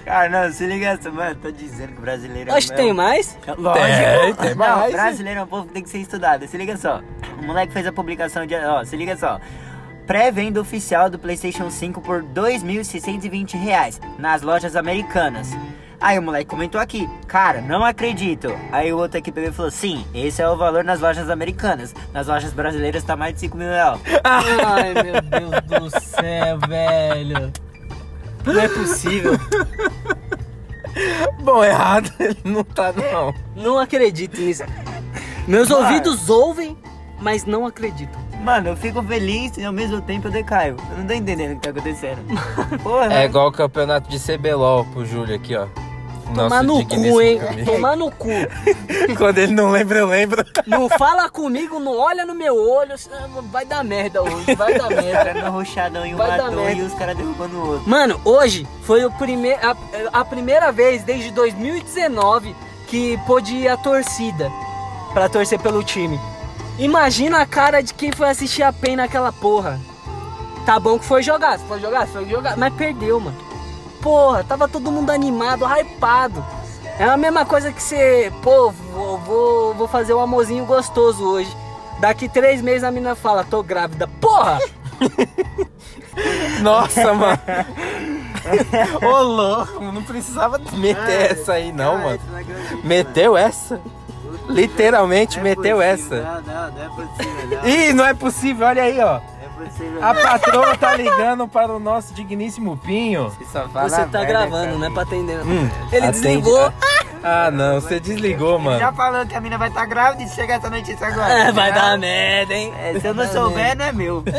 Cara, 0.05 0.29
não, 0.29 0.51
se 0.51 0.65
liga 0.65 0.87
essa, 0.87 1.11
mano. 1.11 1.35
Tô 1.35 1.51
dizendo 1.51 1.93
que 1.93 1.99
o 1.99 2.01
brasileiro 2.01 2.49
é 2.49 2.53
Acho 2.53 2.69
que 2.69 2.75
tem 2.75 2.93
mais. 2.93 3.37
Lógico. 3.57 3.87
Tem, 3.87 4.33
tem 4.33 4.55
não, 4.55 4.55
mais. 4.55 4.91
brasileiro 4.93 5.39
é 5.41 5.43
um 5.43 5.47
povo 5.47 5.67
que 5.67 5.73
tem 5.73 5.83
que 5.83 5.89
ser 5.89 5.99
estudado. 5.99 6.47
Se 6.47 6.57
liga 6.57 6.77
só. 6.77 7.01
O 7.41 7.45
moleque 7.45 7.73
fez 7.73 7.85
a 7.85 7.91
publicação 7.91 8.45
de. 8.45 8.55
Ó, 8.55 8.83
se 8.83 8.95
liga 8.95 9.15
só. 9.15 9.39
Pré-venda 10.07 10.59
oficial 10.59 11.09
do 11.09 11.19
PlayStation 11.19 11.69
5 11.69 12.01
por 12.01 12.23
2.620 12.23 13.53
reais 13.53 14.01
nas 14.17 14.41
lojas 14.41 14.75
americanas. 14.75 15.51
Aí 16.01 16.17
o 16.17 16.21
moleque 16.23 16.45
comentou 16.45 16.81
aqui, 16.81 17.07
cara, 17.27 17.61
não 17.61 17.85
acredito. 17.85 18.51
Aí 18.71 18.91
o 18.91 18.97
outro 18.97 19.19
aqui 19.19 19.31
pegou 19.31 19.51
e 19.51 19.53
falou, 19.53 19.69
sim, 19.69 20.03
esse 20.15 20.41
é 20.41 20.49
o 20.49 20.57
valor 20.57 20.83
nas 20.83 20.99
lojas 20.99 21.29
americanas. 21.29 21.93
Nas 22.11 22.25
lojas 22.25 22.51
brasileiras 22.53 23.03
tá 23.03 23.15
mais 23.15 23.35
de 23.35 23.41
5 23.41 23.55
mil 23.55 23.67
reais. 23.67 23.99
Ai, 24.23 24.93
meu 24.95 25.21
Deus 25.21 25.91
do 25.91 25.99
céu, 25.99 26.57
velho. 26.67 27.53
Não 28.43 28.59
é 28.59 28.67
possível. 28.67 29.33
Bom, 31.43 31.63
errado 31.63 32.11
ele 32.19 32.37
não 32.43 32.63
tá, 32.63 32.91
não. 32.91 33.33
Não 33.55 33.77
acredito 33.79 34.41
nisso. 34.41 34.63
Meus 35.47 35.69
Mano. 35.69 35.83
ouvidos 35.83 36.29
ouvem, 36.29 36.75
mas 37.19 37.45
não 37.45 37.65
acreditam. 37.65 38.19
Mano, 38.43 38.69
eu 38.69 38.75
fico 38.75 39.03
feliz 39.03 39.55
e 39.55 39.63
ao 39.63 39.71
mesmo 39.71 40.01
tempo 40.01 40.27
eu 40.27 40.31
decaio. 40.31 40.75
Eu 40.91 40.97
não 40.97 41.05
tô 41.05 41.13
entendendo 41.13 41.51
o 41.51 41.55
que 41.57 41.61
tá 41.61 41.69
acontecendo. 41.69 42.21
Porra. 42.81 43.13
É 43.13 43.25
igual 43.25 43.49
o 43.49 43.51
campeonato 43.51 44.09
de 44.09 44.19
CBLOL 44.19 44.83
pro 44.85 45.05
Júlio 45.05 45.35
aqui, 45.35 45.55
ó. 45.55 45.67
Tomar 46.33 46.63
no 46.63 46.85
cu, 46.85 47.21
hein? 47.21 47.39
amigo. 47.41 47.71
Tomar 47.71 47.95
no 47.97 48.11
cu. 48.11 48.29
Quando 49.17 49.37
ele 49.37 49.53
não 49.53 49.71
lembra, 49.71 49.99
eu 49.99 50.07
lembro. 50.07 50.43
Não 50.65 50.87
fala 50.89 51.29
comigo, 51.29 51.79
não 51.79 51.97
olha 51.97 52.25
no 52.25 52.33
meu 52.33 52.55
olho. 52.55 52.95
Vai 53.51 53.65
dar 53.65 53.83
merda 53.83 54.21
hoje, 54.21 54.55
vai 54.55 54.77
dar 54.77 54.89
merda. 54.89 55.25
Cara, 55.25 55.45
no 55.45 55.51
roxadão 55.51 56.05
e 56.05 56.13
um 56.13 56.17
Vai 56.17 56.37
dar 56.37 56.43
matou 56.45 56.63
merda. 56.65 56.81
e 56.81 56.85
os 56.85 56.93
caras 56.93 57.17
derrubando 57.17 57.55
o 57.57 57.67
outro. 57.73 57.89
Mano, 57.89 58.19
hoje 58.25 58.67
foi 58.83 59.05
o 59.05 59.11
primeir, 59.11 59.59
a, 59.63 59.75
a 60.21 60.25
primeira 60.25 60.71
vez 60.71 61.03
desde 61.03 61.31
2019 61.31 62.55
que 62.87 63.17
pôde 63.25 63.55
ir 63.55 63.67
a 63.69 63.77
torcida 63.77 64.51
pra 65.13 65.29
torcer 65.29 65.59
pelo 65.59 65.83
time. 65.83 66.19
Imagina 66.79 67.41
a 67.41 67.45
cara 67.45 67.81
de 67.81 67.93
quem 67.93 68.11
foi 68.11 68.29
assistir 68.29 68.63
a 68.63 68.73
PEN 68.73 68.95
naquela 68.95 69.31
porra. 69.31 69.79
Tá 70.65 70.79
bom 70.79 70.97
que 70.99 71.05
foi 71.05 71.23
jogar, 71.23 71.57
se 71.59 71.65
foi 71.65 71.79
jogar, 71.79 72.05
se 72.07 72.13
foi 72.13 72.25
jogar, 72.29 72.55
mas 72.57 72.73
perdeu, 72.73 73.19
mano. 73.19 73.37
Porra, 74.01 74.43
tava 74.43 74.67
todo 74.67 74.91
mundo 74.91 75.11
animado, 75.11 75.65
hypado. 75.65 76.43
É 76.99 77.05
a 77.05 77.17
mesma 77.17 77.45
coisa 77.45 77.71
que 77.71 77.81
você, 77.81 78.31
pô, 78.43 78.71
vou, 78.71 79.17
vou, 79.19 79.73
vou 79.73 79.87
fazer 79.87 80.13
um 80.13 80.19
amorzinho 80.19 80.65
gostoso 80.65 81.23
hoje. 81.23 81.55
Daqui 81.99 82.27
três 82.27 82.61
meses 82.61 82.83
a 82.83 82.91
menina 82.91 83.15
fala, 83.15 83.43
tô 83.43 83.61
grávida. 83.63 84.07
Porra! 84.19 84.59
Nossa, 86.61 87.13
mano. 87.13 87.39
Ô, 89.01 89.21
louco, 89.21 89.83
não 89.83 90.03
precisava 90.03 90.59
meter 90.73 91.31
essa 91.31 91.53
aí, 91.53 91.71
não, 91.71 91.97
mano. 91.97 92.19
Meteu 92.83 93.37
essa? 93.37 93.79
Literalmente 94.49 95.39
meteu 95.39 95.81
essa. 95.81 96.21
Não, 96.21 96.41
não, 96.41 96.71
não 96.71 96.83
é 96.83 96.89
possível. 96.89 97.47
Não, 97.49 97.67
Ih, 97.67 97.93
não 97.93 98.05
é 98.05 98.13
possível, 98.13 98.67
olha 98.67 98.83
aí, 98.83 98.99
ó. 98.99 99.19
A 100.01 100.13
patroa 100.21 100.77
tá 100.77 100.95
ligando 100.95 101.47
para 101.47 101.73
o 101.73 101.79
nosso 101.79 102.13
digníssimo 102.13 102.77
Pinho. 102.77 103.29
Você 103.29 103.45
só 103.45 103.67
fala 103.69 103.89
Você 103.89 104.05
tá 104.05 104.23
gravando, 104.23 104.77
né? 104.79 104.89
Pra 104.93 105.03
atender. 105.03 105.39
Hum, 105.45 105.69
Ele 105.91 106.05
atende. 106.05 106.21
desligou. 106.21 106.71
Ah, 107.23 107.51
não, 107.51 107.79
você 107.79 107.99
desligou, 107.99 108.55
Ele 108.59 108.79
já 108.79 108.85
mano. 108.85 108.97
falou 108.97 109.25
que 109.27 109.35
a 109.35 109.39
mina 109.41 109.55
vai 109.55 109.69
estar 109.69 109.85
grávida 109.85 110.23
e 110.23 110.29
chega 110.29 110.55
essa 110.55 110.71
notícia 110.71 111.05
agora. 111.05 111.31
É, 111.31 111.51
vai 111.51 111.69
Não, 111.69 111.75
dar 111.75 111.97
merda, 111.99 112.53
hein? 112.55 112.73
é, 112.79 112.99
se 112.99 113.07
eu 113.07 113.13
não 113.13 113.27
souber, 113.27 113.77
não 113.77 113.85
é 113.85 113.91
meu. 113.91 114.23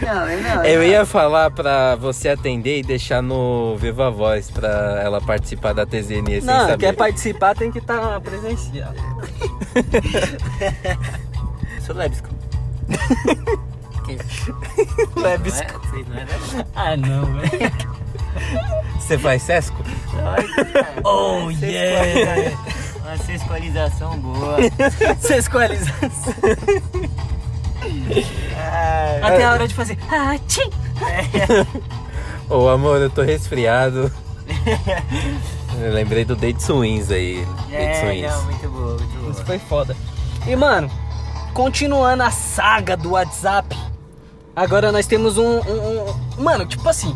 Não, 0.00 0.26
vem 0.26 0.40
não. 0.40 0.64
Eu 0.64 0.84
ia 0.84 1.04
falar 1.04 1.50
pra 1.50 1.96
você 1.96 2.28
atender 2.28 2.78
e 2.78 2.82
deixar 2.82 3.20
no 3.22 3.76
Viva 3.76 4.08
Voz 4.10 4.50
pra 4.50 5.00
ela 5.02 5.20
participar 5.20 5.72
da 5.74 5.84
TZN 5.84 6.24
sem 6.26 6.40
Não, 6.42 6.60
saber. 6.68 6.78
quer 6.78 6.92
participar 6.94 7.54
tem 7.56 7.70
que 7.72 7.78
estar 7.78 8.20
presencial. 8.20 8.92
Sou 11.84 11.96
lébisco. 11.96 12.28
Lebisco. 15.16 15.80
Não 16.08 16.16
é? 16.16 16.16
Não 16.16 16.16
é 16.16 16.24
lébisco? 16.24 16.66
Ah, 16.74 16.96
não, 16.96 17.24
velho. 17.40 17.72
Você 18.98 19.18
faz 19.18 19.42
Sesco? 19.42 19.76
Oh, 21.04 21.50
yeah. 21.62 22.56
Uma 23.04 23.16
sexualização 23.18 24.18
boa. 24.18 24.56
Ah, 28.56 29.18
Até 29.22 29.44
a 29.44 29.52
hora 29.52 29.66
de 29.66 29.74
fazer. 29.74 29.98
Ah, 30.08 30.36
tchim! 30.46 30.70
Ô, 32.48 32.68
amor, 32.68 33.00
eu 33.00 33.10
tô 33.10 33.22
resfriado. 33.22 34.10
Eu 35.80 35.92
lembrei 35.92 36.24
do 36.24 36.36
Date 36.36 36.62
Swings 36.62 37.10
aí. 37.10 37.44
É, 37.72 37.94
Swings. 38.00 38.30
não, 38.30 38.44
muito 38.44 38.68
boa, 38.68 38.96
muito 38.98 39.18
boa. 39.18 39.32
Isso 39.32 39.44
foi 39.44 39.58
foda. 39.58 39.96
E, 40.46 40.54
mano, 40.54 40.88
continuando 41.54 42.22
a 42.22 42.30
saga 42.30 42.96
do 42.96 43.10
WhatsApp, 43.12 43.76
agora 44.54 44.90
nós 44.92 45.06
temos 45.06 45.38
um. 45.38 45.58
um- 45.60 46.08
um- 46.38 46.42
mano, 46.42 46.66
tipo 46.66 46.88
assim, 46.88 47.14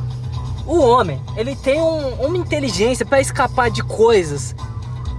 o 0.66 0.79
homem, 0.81 1.20
ele 1.37 1.55
tem 1.57 1.81
um- 1.81 2.14
uma 2.27 2.37
inteligência 2.37 3.05
pra 3.07 3.20
escapar 3.20 3.70
de 3.70 3.83
coisas 3.83 4.55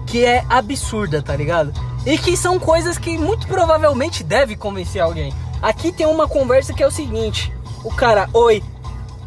que 0.06 0.24
é 0.26 0.46
absurda, 0.50 1.22
tá 1.22 1.36
ligado? 1.36 1.74
E 2.06 2.18
que 2.18 2.38
são 2.38 2.58
coisas 2.60 2.98
que 2.98 3.18
muito 3.18 3.48
provavelmente 3.48 4.24
deve 4.24 4.56
convencer 4.56 5.02
alguém. 5.02 5.34
Aqui 5.62 5.92
tem 5.92 6.06
uma 6.06 6.28
conversa 6.28 6.74
que 6.74 6.82
é 6.84 6.88
o 6.88 6.92
seguinte: 6.92 7.52
o 7.84 7.90
cara, 7.94 8.30
oi, 8.34 8.64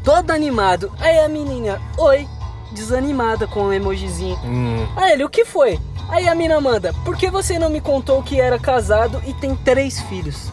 todo 0.05 0.31
animado. 0.31 0.91
Aí 1.01 1.19
a 1.19 1.29
menina, 1.29 1.81
oi, 1.99 2.27
desanimada 2.73 3.47
com 3.47 3.65
um 3.65 3.73
emojizinho. 3.73 4.39
Hum, 4.45 4.87
Aí 4.97 5.13
ele, 5.13 5.25
o 5.25 5.29
que 5.29 5.45
foi? 5.45 5.79
Aí 6.11 6.29
a 6.29 6.35
mina 6.35 6.61
manda, 6.61 6.93
por 7.05 7.17
que 7.17 7.31
você 7.31 7.59
não 7.59 7.71
me 7.71 7.81
contou 7.81 8.23
que 8.23 8.41
era 8.41 8.59
casado 8.59 9.23
e 9.27 9.33
tem 9.35 9.55
três 9.55 10.01
filhos? 10.03 10.51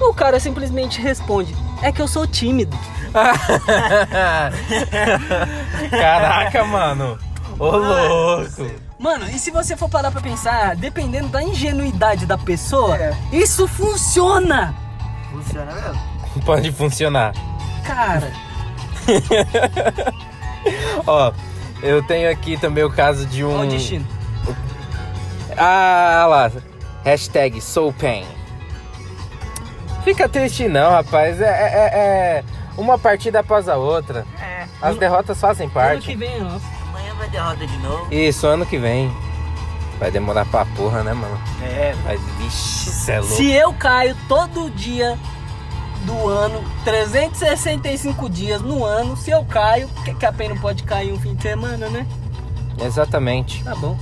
O 0.00 0.12
cara 0.12 0.38
simplesmente 0.40 1.00
responde, 1.00 1.54
é 1.82 1.92
que 1.92 2.02
eu 2.02 2.08
sou 2.08 2.26
tímido. 2.26 2.76
Caraca, 5.90 6.64
mano. 6.64 7.18
Ô, 7.58 7.70
louco. 7.76 8.70
Mano, 8.98 9.26
e 9.30 9.38
se 9.38 9.50
você 9.50 9.76
for 9.76 9.88
parar 9.88 10.10
pra 10.10 10.20
pensar, 10.20 10.74
dependendo 10.76 11.28
da 11.28 11.42
ingenuidade 11.42 12.26
da 12.26 12.36
pessoa, 12.36 12.96
É. 12.96 13.14
isso 13.32 13.66
funciona! 13.68 14.74
Funciona 15.30 15.72
mesmo? 15.72 16.42
Pode 16.44 16.70
funcionar. 16.72 17.32
Cara, 17.84 18.30
Ó, 21.06 21.32
eu 21.82 22.02
tenho 22.02 22.30
aqui 22.30 22.56
também 22.56 22.82
o 22.84 22.90
caso 22.90 23.24
de 23.26 23.44
um. 23.44 23.54
olha 23.56 23.68
o 23.68 23.70
destino. 23.70 24.06
Ah 25.56 26.26
lá. 26.28 26.50
Hashtag 27.04 27.60
SoulPain. 27.60 28.24
Fica 30.04 30.28
triste 30.28 30.68
não, 30.68 30.90
rapaz. 30.90 31.40
É, 31.40 31.44
é- 31.44 31.48
é- 31.48 31.98
é 32.38 32.44
uma 32.76 32.98
partida 32.98 33.40
após 33.40 33.68
a 33.68 33.76
outra. 33.76 34.26
É. 34.40 34.66
As 34.80 34.96
derrotas 34.96 35.40
fazem 35.40 35.66
Ano 35.66 35.74
parte. 35.74 36.06
que 36.08 36.16
vem 36.16 36.34
é 36.34 36.40
nosso. 36.40 36.64
Amanhã 36.88 37.14
vai 37.14 37.28
derrota 37.28 37.66
de 37.66 37.76
novo. 37.78 38.06
Isso, 38.14 38.46
ano 38.46 38.64
que 38.66 38.78
vem. 38.78 39.10
Vai 39.98 40.10
demorar 40.10 40.44
pra 40.46 40.64
porra, 40.76 41.02
né, 41.02 41.14
mano? 41.14 41.40
É, 41.62 41.94
Mas, 42.04 42.20
vixe, 42.38 42.90
cê 42.90 43.12
é 43.12 43.20
louco. 43.20 43.34
Se 43.34 43.50
eu 43.50 43.72
caio 43.72 44.14
todo 44.28 44.70
dia 44.70 45.18
do 46.04 46.28
ano, 46.28 46.62
365 46.84 48.28
dias 48.28 48.60
no 48.60 48.84
ano, 48.84 49.16
se 49.16 49.30
eu 49.30 49.42
caio, 49.44 49.88
que, 50.04 50.14
que 50.14 50.26
a 50.26 50.32
pena 50.32 50.54
não 50.54 50.60
pode 50.60 50.82
cair 50.82 51.12
um 51.12 51.18
fim 51.18 51.34
de 51.34 51.42
semana, 51.42 51.88
né? 51.88 52.06
Exatamente. 52.78 53.64
Tá 53.64 53.74
bom. 53.74 53.96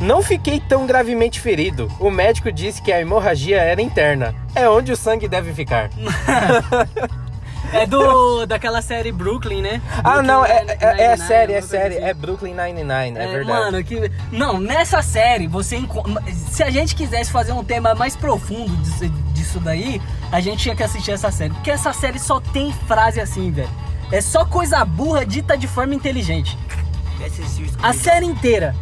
Não 0.00 0.22
fiquei 0.22 0.60
tão 0.60 0.86
gravemente 0.86 1.40
ferido. 1.40 1.90
O 1.98 2.10
médico 2.10 2.52
disse 2.52 2.82
que 2.82 2.92
a 2.92 3.00
hemorragia 3.00 3.60
era 3.60 3.80
interna. 3.80 4.34
É 4.54 4.68
onde 4.68 4.92
o 4.92 4.96
sangue 4.96 5.28
deve 5.28 5.52
ficar. 5.52 5.90
É 7.72 7.86
do 7.86 8.46
daquela 8.46 8.80
série 8.80 9.10
Brooklyn, 9.10 9.62
né? 9.62 9.82
Ah, 10.04 10.22
não, 10.22 10.44
é, 10.44 10.64
Brooklyn 10.64 10.76
é, 10.80 10.86
é 10.86 11.08
Nine-Nine, 11.08 11.28
série, 11.28 11.52
é 11.52 11.60
série. 11.60 11.96
assim. 11.96 12.04
É 12.04 12.14
Brooklyn 12.14 12.54
Nine-Nine, 12.54 13.18
é, 13.18 13.26
verdade. 13.26 13.46
Mano, 13.46 13.84
que. 13.84 14.10
Não, 14.30 14.60
nessa 14.60 15.02
série, 15.02 15.46
você. 15.46 15.82
Se 16.50 16.62
a 16.62 16.70
gente 16.70 16.94
quisesse 16.94 17.30
fazer 17.30 17.52
um 17.52 17.64
tema 17.64 17.94
mais 17.94 18.14
profundo 18.14 18.74
disso, 18.76 19.08
disso 19.32 19.60
daí, 19.60 20.00
a 20.30 20.40
gente 20.40 20.62
tinha 20.62 20.76
que 20.76 20.82
assistir 20.82 21.12
essa 21.12 21.30
série. 21.30 21.52
Porque 21.54 21.70
essa 21.70 21.92
série 21.92 22.18
só 22.18 22.40
tem 22.40 22.72
frase 22.86 23.20
assim, 23.20 23.50
velho. 23.50 23.68
É 24.12 24.20
só 24.20 24.44
coisa 24.44 24.84
burra 24.84 25.26
dita 25.26 25.56
de 25.56 25.66
forma 25.66 25.94
inteligente. 25.94 26.56
A 27.82 27.92
série 27.92 28.26
inteira. 28.26 28.74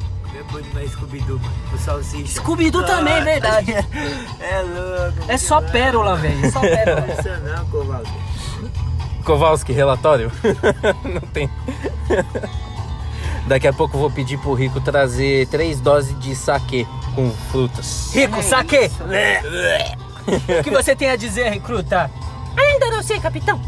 Bom 0.50 0.60
demais 0.60 0.90
Scooby-Doo, 0.92 1.38
mano. 1.38 1.54
O 1.72 1.78
Salsicha. 1.78 2.40
Scooby-Doo 2.40 2.84
também, 2.84 3.14
Nossa, 3.14 3.24
verdade. 3.24 3.72
É 4.40 4.62
louco. 4.62 5.18
É 5.32 5.36
só 5.38 5.60
pérola, 5.60 6.16
velho. 6.16 6.44
É 6.46 6.50
só 6.50 6.60
pérola. 6.62 7.06
Isso 7.08 7.28
não, 7.44 7.66
Kovaldo. 7.66 8.10
Kowalski, 9.24 9.72
relatório? 9.72 10.30
Não 11.02 11.20
tem. 11.32 11.48
Daqui 13.46 13.66
a 13.66 13.72
pouco 13.72 13.96
eu 13.96 14.00
vou 14.00 14.10
pedir 14.10 14.38
pro 14.38 14.52
Rico 14.52 14.80
trazer 14.82 15.46
três 15.48 15.80
doses 15.80 16.18
de 16.20 16.36
saquê 16.36 16.86
com 17.14 17.30
frutas. 17.50 18.10
Rico, 18.14 18.42
saque! 18.42 18.90
O 20.60 20.62
que 20.62 20.70
você 20.70 20.94
tem 20.94 21.08
a 21.08 21.16
dizer, 21.16 21.48
recruta? 21.50 22.10
Ainda 22.56 22.90
não 22.90 23.02
sei, 23.02 23.18
capitão. 23.18 23.60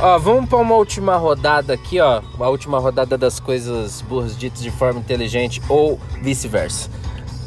Ó, 0.00 0.18
vamos 0.18 0.48
pra 0.48 0.58
uma 0.58 0.74
última 0.74 1.16
rodada 1.16 1.72
aqui, 1.72 2.00
ó. 2.00 2.20
A 2.38 2.48
última 2.48 2.78
rodada 2.78 3.16
das 3.16 3.38
coisas 3.40 4.00
burras 4.02 4.36
ditas 4.36 4.60
de 4.60 4.70
forma 4.70 5.00
inteligente 5.00 5.62
ou 5.68 5.98
vice-versa. 6.20 6.90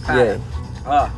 E 0.04 0.06
Cara, 0.06 0.22
aí? 0.34 0.42
ó. 0.86 1.10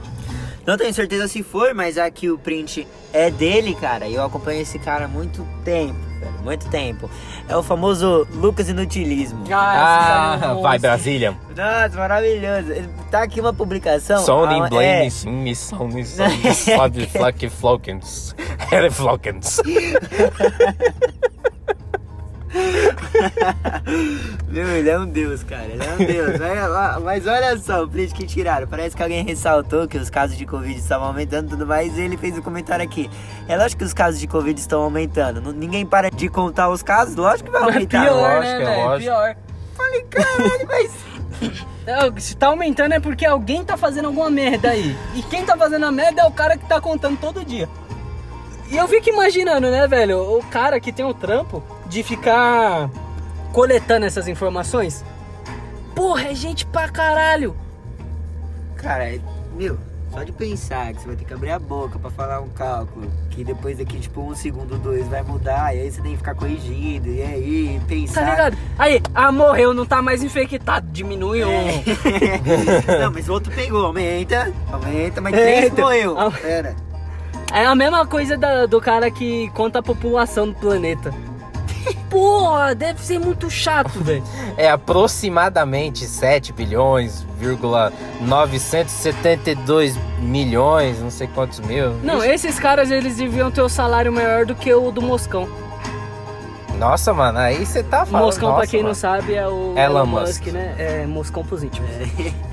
Não 0.66 0.78
tenho 0.78 0.94
certeza 0.94 1.28
se 1.28 1.42
foi, 1.42 1.74
mas 1.74 1.98
aqui 1.98 2.30
o 2.30 2.38
print 2.38 2.88
é 3.14 3.32
dele, 3.32 3.74
cara. 3.76 4.08
E 4.08 4.16
eu 4.16 4.24
acompanho 4.24 4.62
esse 4.62 4.78
cara 4.78 5.06
há 5.06 5.08
muito 5.08 5.48
tempo, 5.64 5.98
velho. 6.20 6.34
Muito 6.44 6.68
tempo. 6.70 7.10
É 7.48 7.56
o 7.58 7.64
famoso 7.64 8.28
Lucas 8.34 8.70
Inutilismo. 8.70 9.44
Ah, 9.52 10.58
vai 10.62 10.78
Brasília. 10.78 11.36
Nossa, 11.56 11.98
maravilhoso. 11.98 12.72
Ele- 12.72 12.90
Tá 13.10 13.24
aqui 13.24 13.40
uma 13.42 13.52
publicação. 13.52 14.24
Sony, 14.24 14.62
ah, 14.62 14.68
Blame, 14.70 14.86
é, 14.86 15.10
Sony, 15.10 15.56
Sony, 15.56 16.06
Sony, 16.06 16.54
Sony, 16.54 17.08
Flack, 17.08 17.50
Flokens. 17.50 18.36
Meu, 24.48 24.68
ele 24.70 24.90
é 24.90 25.00
um 25.00 25.06
deus, 25.06 25.44
cara. 25.44 25.66
Ele 25.66 25.84
é 25.84 25.94
um 25.94 25.98
deus. 25.98 26.42
Olha 26.42 27.00
Mas 27.00 27.28
olha 27.28 27.58
só 27.58 27.84
o 27.84 27.88
print 27.88 28.14
que 28.14 28.26
tiraram. 28.26 28.68
Parece 28.68 28.96
que 28.96 29.04
alguém 29.04 29.24
ressaltou 29.24 29.88
que 29.88 29.98
os 29.98 30.10
casos 30.10 30.38
de 30.38 30.46
Covid 30.46 30.78
estavam 30.78 31.08
aumentando 31.08 31.48
e 31.48 31.50
tudo 31.52 31.66
mais. 31.68 31.98
E 31.98 32.02
ele 32.02 32.18
fez 32.18 32.38
um 32.38 32.42
comentário 32.42 32.84
aqui. 32.84 33.10
É 33.48 33.56
lógico 33.56 33.80
que 33.80 33.86
os 33.86 33.94
casos 33.94 34.20
de 34.20 34.28
Covid 34.28 34.60
estão 34.60 34.82
aumentando. 34.82 35.42
Não- 35.42 35.52
Ninguém 35.52 35.86
para 35.86 36.10
de 36.10 36.28
contar 36.30 36.70
os 36.70 36.82
casos. 36.82 37.16
Lógico 37.16 37.52
que 37.52 37.58
vai 37.58 37.64
aumentar. 37.64 38.04
Pior, 38.06 38.16
lógico, 38.16 38.60
né, 38.60 38.80
é 38.80 38.84
lógico. 38.84 39.12
Pior. 39.12 39.36
Falei, 39.76 40.02
caralho, 40.04 40.68
mas. 40.68 40.92
É, 41.88 42.20
Se 42.20 42.38
tá 42.38 42.48
aumentando 42.48 42.94
é 42.94 43.00
porque 43.00 43.26
alguém 43.26 43.64
tá 43.66 43.76
fazendo 43.76 44.06
alguma 44.06 44.30
merda 44.30 44.70
aí. 44.70 44.96
E 45.16 45.24
quem 45.24 45.44
tá 45.44 45.58
fazendo 45.58 45.88
a 45.88 45.92
merda 45.92 46.22
é 46.22 46.26
o 46.26 46.32
cara 46.32 46.56
que 46.56 46.68
tá 46.68 46.80
contando 46.80 47.18
todo 47.20 47.44
dia. 47.44 47.68
E 48.70 48.78
eu 48.78 48.88
fico 48.88 49.10
imaginando, 49.10 49.72
né, 49.72 49.88
velho? 49.88 50.38
O 50.38 50.44
cara 50.52 50.80
que 50.80 50.92
tem 50.92 51.04
o 51.04 51.16
trampo 51.16 51.64
de 51.90 52.04
ficar 52.04 52.90
coletando 53.52 54.06
essas 54.06 54.28
informações. 54.28 55.04
Porra, 55.96 56.30
é 56.30 56.36
gente 56.36 56.66
pra 56.66 56.88
caralho. 56.88 57.56
Cara, 58.76 59.04
é- 59.16 59.20
meu, 59.58 59.78
só 60.12 60.24
de 60.24 60.32
pensar 60.32 60.94
que 60.94 61.02
você 61.02 61.08
vai 61.08 61.16
ter 61.18 61.26
que 61.26 61.34
abrir 61.34 61.52
a 61.52 61.60
boca 61.60 62.00
pra 62.00 62.10
falar 62.10 62.40
um 62.40 62.48
cálculo, 62.50 63.12
que 63.32 63.44
depois 63.44 63.78
daqui, 63.78 64.00
tipo, 64.00 64.22
um 64.22 64.34
segundo, 64.36 64.78
dois 64.78 65.06
vai 65.08 65.22
mudar, 65.24 65.76
e 65.76 65.82
aí 65.82 65.92
você 65.92 66.02
tem 66.02 66.12
que 66.12 66.18
ficar 66.18 66.36
corrigindo, 66.36 67.10
e 67.10 67.22
aí 67.22 67.82
pensar. 67.88 68.24
Tá 68.24 68.30
ligado? 68.32 68.58
Aí, 68.78 69.02
ah, 69.14 69.32
morreu, 69.32 69.74
não 69.74 69.86
tá 69.86 70.02
mais 70.02 70.24
infectado. 70.24 70.88
Diminui 70.92 71.44
um. 71.44 71.50
Não, 73.02 73.12
mas 73.12 73.28
o 73.28 73.34
outro 73.34 73.52
pegou, 73.54 73.88
aumenta, 73.88 74.54
aumenta, 74.72 75.20
mas 75.20 75.34
três 75.34 75.64
Eita. 75.66 75.82
morreu. 75.82 76.16
Pera. 76.42 76.76
É 77.52 77.66
a 77.66 77.76
mesma 77.76 78.06
coisa 78.06 78.38
da- 78.38 78.68
do 78.68 78.80
cara 78.80 79.10
que 79.12 79.50
conta 79.56 79.80
a 79.80 79.84
população 79.84 80.48
do 80.48 80.54
planeta. 80.54 81.12
Porra, 82.10 82.74
deve 82.74 83.00
ser 83.02 83.20
muito 83.20 83.50
chato, 83.50 83.92
velho. 84.04 84.24
É 84.58 84.70
aproximadamente 84.70 86.06
7 86.06 86.52
bilhões, 86.54 87.26
vírgula 87.38 87.94
972 88.22 89.96
milhões, 90.20 91.00
não 91.00 91.10
sei 91.12 91.28
quantos 91.28 91.60
mil. 91.60 91.92
Não, 92.04 92.24
esses 92.24 92.60
caras 92.60 92.92
eles 92.92 93.16
deviam 93.18 93.52
ter 93.52 93.62
o 93.62 93.70
salário 93.70 94.12
maior 94.12 94.46
do 94.46 94.56
que 94.56 94.74
o 94.74 94.92
do 94.92 95.02
Moscão. 95.02 95.48
Nossa, 96.78 97.14
mano, 97.14 97.40
aí 97.40 97.66
você 97.66 97.84
tá 97.84 98.04
O 98.04 98.06
falando. 98.06 98.26
Moscão, 98.28 98.50
pra 98.50 98.58
nossa, 98.60 98.68
quem 98.72 98.80
não 98.80 98.84
mano. 98.90 98.96
sabe, 98.96 99.34
é 99.36 99.48
o 99.48 99.78
Elon 99.78 100.06
Musk. 100.06 100.48
né? 100.48 100.76
É 100.78 101.06
Moscão 101.06 101.44
pros 101.44 101.62
íntimos. 101.64 101.90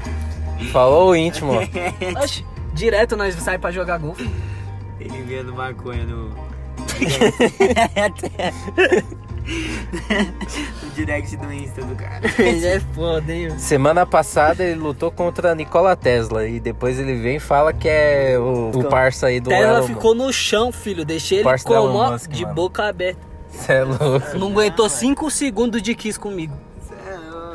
Falou 0.73 1.11
o 1.11 1.17
íntimo. 1.17 1.53
Oxi, 2.23 2.45
direto 2.75 3.17
nós 3.17 3.35
sai 3.37 3.57
pra 3.59 3.71
jogar 3.71 3.99
golfe. 3.99 4.29
Ele 4.99 5.23
vendo 5.23 5.55
maconha 5.55 6.05
no. 6.05 6.31
no 10.83 10.91
direct 10.95 11.37
do 11.37 11.53
Insta 11.53 11.83
do 11.83 11.95
cara. 11.95 12.21
Ele 12.39 12.67
é 12.67 12.81
foda, 12.81 13.33
hein? 13.33 13.59
Semana 13.59 14.05
passada 14.05 14.65
ele 14.65 14.81
lutou 14.81 15.11
contra 15.11 15.55
Nikola 15.55 15.95
Tesla 15.95 16.47
e 16.47 16.59
depois 16.59 16.99
ele 16.99 17.15
vem 17.15 17.37
e 17.37 17.41
fala 17.41 17.73
que 17.73 17.89
é 17.89 18.37
o, 18.39 18.71
o 18.75 18.85
parça 18.85 19.29
aí 19.29 19.41
do 19.41 19.51
Tesla 19.51 19.79
Elon 19.79 19.87
ficou 19.87 20.15
no 20.15 20.33
chão, 20.33 20.73
filho. 20.73 21.05
Deixei 21.05 21.39
ele 21.39 21.59
como, 21.65 21.97
ó, 21.97 22.13
Musk, 22.13 22.31
de 22.31 22.43
mano. 22.43 22.55
boca 22.55 22.85
aberta. 22.85 23.21
Cê 23.51 23.75
é 23.75 23.85
louco. 23.85 24.39
Não 24.39 24.49
aguentou 24.49 24.89
5 24.89 25.31
segundos 25.31 25.81
de 25.81 25.95
kiss 25.95 26.19
comigo. 26.19 26.55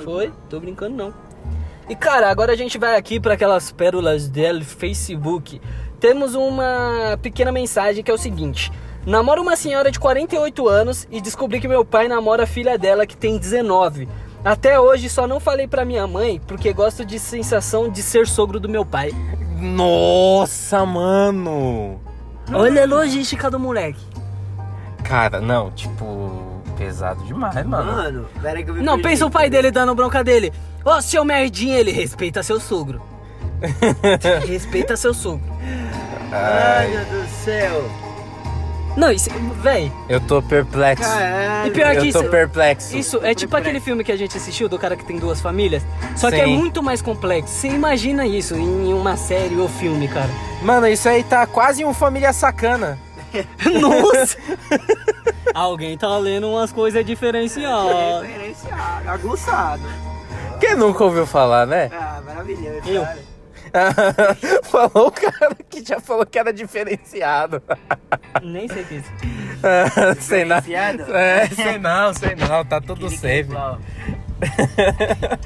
Foi? 0.03 0.31
Tô 0.49 0.59
brincando 0.59 0.95
não. 0.95 1.13
E 1.89 1.95
cara, 1.95 2.29
agora 2.29 2.53
a 2.53 2.55
gente 2.55 2.77
vai 2.77 2.95
aqui 2.95 3.19
para 3.19 3.33
aquelas 3.33 3.71
pérolas 3.71 4.29
dele 4.29 4.63
Facebook. 4.63 5.61
Temos 5.99 6.35
uma 6.35 7.19
pequena 7.21 7.51
mensagem 7.51 8.03
que 8.03 8.09
é 8.09 8.13
o 8.13 8.17
seguinte: 8.17 8.71
Namoro 9.05 9.41
uma 9.41 9.55
senhora 9.55 9.91
de 9.91 9.99
48 9.99 10.67
anos 10.67 11.07
e 11.09 11.19
descobri 11.19 11.59
que 11.59 11.67
meu 11.67 11.83
pai 11.83 12.07
namora 12.07 12.43
a 12.43 12.47
filha 12.47 12.77
dela 12.77 13.05
que 13.07 13.17
tem 13.17 13.37
19. 13.37 14.07
Até 14.45 14.79
hoje 14.79 15.09
só 15.09 15.25
não 15.27 15.39
falei 15.39 15.67
pra 15.67 15.85
minha 15.85 16.05
mãe 16.07 16.39
porque 16.47 16.71
gosto 16.73 17.03
de 17.05 17.17
sensação 17.19 17.89
de 17.89 18.01
ser 18.03 18.27
sogro 18.27 18.59
do 18.59 18.69
meu 18.69 18.85
pai. 18.85 19.11
Nossa, 19.57 20.85
mano. 20.85 21.99
Olha 22.53 22.83
a 22.83 22.87
logística 22.87 23.49
do 23.49 23.59
moleque. 23.59 23.99
Cara, 25.03 25.39
não, 25.41 25.71
tipo, 25.71 26.61
pesado 26.77 27.23
demais, 27.23 27.55
mano. 27.65 27.91
Mano, 27.91 28.29
pera 28.41 28.63
que 28.63 28.69
eu 28.69 28.75
me 28.75 28.81
Não, 28.81 28.93
perdi. 28.93 29.09
pensa 29.09 29.25
o 29.25 29.31
pai 29.31 29.49
dele 29.49 29.71
dando 29.71 29.95
bronca 29.95 30.23
dele. 30.23 30.51
Ô, 30.85 31.01
seu 31.01 31.23
merdinha, 31.25 31.77
ele 31.79 31.91
respeita 31.91 32.41
seu 32.43 32.59
sogro. 32.59 33.01
respeita 34.47 34.95
seu 34.97 35.13
sogro. 35.13 35.45
Ai, 36.31 36.87
meu 36.89 37.05
Deus 37.05 37.23
do 37.23 37.29
céu. 37.43 37.83
Não, 38.95 39.09
isso, 39.11 39.29
véi, 39.61 39.91
Eu 40.09 40.19
tô 40.19 40.41
perplexo. 40.41 41.09
Caralho. 41.09 41.67
E 41.69 41.71
pior 41.71 41.91
que 41.91 41.97
Eu 42.07 42.11
tô 42.13 42.19
isso- 42.21 42.29
perplexo. 42.29 42.97
isso 42.97 43.19
é 43.23 43.33
tipo 43.33 43.55
aquele 43.55 43.79
filme 43.79 44.03
que 44.03 44.11
a 44.11 44.17
gente 44.17 44.35
assistiu 44.35 44.67
do 44.67 44.77
cara 44.77 44.95
que 44.97 45.05
tem 45.05 45.17
duas 45.17 45.39
famílias. 45.39 45.81
Só 46.15 46.29
que 46.29 46.35
é 46.41 46.45
Sim. 46.45 46.57
muito 46.57 46.83
mais 46.83 47.01
complexo. 47.01 47.53
Você 47.53 47.67
imagina 47.69 48.25
isso 48.25 48.55
em 48.55 48.93
uma 48.93 49.15
série 49.15 49.55
ou 49.55 49.69
filme, 49.69 50.07
cara. 50.07 50.29
Mano, 50.61 50.87
isso 50.87 51.07
aí 51.07 51.23
tá 51.23 51.45
quase 51.47 51.85
um 51.85 51.93
família 51.93 52.33
sacana. 52.33 52.99
Nossa! 53.79 54.37
Alguém 55.55 55.97
tá 55.97 56.17
lendo 56.17 56.49
umas 56.49 56.71
coisas 56.71 57.05
diferenciadas. 57.05 58.27
Diferenciado, 58.27 59.09
aguçado. 59.09 59.83
Quem 60.59 60.75
nunca 60.75 61.03
ouviu 61.03 61.25
falar, 61.25 61.65
né? 61.65 61.89
Ah, 61.93 62.21
maravilhoso. 62.25 62.81
Eu. 62.85 63.01
cara. 63.03 63.30
falou 64.63 65.07
o 65.07 65.11
cara 65.11 65.55
que 65.69 65.83
já 65.83 65.99
falou 65.99 66.25
que 66.25 66.37
era 66.37 66.51
diferenciado. 66.51 67.61
Nem 68.43 68.67
sei 68.67 68.83
o 68.83 68.85
que 68.85 68.93
é 68.95 68.97
isso. 68.97 69.11
sei 70.21 70.45
não. 70.45 70.57
Diferenciado? 70.59 71.15
É, 71.15 71.47
sei 71.47 71.77
não, 71.77 72.13
sei 72.13 72.35
não, 72.35 72.65
tá 72.65 72.81
tudo 72.81 73.09
safe. 73.09 73.19
que 73.21 73.27
é 73.27 73.39
igual. 73.39 73.79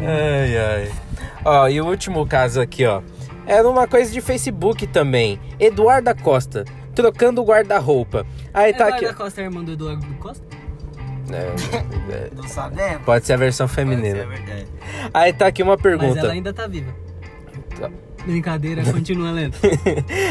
Ai, 0.00 0.56
ai. 0.58 0.92
Ó, 1.44 1.68
e 1.68 1.80
o 1.80 1.86
último 1.86 2.26
caso 2.26 2.60
aqui, 2.60 2.84
ó. 2.84 3.02
Era 3.46 3.68
uma 3.68 3.86
coisa 3.86 4.10
de 4.12 4.20
Facebook 4.20 4.86
também. 4.86 5.40
Eduarda 5.58 6.14
Costa, 6.14 6.64
trocando 6.94 7.42
o 7.42 7.44
guarda-roupa. 7.44 8.26
Aí 8.52 8.72
tá 8.72 8.86
aqui. 8.88 8.98
Eduardo 8.98 9.18
Costa 9.18 9.40
é 9.40 9.44
irmã 9.44 9.62
do 9.64 9.72
Eduardo 9.72 10.06
Costa? 10.14 10.44
É, 11.30 12.14
é, 12.14 12.30
Não 12.34 12.46
sabemos. 12.46 13.02
pode 13.04 13.24
ser 13.26 13.32
a 13.32 13.36
versão 13.36 13.66
Pode 13.66 13.74
ser 13.80 13.86
feminina. 13.86 14.26
verdade. 14.26 14.66
Aí 15.12 15.32
tá 15.32 15.46
aqui 15.46 15.62
uma 15.62 15.72
Mas 15.74 15.82
pergunta. 15.82 16.20
ela 16.20 16.32
ainda 16.32 16.52
tá 16.52 16.66
viva. 16.66 16.94
Tá. 17.78 17.90
Brincadeira, 18.24 18.82
continua 18.90 19.30
lendo. 19.30 19.54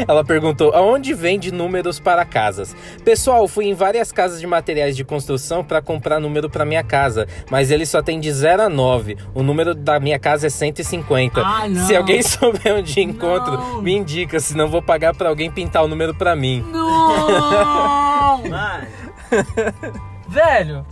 Ela 0.08 0.24
perguntou: 0.26 0.72
aonde 0.74 1.14
vende 1.14 1.52
números 1.52 2.00
para 2.00 2.26
casas? 2.26 2.76
Pessoal, 3.06 3.48
fui 3.48 3.66
em 3.66 3.76
várias 3.76 4.12
casas 4.12 4.40
de 4.40 4.48
materiais 4.48 4.96
de 4.98 5.04
construção 5.04 5.64
para 5.64 5.80
comprar 5.82 6.20
número 6.20 6.50
para 6.50 6.66
minha 6.66 6.84
casa, 6.84 7.28
mas 7.52 7.70
ele 7.70 7.86
só 7.86 8.02
tem 8.02 8.20
de 8.20 8.32
0 8.32 8.64
a 8.64 8.70
9. 8.70 9.18
O 9.36 9.44
número 9.44 9.76
da 9.76 10.00
minha 10.00 10.18
casa 10.18 10.48
é 10.48 10.50
150. 10.50 11.40
Ah, 11.40 11.68
não. 11.68 11.86
Se 11.86 11.96
alguém 11.96 12.22
souber 12.24 12.74
onde 12.76 13.00
encontro, 13.00 13.58
Não. 13.58 13.82
me 13.84 13.94
indica, 13.96 14.40
senão 14.40 14.68
vou 14.68 14.82
pagar 14.82 15.14
para 15.16 15.30
alguém 15.30 15.52
pintar 15.52 15.84
o 15.84 15.88
número 15.88 16.16
para 16.16 16.36
mim. 16.36 16.66
Não! 16.72 18.42
Velho, 20.28 20.86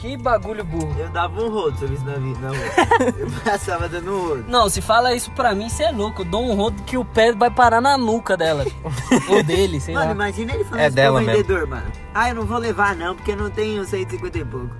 que 0.00 0.16
bagulho 0.16 0.64
burro. 0.64 0.94
eu 0.98 1.08
dava 1.08 1.42
um 1.42 1.48
rodo 1.50 1.76
sobre 1.78 1.94
isso 1.96 2.04
na 2.04 2.14
vida, 2.14 2.48
rua. 2.48 3.12
Eu 3.18 3.28
passava 3.44 3.88
dando 3.88 4.12
um 4.12 4.28
rodo. 4.28 4.44
Não, 4.48 4.68
se 4.70 4.80
fala 4.80 5.14
isso 5.14 5.30
pra 5.32 5.54
mim, 5.54 5.68
você 5.68 5.84
é 5.84 5.90
louco. 5.90 6.22
Eu 6.22 6.26
dou 6.26 6.42
um 6.44 6.54
rodo 6.54 6.82
que 6.84 6.96
o 6.96 7.04
pé 7.04 7.32
vai 7.32 7.50
parar 7.50 7.80
na 7.80 7.98
nuca 7.98 8.36
dela. 8.36 8.64
Ou 9.28 9.42
dele, 9.42 9.80
sei 9.80 9.94
Mano, 9.94 10.06
lá. 10.06 10.12
imagina 10.12 10.54
ele 10.54 10.64
falando 10.64 10.80
É 10.82 10.86
isso 10.86 10.94
dela 10.96 11.16
pro 11.18 11.26
mesmo. 11.26 11.42
vendedor, 11.42 11.66
mano. 11.68 11.86
Ah, 12.14 12.28
eu 12.28 12.34
não 12.36 12.44
vou 12.44 12.58
levar 12.58 12.94
não, 12.94 13.14
porque 13.16 13.32
eu 13.32 13.36
não 13.36 13.50
tenho 13.50 13.84
150 13.84 14.38
e 14.38 14.44
pouco. 14.44 14.70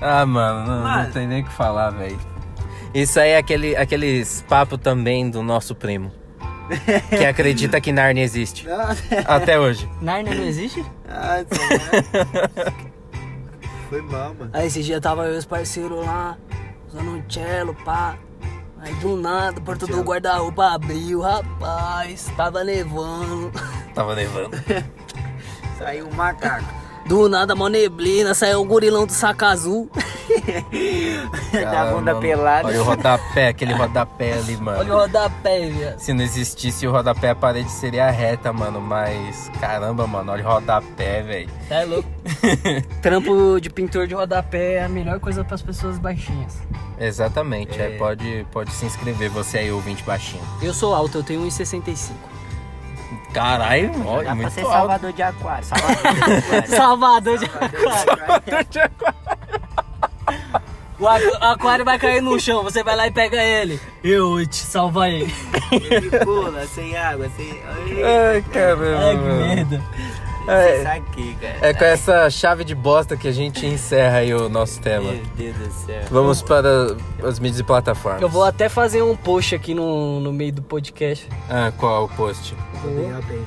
Ah, 0.00 0.24
mano, 0.24 0.66
não, 0.70 0.82
Mano. 0.84 1.02
não 1.04 1.10
tem 1.10 1.26
nem 1.26 1.42
o 1.42 1.44
que 1.44 1.52
falar, 1.52 1.90
velho. 1.90 2.18
Isso 2.94 3.18
aí 3.18 3.30
é 3.30 3.38
aquele, 3.38 3.74
aqueles 3.76 4.44
papo 4.48 4.78
também 4.78 5.28
do 5.28 5.42
nosso 5.42 5.74
primo. 5.74 6.12
Que 7.10 7.24
acredita 7.26 7.80
que 7.80 7.90
Narnia 7.92 8.22
existe. 8.22 8.66
Até 9.26 9.58
hoje. 9.58 9.88
Narnia 10.00 10.34
não 10.34 10.44
existe? 10.44 10.84
Ah, 11.08 11.38
né? 11.38 12.72
Foi 13.88 14.02
mal, 14.02 14.34
mano. 14.34 14.50
Aí 14.52 14.66
esse 14.66 14.82
dia 14.82 15.00
tava 15.00 15.26
eu 15.26 15.34
e 15.34 15.38
os 15.38 15.46
parceiros 15.46 16.04
lá, 16.04 16.36
usando 16.88 17.10
um 17.10 17.30
cello, 17.30 17.74
pá. 17.84 18.18
Aí 18.80 18.94
do 18.96 19.16
nada, 19.16 19.58
a 19.58 19.62
porta 19.62 19.86
do 19.86 20.02
guarda-roupa 20.02 20.72
abriu, 20.74 21.20
rapaz, 21.20 22.30
tava 22.36 22.62
nevando. 22.62 23.50
Tava 23.94 24.14
nevando. 24.14 24.56
Saiu 25.76 26.06
um 26.06 26.14
macaco. 26.14 26.64
Do 27.06 27.28
nada, 27.28 27.56
mó 27.56 27.66
neblina, 27.68 28.32
saiu 28.32 28.60
o 28.60 28.64
gorilão 28.64 29.06
do 29.06 29.12
saco 29.12 29.44
azul. 29.44 29.90
da 31.52 31.84
bunda 31.86 32.12
mano. 32.14 32.20
pelada. 32.20 32.68
Olha 32.68 32.80
o 32.80 32.84
rodapé, 32.84 33.48
aquele 33.48 33.72
rodapé 33.72 34.32
ali, 34.34 34.56
mano. 34.56 34.78
Olha 34.80 34.94
o 34.94 34.98
rodapé, 34.98 35.68
viado. 35.70 35.98
Se 35.98 36.12
não 36.12 36.22
existisse 36.24 36.86
o 36.86 36.92
rodapé, 36.92 37.30
a 37.30 37.34
parede 37.34 37.70
seria 37.70 38.10
reta, 38.10 38.52
mano. 38.52 38.80
Mas, 38.80 39.50
caramba, 39.60 40.06
mano, 40.06 40.32
olha 40.32 40.44
o 40.44 40.48
rodapé, 40.52 41.22
velho. 41.22 41.50
É 41.70 41.84
louco. 41.84 42.08
Trampo 43.02 43.60
de 43.60 43.70
pintor 43.70 44.06
de 44.06 44.14
rodapé 44.14 44.74
é 44.74 44.84
a 44.84 44.88
melhor 44.88 45.18
coisa 45.20 45.44
pras 45.44 45.62
pessoas 45.62 45.98
baixinhas. 45.98 46.58
Exatamente, 47.00 47.80
É. 47.80 47.86
aí 47.86 47.98
pode, 47.98 48.46
pode 48.50 48.70
se 48.72 48.84
inscrever, 48.86 49.30
você 49.30 49.58
aí, 49.58 49.70
ouvinte 49.70 50.02
baixinho. 50.02 50.42
Eu 50.60 50.74
sou 50.74 50.94
alto, 50.94 51.18
eu 51.18 51.22
tenho 51.22 51.42
1,65. 51.46 52.12
Caralho, 53.32 53.90
olha, 54.06 54.30
Dá 54.34 54.36
pra 54.36 54.50
ser 54.50 54.60
alto. 54.62 54.72
Salvador 54.72 55.12
de 55.12 55.22
Aquário. 55.22 55.64
Salvador 55.64 56.08
de 56.08 56.14
Aquário. 56.14 56.66
Salvador 56.68 57.38
de 57.38 57.44
O 57.44 57.48
aqu- 57.48 59.08
aquário 59.08 59.37
vai 61.84 61.98
cair 61.98 62.20
no 62.20 62.38
chão, 62.40 62.62
você 62.62 62.82
vai 62.82 62.96
lá 62.96 63.06
e 63.06 63.10
pega 63.10 63.42
ele. 63.42 63.80
Eu 64.02 64.44
te 64.46 64.56
salvarei. 64.56 65.28
Ele 65.72 66.10
pula, 66.24 66.66
sem 66.66 66.96
água, 66.96 67.28
sem... 67.36 67.60
Ai, 68.04 68.44
caramba. 68.52 68.98
Ai, 68.98 69.16
que 69.16 69.22
merda. 69.22 69.82
É, 70.48 70.86
aqui, 70.96 71.36
cara. 71.38 71.58
é 71.60 71.74
com 71.74 71.84
essa 71.84 72.30
chave 72.30 72.64
de 72.64 72.74
bosta 72.74 73.18
que 73.18 73.28
a 73.28 73.32
gente 73.32 73.66
encerra 73.66 74.18
aí 74.18 74.32
o 74.32 74.48
nosso 74.48 74.80
tema. 74.80 75.12
Meu 75.12 75.22
Deus 75.36 75.56
do 75.58 75.70
céu. 75.70 76.02
Vamos 76.10 76.40
para 76.40 76.96
as 77.22 77.38
mídias 77.38 77.60
e 77.60 77.64
plataformas. 77.64 78.22
Eu 78.22 78.30
vou 78.30 78.42
até 78.44 78.66
fazer 78.66 79.02
um 79.02 79.14
post 79.14 79.54
aqui 79.54 79.74
no, 79.74 80.20
no 80.20 80.32
meio 80.32 80.52
do 80.54 80.62
podcast. 80.62 81.28
Ah, 81.50 81.70
qual 81.76 82.04
o 82.04 82.08
post? 82.08 82.56
Odeio 82.82 83.18
a 83.18 83.20
PEN. 83.20 83.44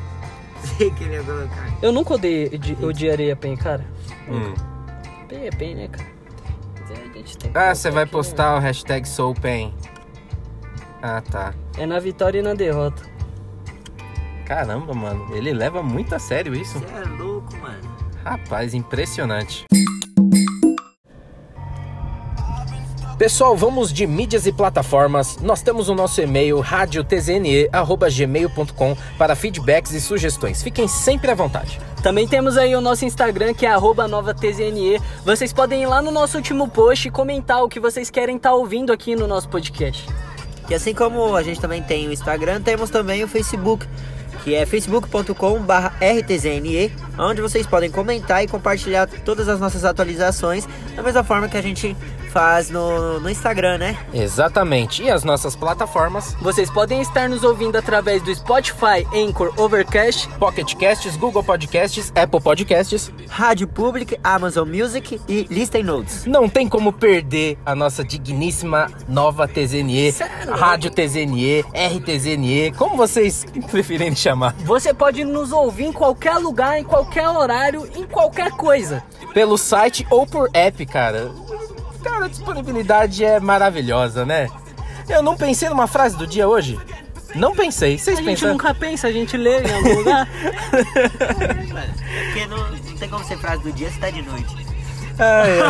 Sei 0.78 0.92
que 0.92 1.04
ele 1.06 1.16
ia 1.16 1.24
colocar. 1.24 1.70
Eu 1.82 1.92
nunca 1.92 2.14
odiei, 2.14 2.52
odi- 2.54 2.78
odiarei 2.80 3.32
a 3.32 3.36
PEN, 3.36 3.56
cara. 3.56 3.84
Hum. 4.30 4.54
PEN 5.28 5.48
é 5.48 5.50
PEN, 5.50 5.76
né, 5.76 5.88
cara? 5.88 6.08
Gente 7.22 7.38
tem 7.38 7.52
Ah, 7.54 7.76
você 7.76 7.92
vai 7.92 8.06
postar 8.08 8.56
o 8.56 8.60
hashtag 8.60 9.08
SouPain. 9.08 9.74
Ah, 11.04 11.22
tá. 11.22 11.54
É 11.78 11.86
na 11.86 12.00
vitória 12.00 12.40
e 12.40 12.42
na 12.42 12.56
derrota. 12.56 13.04
Caramba, 14.46 14.94
mano. 14.94 15.28
Ele 15.36 15.54
leva 15.54 15.84
muito 15.84 16.16
a 16.16 16.20
sério 16.20 16.56
isso. 16.56 16.80
Você 16.80 16.86
é 16.96 17.24
louco, 17.24 17.56
mano. 17.58 17.96
Rapaz, 18.24 18.74
impressionante. 18.74 19.66
Pessoal, 23.22 23.56
vamos 23.56 23.94
de 23.94 24.08
mídias 24.08 24.48
e 24.48 24.52
plataformas. 24.52 25.38
Nós 25.38 25.62
temos 25.62 25.88
o 25.90 25.94
nosso 25.94 26.20
e-mail 26.20 26.60
radiotzne@gmail.com 26.60 28.98
para 29.16 29.36
feedbacks 29.36 29.92
e 29.92 30.02
sugestões. 30.02 30.64
Fiquem 30.64 30.88
sempre 30.88 31.30
à 31.30 31.36
vontade. 31.36 31.80
Também 32.02 32.28
temos 32.28 32.58
aí 32.58 32.76
o 32.76 32.82
nosso 32.82 33.06
Instagram, 33.06 33.54
que 33.54 33.64
é 33.64 33.70
arroba 33.70 34.08
novatzne. 34.08 35.00
Vocês 35.24 35.54
podem 35.54 35.84
ir 35.84 35.86
lá 35.86 36.02
no 36.02 36.10
nosso 36.10 36.36
último 36.36 36.68
post 36.68 37.10
e 37.10 37.12
comentar 37.12 37.64
o 37.64 37.70
que 37.70 37.80
vocês 37.80 38.10
querem 38.10 38.38
estar 38.38 38.56
ouvindo 38.56 38.92
aqui 38.92 39.16
no 39.16 39.28
nosso 39.28 39.48
podcast. 39.50 40.10
E 40.68 40.74
assim 40.74 40.96
como 40.96 41.36
a 41.36 41.44
gente 41.44 41.62
também 41.62 41.84
tem 41.84 42.08
o 42.08 42.12
Instagram, 42.12 42.60
temos 42.62 42.90
também 42.90 43.24
o 43.24 43.28
Facebook, 43.28 43.86
que 44.44 44.56
é 44.56 44.66
facebook.com/rtzne, 44.66 46.92
onde 47.20 47.40
vocês 47.40 47.68
podem 47.68 47.92
comentar 47.92 48.44
e 48.44 48.48
compartilhar 48.48 49.08
todas 49.24 49.48
as 49.48 49.60
nossas 49.60 49.86
atualizações, 49.86 50.68
da 50.96 51.04
mesma 51.04 51.24
forma 51.24 51.48
que 51.48 51.58
a 51.58 51.62
gente 51.62 51.96
faz 52.32 52.70
no, 52.70 53.20
no 53.20 53.30
Instagram, 53.30 53.78
né? 53.78 53.98
Exatamente. 54.14 55.04
E 55.04 55.10
as 55.10 55.24
nossas 55.24 55.56
plataformas: 55.56 56.36
Vocês 56.42 56.70
podem 56.70 57.02
estar 57.02 57.28
nos 57.30 57.44
ouvindo 57.44 57.76
através 57.76 58.22
do 58.22 58.34
Spotify, 58.34 59.06
Anchor, 59.14 59.54
Overcast. 59.58 60.28
Pocket 60.40 60.74
Casts, 60.76 61.18
Google 61.18 61.44
Podcasts, 61.44 62.12
Apple 62.16 62.42
Podcasts. 62.42 63.12
Rádio 63.30 63.68
Public, 63.68 64.18
Amazon 64.24 64.68
Music 64.68 65.20
e 65.28 65.48
Listen 65.50 65.84
Notes. 65.84 66.26
Não 66.26 66.48
tem 66.48 66.68
como 66.68 66.94
perder 66.94 67.58
a 67.66 67.76
nossa 67.76 68.04
digníssima 68.04 68.88
nova 69.08 69.48
TZNE, 69.48 70.12
Sério? 70.12 70.54
Rádio 70.56 70.92
TZNE, 70.92 71.62
RTZNE, 71.74 72.72
como 72.78 72.96
vocês 72.96 73.46
preferirem 73.70 74.16
chamar. 74.16 74.54
Você 74.60 74.94
pode 74.94 75.24
nos 75.24 75.52
ouvir 75.52 75.86
em 75.86 75.94
qualquer 75.94 76.38
lugar, 76.38 76.80
em 76.80 76.84
qualquer 76.84 77.28
horário, 77.28 77.90
em 77.96 78.06
qualquer 78.06 78.52
coisa. 78.52 79.04
Pelo 79.34 79.58
site 79.58 80.06
ou 80.10 80.26
por 80.26 80.50
app, 80.54 80.86
cara. 80.86 81.32
Cara, 82.04 82.26
a 82.26 82.28
disponibilidade 82.28 83.24
é 83.24 83.40
maravilhosa, 83.40 84.26
né? 84.26 84.50
Eu 85.08 85.22
não 85.22 85.36
pensei 85.36 85.70
numa 85.70 85.88
frase 85.88 86.18
do 86.18 86.26
dia 86.26 86.48
hoje. 86.48 86.80
Não 87.36 87.56
pensei. 87.56 87.98
Vocês 87.98 88.20
A 88.20 88.22
gente 88.22 88.46
nunca 88.46 88.74
pensa, 88.74 89.08
a 89.08 89.12
gente 89.12 89.38
lê 89.38 89.62
em 89.62 89.74
algum 89.74 89.96
lugar. 90.00 90.28
Porque 92.26 92.46
não, 92.48 92.72
não 92.72 92.98
tem 92.98 93.10
como 93.10 93.24
ser 93.24 93.38
frase 93.38 93.64
do 93.64 93.72
dia 93.72 93.90
se 93.90 94.00
tá 94.00 94.10
de 94.10 94.22
noite. 94.22 94.56
Ah, 95.20 95.44
é. 95.48 95.62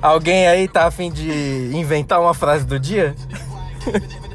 Alguém 0.00 0.46
aí 0.46 0.68
tá 0.68 0.86
afim 0.86 1.10
de 1.10 1.70
inventar 1.72 2.20
uma 2.20 2.34
frase 2.34 2.64
do 2.64 2.78
dia? 2.78 3.14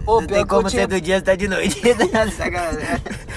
Ô, 0.05 0.21
Não 0.21 0.27
pior 0.27 0.27
tem 0.27 0.27
que 0.27 0.41
eu 0.41 0.47
como 0.47 0.69
tinha- 0.69 0.81
ser 0.83 0.87
do 0.87 1.01
dia 1.01 1.17
se 1.17 1.23
tá 1.23 1.35
de 1.35 1.47
noite. 1.47 1.81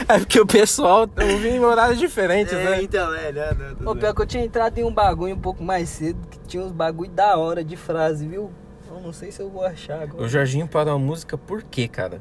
É 0.08 0.18
porque 0.18 0.40
o 0.40 0.46
pessoal 0.46 1.08
ouve 1.20 1.48
em 1.48 1.60
horários 1.60 1.98
diferentes, 1.98 2.52
é, 2.52 2.64
né? 2.64 2.82
então, 2.82 3.14
é, 3.14 3.32
não, 3.32 3.54
não, 3.54 3.74
não, 3.80 3.92
Ô, 3.92 3.96
pior 3.96 4.14
que 4.14 4.22
eu 4.22 4.26
tinha 4.26 4.44
entrado 4.44 4.76
em 4.78 4.84
um 4.84 4.92
bagulho 4.92 5.34
um 5.34 5.38
pouco 5.40 5.62
mais 5.62 5.88
cedo, 5.88 6.18
que 6.28 6.38
tinha 6.40 6.62
uns 6.62 6.72
bagulho 6.72 7.10
da 7.10 7.36
hora 7.36 7.62
de 7.64 7.76
frase, 7.76 8.26
viu? 8.26 8.50
Eu 8.90 9.00
não 9.00 9.12
sei 9.12 9.30
se 9.30 9.40
eu 9.40 9.48
vou 9.48 9.64
achar 9.64 10.00
O 10.00 10.02
agora. 10.02 10.28
Jorginho 10.28 10.66
parou 10.68 10.94
a 10.94 10.98
música 10.98 11.38
por 11.38 11.62
quê, 11.62 11.88
cara? 11.88 12.20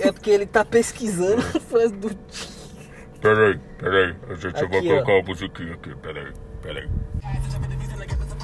É 0.00 0.12
porque 0.12 0.30
ele 0.30 0.46
tá 0.46 0.64
pesquisando 0.64 1.42
a 1.54 1.60
frase 1.60 1.94
do 1.94 2.08
dia. 2.10 2.18
Peraí, 3.20 3.58
peraí. 3.78 4.14
A 4.30 4.34
gente 4.34 4.56
Aqui, 4.56 4.66
vai 4.66 4.78
ó. 4.78 4.82
colocar 5.04 5.12
uma 5.12 5.22
musiquinha 5.24 5.74
aqui. 5.74 5.94
Peraí, 5.96 6.32
peraí. 6.62 6.88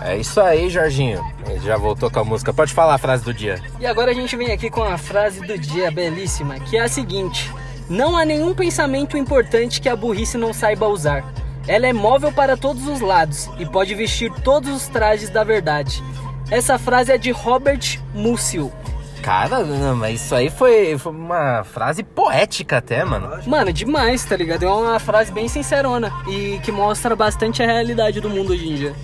É 0.01 0.17
isso 0.17 0.41
aí, 0.41 0.69
Jorginho. 0.69 1.25
Ele 1.49 1.61
já 1.61 1.77
voltou 1.77 2.11
com 2.11 2.21
a 2.21 2.25
música. 2.25 2.53
Pode 2.53 2.73
falar 2.75 2.95
a 2.95 2.99
frase 2.99 3.25
do 3.25 3.33
dia. 3.33 3.61
E 3.81 3.87
agora 3.87 4.11
a 4.11 4.15
gente 4.15 4.37
vem 4.37 4.53
aqui 4.53 4.71
com 4.71 4.83
a 4.83 4.99
frase 4.99 5.41
do 5.41 5.59
dia 5.59 5.91
belíssima, 5.91 6.61
que 6.61 6.77
é 6.77 6.81
a 6.81 6.89
seguinte: 6.89 7.53
Não 7.89 8.17
há 8.17 8.25
nenhum 8.25 8.55
pensamento 8.55 9.17
importante 9.17 9.81
que 9.81 9.89
a 9.89 9.97
burrice 9.97 10.37
não 10.37 10.53
saiba 10.53 10.87
usar. 10.87 11.25
Ela 11.67 11.87
é 11.87 11.93
móvel 11.93 12.31
para 12.33 12.57
todos 12.57 12.87
os 12.87 13.01
lados 13.01 13.51
e 13.59 13.67
pode 13.67 13.95
vestir 13.95 14.31
todos 14.45 14.71
os 14.71 14.87
trajes 14.87 15.31
da 15.31 15.43
verdade. 15.43 16.03
Essa 16.51 16.79
frase 16.79 17.11
é 17.11 17.19
de 17.19 17.33
Robert 17.33 17.99
Musil. 18.15 18.73
Cara, 19.21 19.65
não, 19.65 19.97
mas 19.97 20.23
isso 20.23 20.35
aí 20.37 20.49
foi, 20.49 20.97
foi 20.97 21.11
uma 21.11 21.65
frase 21.65 22.05
poética 22.05 22.77
até, 22.77 23.05
mano. 23.05 23.29
Mano, 23.45 23.73
demais, 23.73 24.25
tá 24.25 24.37
ligado? 24.37 24.65
É 24.65 24.71
uma 24.71 25.01
frase 25.01 25.33
bem 25.33 25.49
sincerona 25.49 26.13
e 26.29 26.61
que 26.63 26.71
mostra 26.71 27.17
bastante 27.17 27.61
a 27.61 27.67
realidade 27.67 28.21
do 28.21 28.31
mundo 28.31 28.53
hoje 28.53 28.69
em 28.69 28.75
dia. 28.77 28.95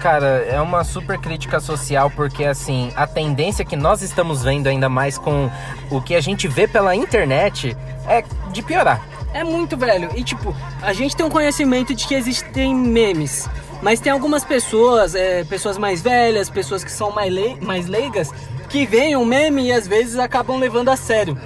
Cara, 0.00 0.46
é 0.48 0.58
uma 0.58 0.82
super 0.82 1.18
crítica 1.18 1.60
social 1.60 2.10
porque 2.10 2.44
assim, 2.44 2.90
a 2.96 3.06
tendência 3.06 3.66
que 3.66 3.76
nós 3.76 4.00
estamos 4.00 4.42
vendo 4.42 4.66
ainda 4.66 4.88
mais 4.88 5.18
com 5.18 5.50
o 5.90 6.00
que 6.00 6.14
a 6.14 6.20
gente 6.22 6.48
vê 6.48 6.66
pela 6.66 6.96
internet 6.96 7.76
é 8.08 8.24
de 8.50 8.62
piorar. 8.62 9.06
É 9.34 9.44
muito 9.44 9.76
velho. 9.76 10.10
E 10.14 10.24
tipo, 10.24 10.56
a 10.80 10.94
gente 10.94 11.14
tem 11.14 11.24
um 11.24 11.30
conhecimento 11.30 11.94
de 11.94 12.06
que 12.06 12.14
existem 12.14 12.74
memes. 12.74 13.46
Mas 13.82 14.00
tem 14.00 14.10
algumas 14.10 14.42
pessoas, 14.42 15.14
é, 15.14 15.44
pessoas 15.44 15.76
mais 15.76 16.00
velhas, 16.00 16.48
pessoas 16.48 16.82
que 16.82 16.90
são 16.90 17.10
mais, 17.10 17.32
mais 17.60 17.86
leigas, 17.86 18.30
que 18.70 18.86
veem 18.86 19.16
um 19.16 19.24
meme 19.24 19.66
e 19.66 19.72
às 19.72 19.86
vezes 19.86 20.18
acabam 20.18 20.58
levando 20.58 20.88
a 20.88 20.96
sério. 20.96 21.38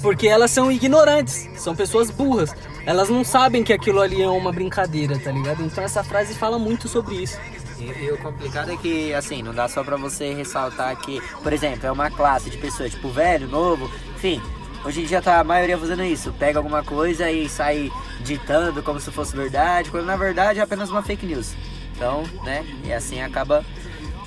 Porque 0.00 0.28
elas 0.28 0.52
são 0.52 0.70
ignorantes, 0.70 1.48
são 1.56 1.74
pessoas 1.74 2.08
burras. 2.10 2.54
Elas 2.86 3.08
não 3.08 3.24
sabem 3.24 3.62
que 3.62 3.72
aquilo 3.72 4.00
ali 4.00 4.22
é 4.22 4.28
uma 4.28 4.52
brincadeira, 4.52 5.18
tá 5.18 5.30
ligado? 5.30 5.62
Então 5.62 5.82
essa 5.84 6.02
frase 6.02 6.34
fala 6.34 6.58
muito 6.58 6.88
sobre 6.88 7.16
isso. 7.16 7.38
E, 7.80 8.04
e 8.04 8.10
o 8.12 8.18
complicado 8.18 8.70
é 8.70 8.76
que, 8.76 9.12
assim, 9.14 9.42
não 9.42 9.54
dá 9.54 9.68
só 9.68 9.82
pra 9.82 9.96
você 9.96 10.32
ressaltar 10.34 10.96
que, 10.96 11.20
por 11.42 11.52
exemplo, 11.52 11.86
é 11.86 11.90
uma 11.92 12.10
classe 12.10 12.50
de 12.50 12.58
pessoas, 12.58 12.90
tipo, 12.90 13.08
velho, 13.08 13.48
novo, 13.48 13.90
enfim. 14.14 14.40
Hoje 14.84 15.02
em 15.02 15.04
dia 15.04 15.20
tá 15.20 15.38
a 15.40 15.44
maioria 15.44 15.76
fazendo 15.76 16.02
isso. 16.02 16.32
Pega 16.38 16.58
alguma 16.58 16.82
coisa 16.82 17.30
e 17.30 17.48
sai 17.48 17.90
ditando 18.20 18.82
como 18.82 18.98
se 18.98 19.10
fosse 19.10 19.36
verdade, 19.36 19.90
quando 19.90 20.06
na 20.06 20.16
verdade 20.16 20.58
é 20.58 20.62
apenas 20.62 20.88
uma 20.90 21.02
fake 21.02 21.26
news. 21.26 21.52
Então, 21.94 22.22
né? 22.44 22.64
E 22.84 22.90
assim 22.92 23.20
acaba 23.20 23.62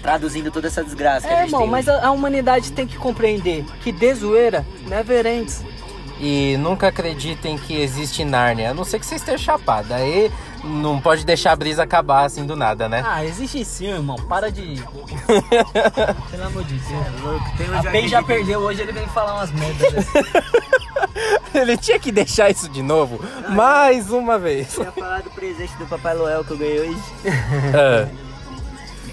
traduzindo 0.02 0.52
toda 0.52 0.68
essa 0.68 0.84
desgraça 0.84 1.28
que 1.28 1.34
a 1.34 1.38
É, 1.38 1.40
gente 1.42 1.48
irmão, 1.48 1.62
tem. 1.62 1.70
mas 1.72 1.90
a, 1.90 2.06
a 2.08 2.12
humanidade 2.12 2.72
tem 2.72 2.86
que 2.86 2.98
compreender 2.98 3.66
que 3.82 3.92
de 3.92 4.14
zoeira 4.14 4.64
never 4.88 5.26
ends. 5.26 5.64
E 6.20 6.56
nunca 6.58 6.90
acreditem 6.90 7.58
que 7.58 7.82
existe 7.82 8.24
Nárnia, 8.24 8.70
a 8.70 8.74
não 8.76 8.84
ser 8.84 9.00
que 9.00 9.06
você 9.08 9.16
esteja 9.16 9.40
chapado. 9.40 9.92
Aí 9.92 10.32
não 10.64 11.00
pode 11.00 11.26
deixar 11.26 11.52
a 11.52 11.56
brisa 11.56 11.84
acabar 11.84 12.26
assim 12.26 12.46
do 12.46 12.56
nada, 12.56 12.88
né? 12.90 13.04
Ah, 13.06 13.24
existe 13.26 13.64
sim, 13.66 13.88
irmão. 13.88 14.16
Para 14.28 14.52
de. 14.52 14.82
Pelo 16.32 16.44
amor 16.46 16.64
de 16.64 16.76
Deus. 16.80 17.22
Louco, 17.22 17.46
tem 17.58 17.70
um 17.70 17.78
A 17.80 17.84
PEN 17.84 18.08
já 18.08 18.22
que- 18.22 18.28
perdeu 18.28 18.60
hoje, 18.62 18.82
ele 18.82 18.92
vem 18.92 19.08
falar 19.08 19.36
umas 19.36 19.52
merdas. 19.52 19.92
dessas. 19.92 20.14
Ele 21.54 21.78
tinha 21.78 22.00
que 22.00 22.12
deixar 22.12 22.50
isso 22.50 22.68
de 22.68 22.82
novo, 22.82 23.20
mais 23.50 24.10
uma 24.12 24.40
vez. 24.40 24.76
Eu 24.76 24.86
ia 24.86 24.92
falar 24.92 25.22
do 25.22 25.30
presente 25.30 25.76
do 25.78 25.86
Papai 25.86 26.16
Noel 26.16 26.44
que 26.44 26.52
eu 26.52 26.58
ganhei 26.58 26.80
hoje. 26.80 27.02
Ah, 27.76 28.08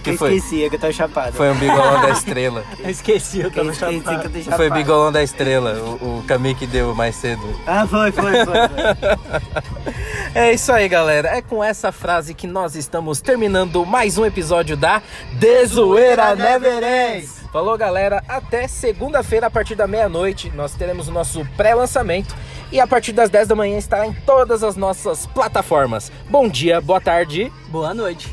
Que 0.01 0.13
que 0.13 0.17
foi? 0.17 0.35
esqueci, 0.35 0.65
é 0.65 0.69
que 0.71 0.77
eu 0.77 0.81
tô 0.81 0.93
chapado. 0.93 1.33
Foi 1.33 1.51
um 1.51 1.55
bigolão 1.55 2.01
da 2.03 2.11
estrela. 2.13 2.65
Eu 2.79 2.91
esqueci, 2.91 3.39
eu 3.41 3.45
Eu 3.45 3.51
tava 3.51 3.71
esqueci 3.71 3.99
que 4.01 4.05
chapado. 4.05 4.25
eu 4.25 4.31
tô 4.31 4.39
chapado. 4.39 4.57
Foi 4.57 4.69
o 4.69 4.73
bigolão 4.73 5.13
da 5.13 5.23
estrela, 5.23 5.73
o, 5.75 6.19
o 6.19 6.25
Kami 6.27 6.55
que 6.55 6.67
deu 6.67 6.95
mais 6.95 7.17
cedo. 7.17 7.43
Ah, 7.67 7.87
foi, 7.87 8.11
foi, 8.13 8.33
foi. 8.33 8.45
foi. 8.45 9.61
É 10.33 10.53
isso 10.53 10.71
aí, 10.73 10.89
galera. 10.89 11.29
É 11.29 11.43
com 11.43 11.63
essa 11.63 11.91
frase 11.91 12.35
que 12.35 12.47
nós 12.47 12.77
estamos 12.77 13.21
terminando 13.21 13.85
mais 13.85 14.17
um 14.17 14.25
episódio 14.25 14.77
da 14.77 15.03
Dezoeira 15.33 16.37
Never 16.37 16.85
Ends. 16.85 17.41
Falou, 17.53 17.77
galera. 17.77 18.23
Até 18.29 18.69
segunda-feira, 18.69 19.49
a 19.49 19.51
partir 19.51 19.75
da 19.75 19.89
meia-noite, 19.89 20.53
nós 20.55 20.73
teremos 20.73 21.09
o 21.09 21.13
nosso 21.13 21.45
pré-lançamento. 21.57 22.33
E 22.71 22.79
a 22.79 22.87
partir 22.87 23.11
das 23.13 23.29
10 23.29 23.49
da 23.49 23.57
manhã 23.57 23.77
estará 23.77 24.07
em 24.07 24.13
todas 24.13 24.63
as 24.63 24.77
nossas 24.77 25.27
plataformas. 25.27 26.13
Bom 26.29 26.49
dia, 26.49 26.81
boa 26.81 27.01
tarde. 27.01 27.53
Boa 27.67 27.93
noite. 27.93 28.33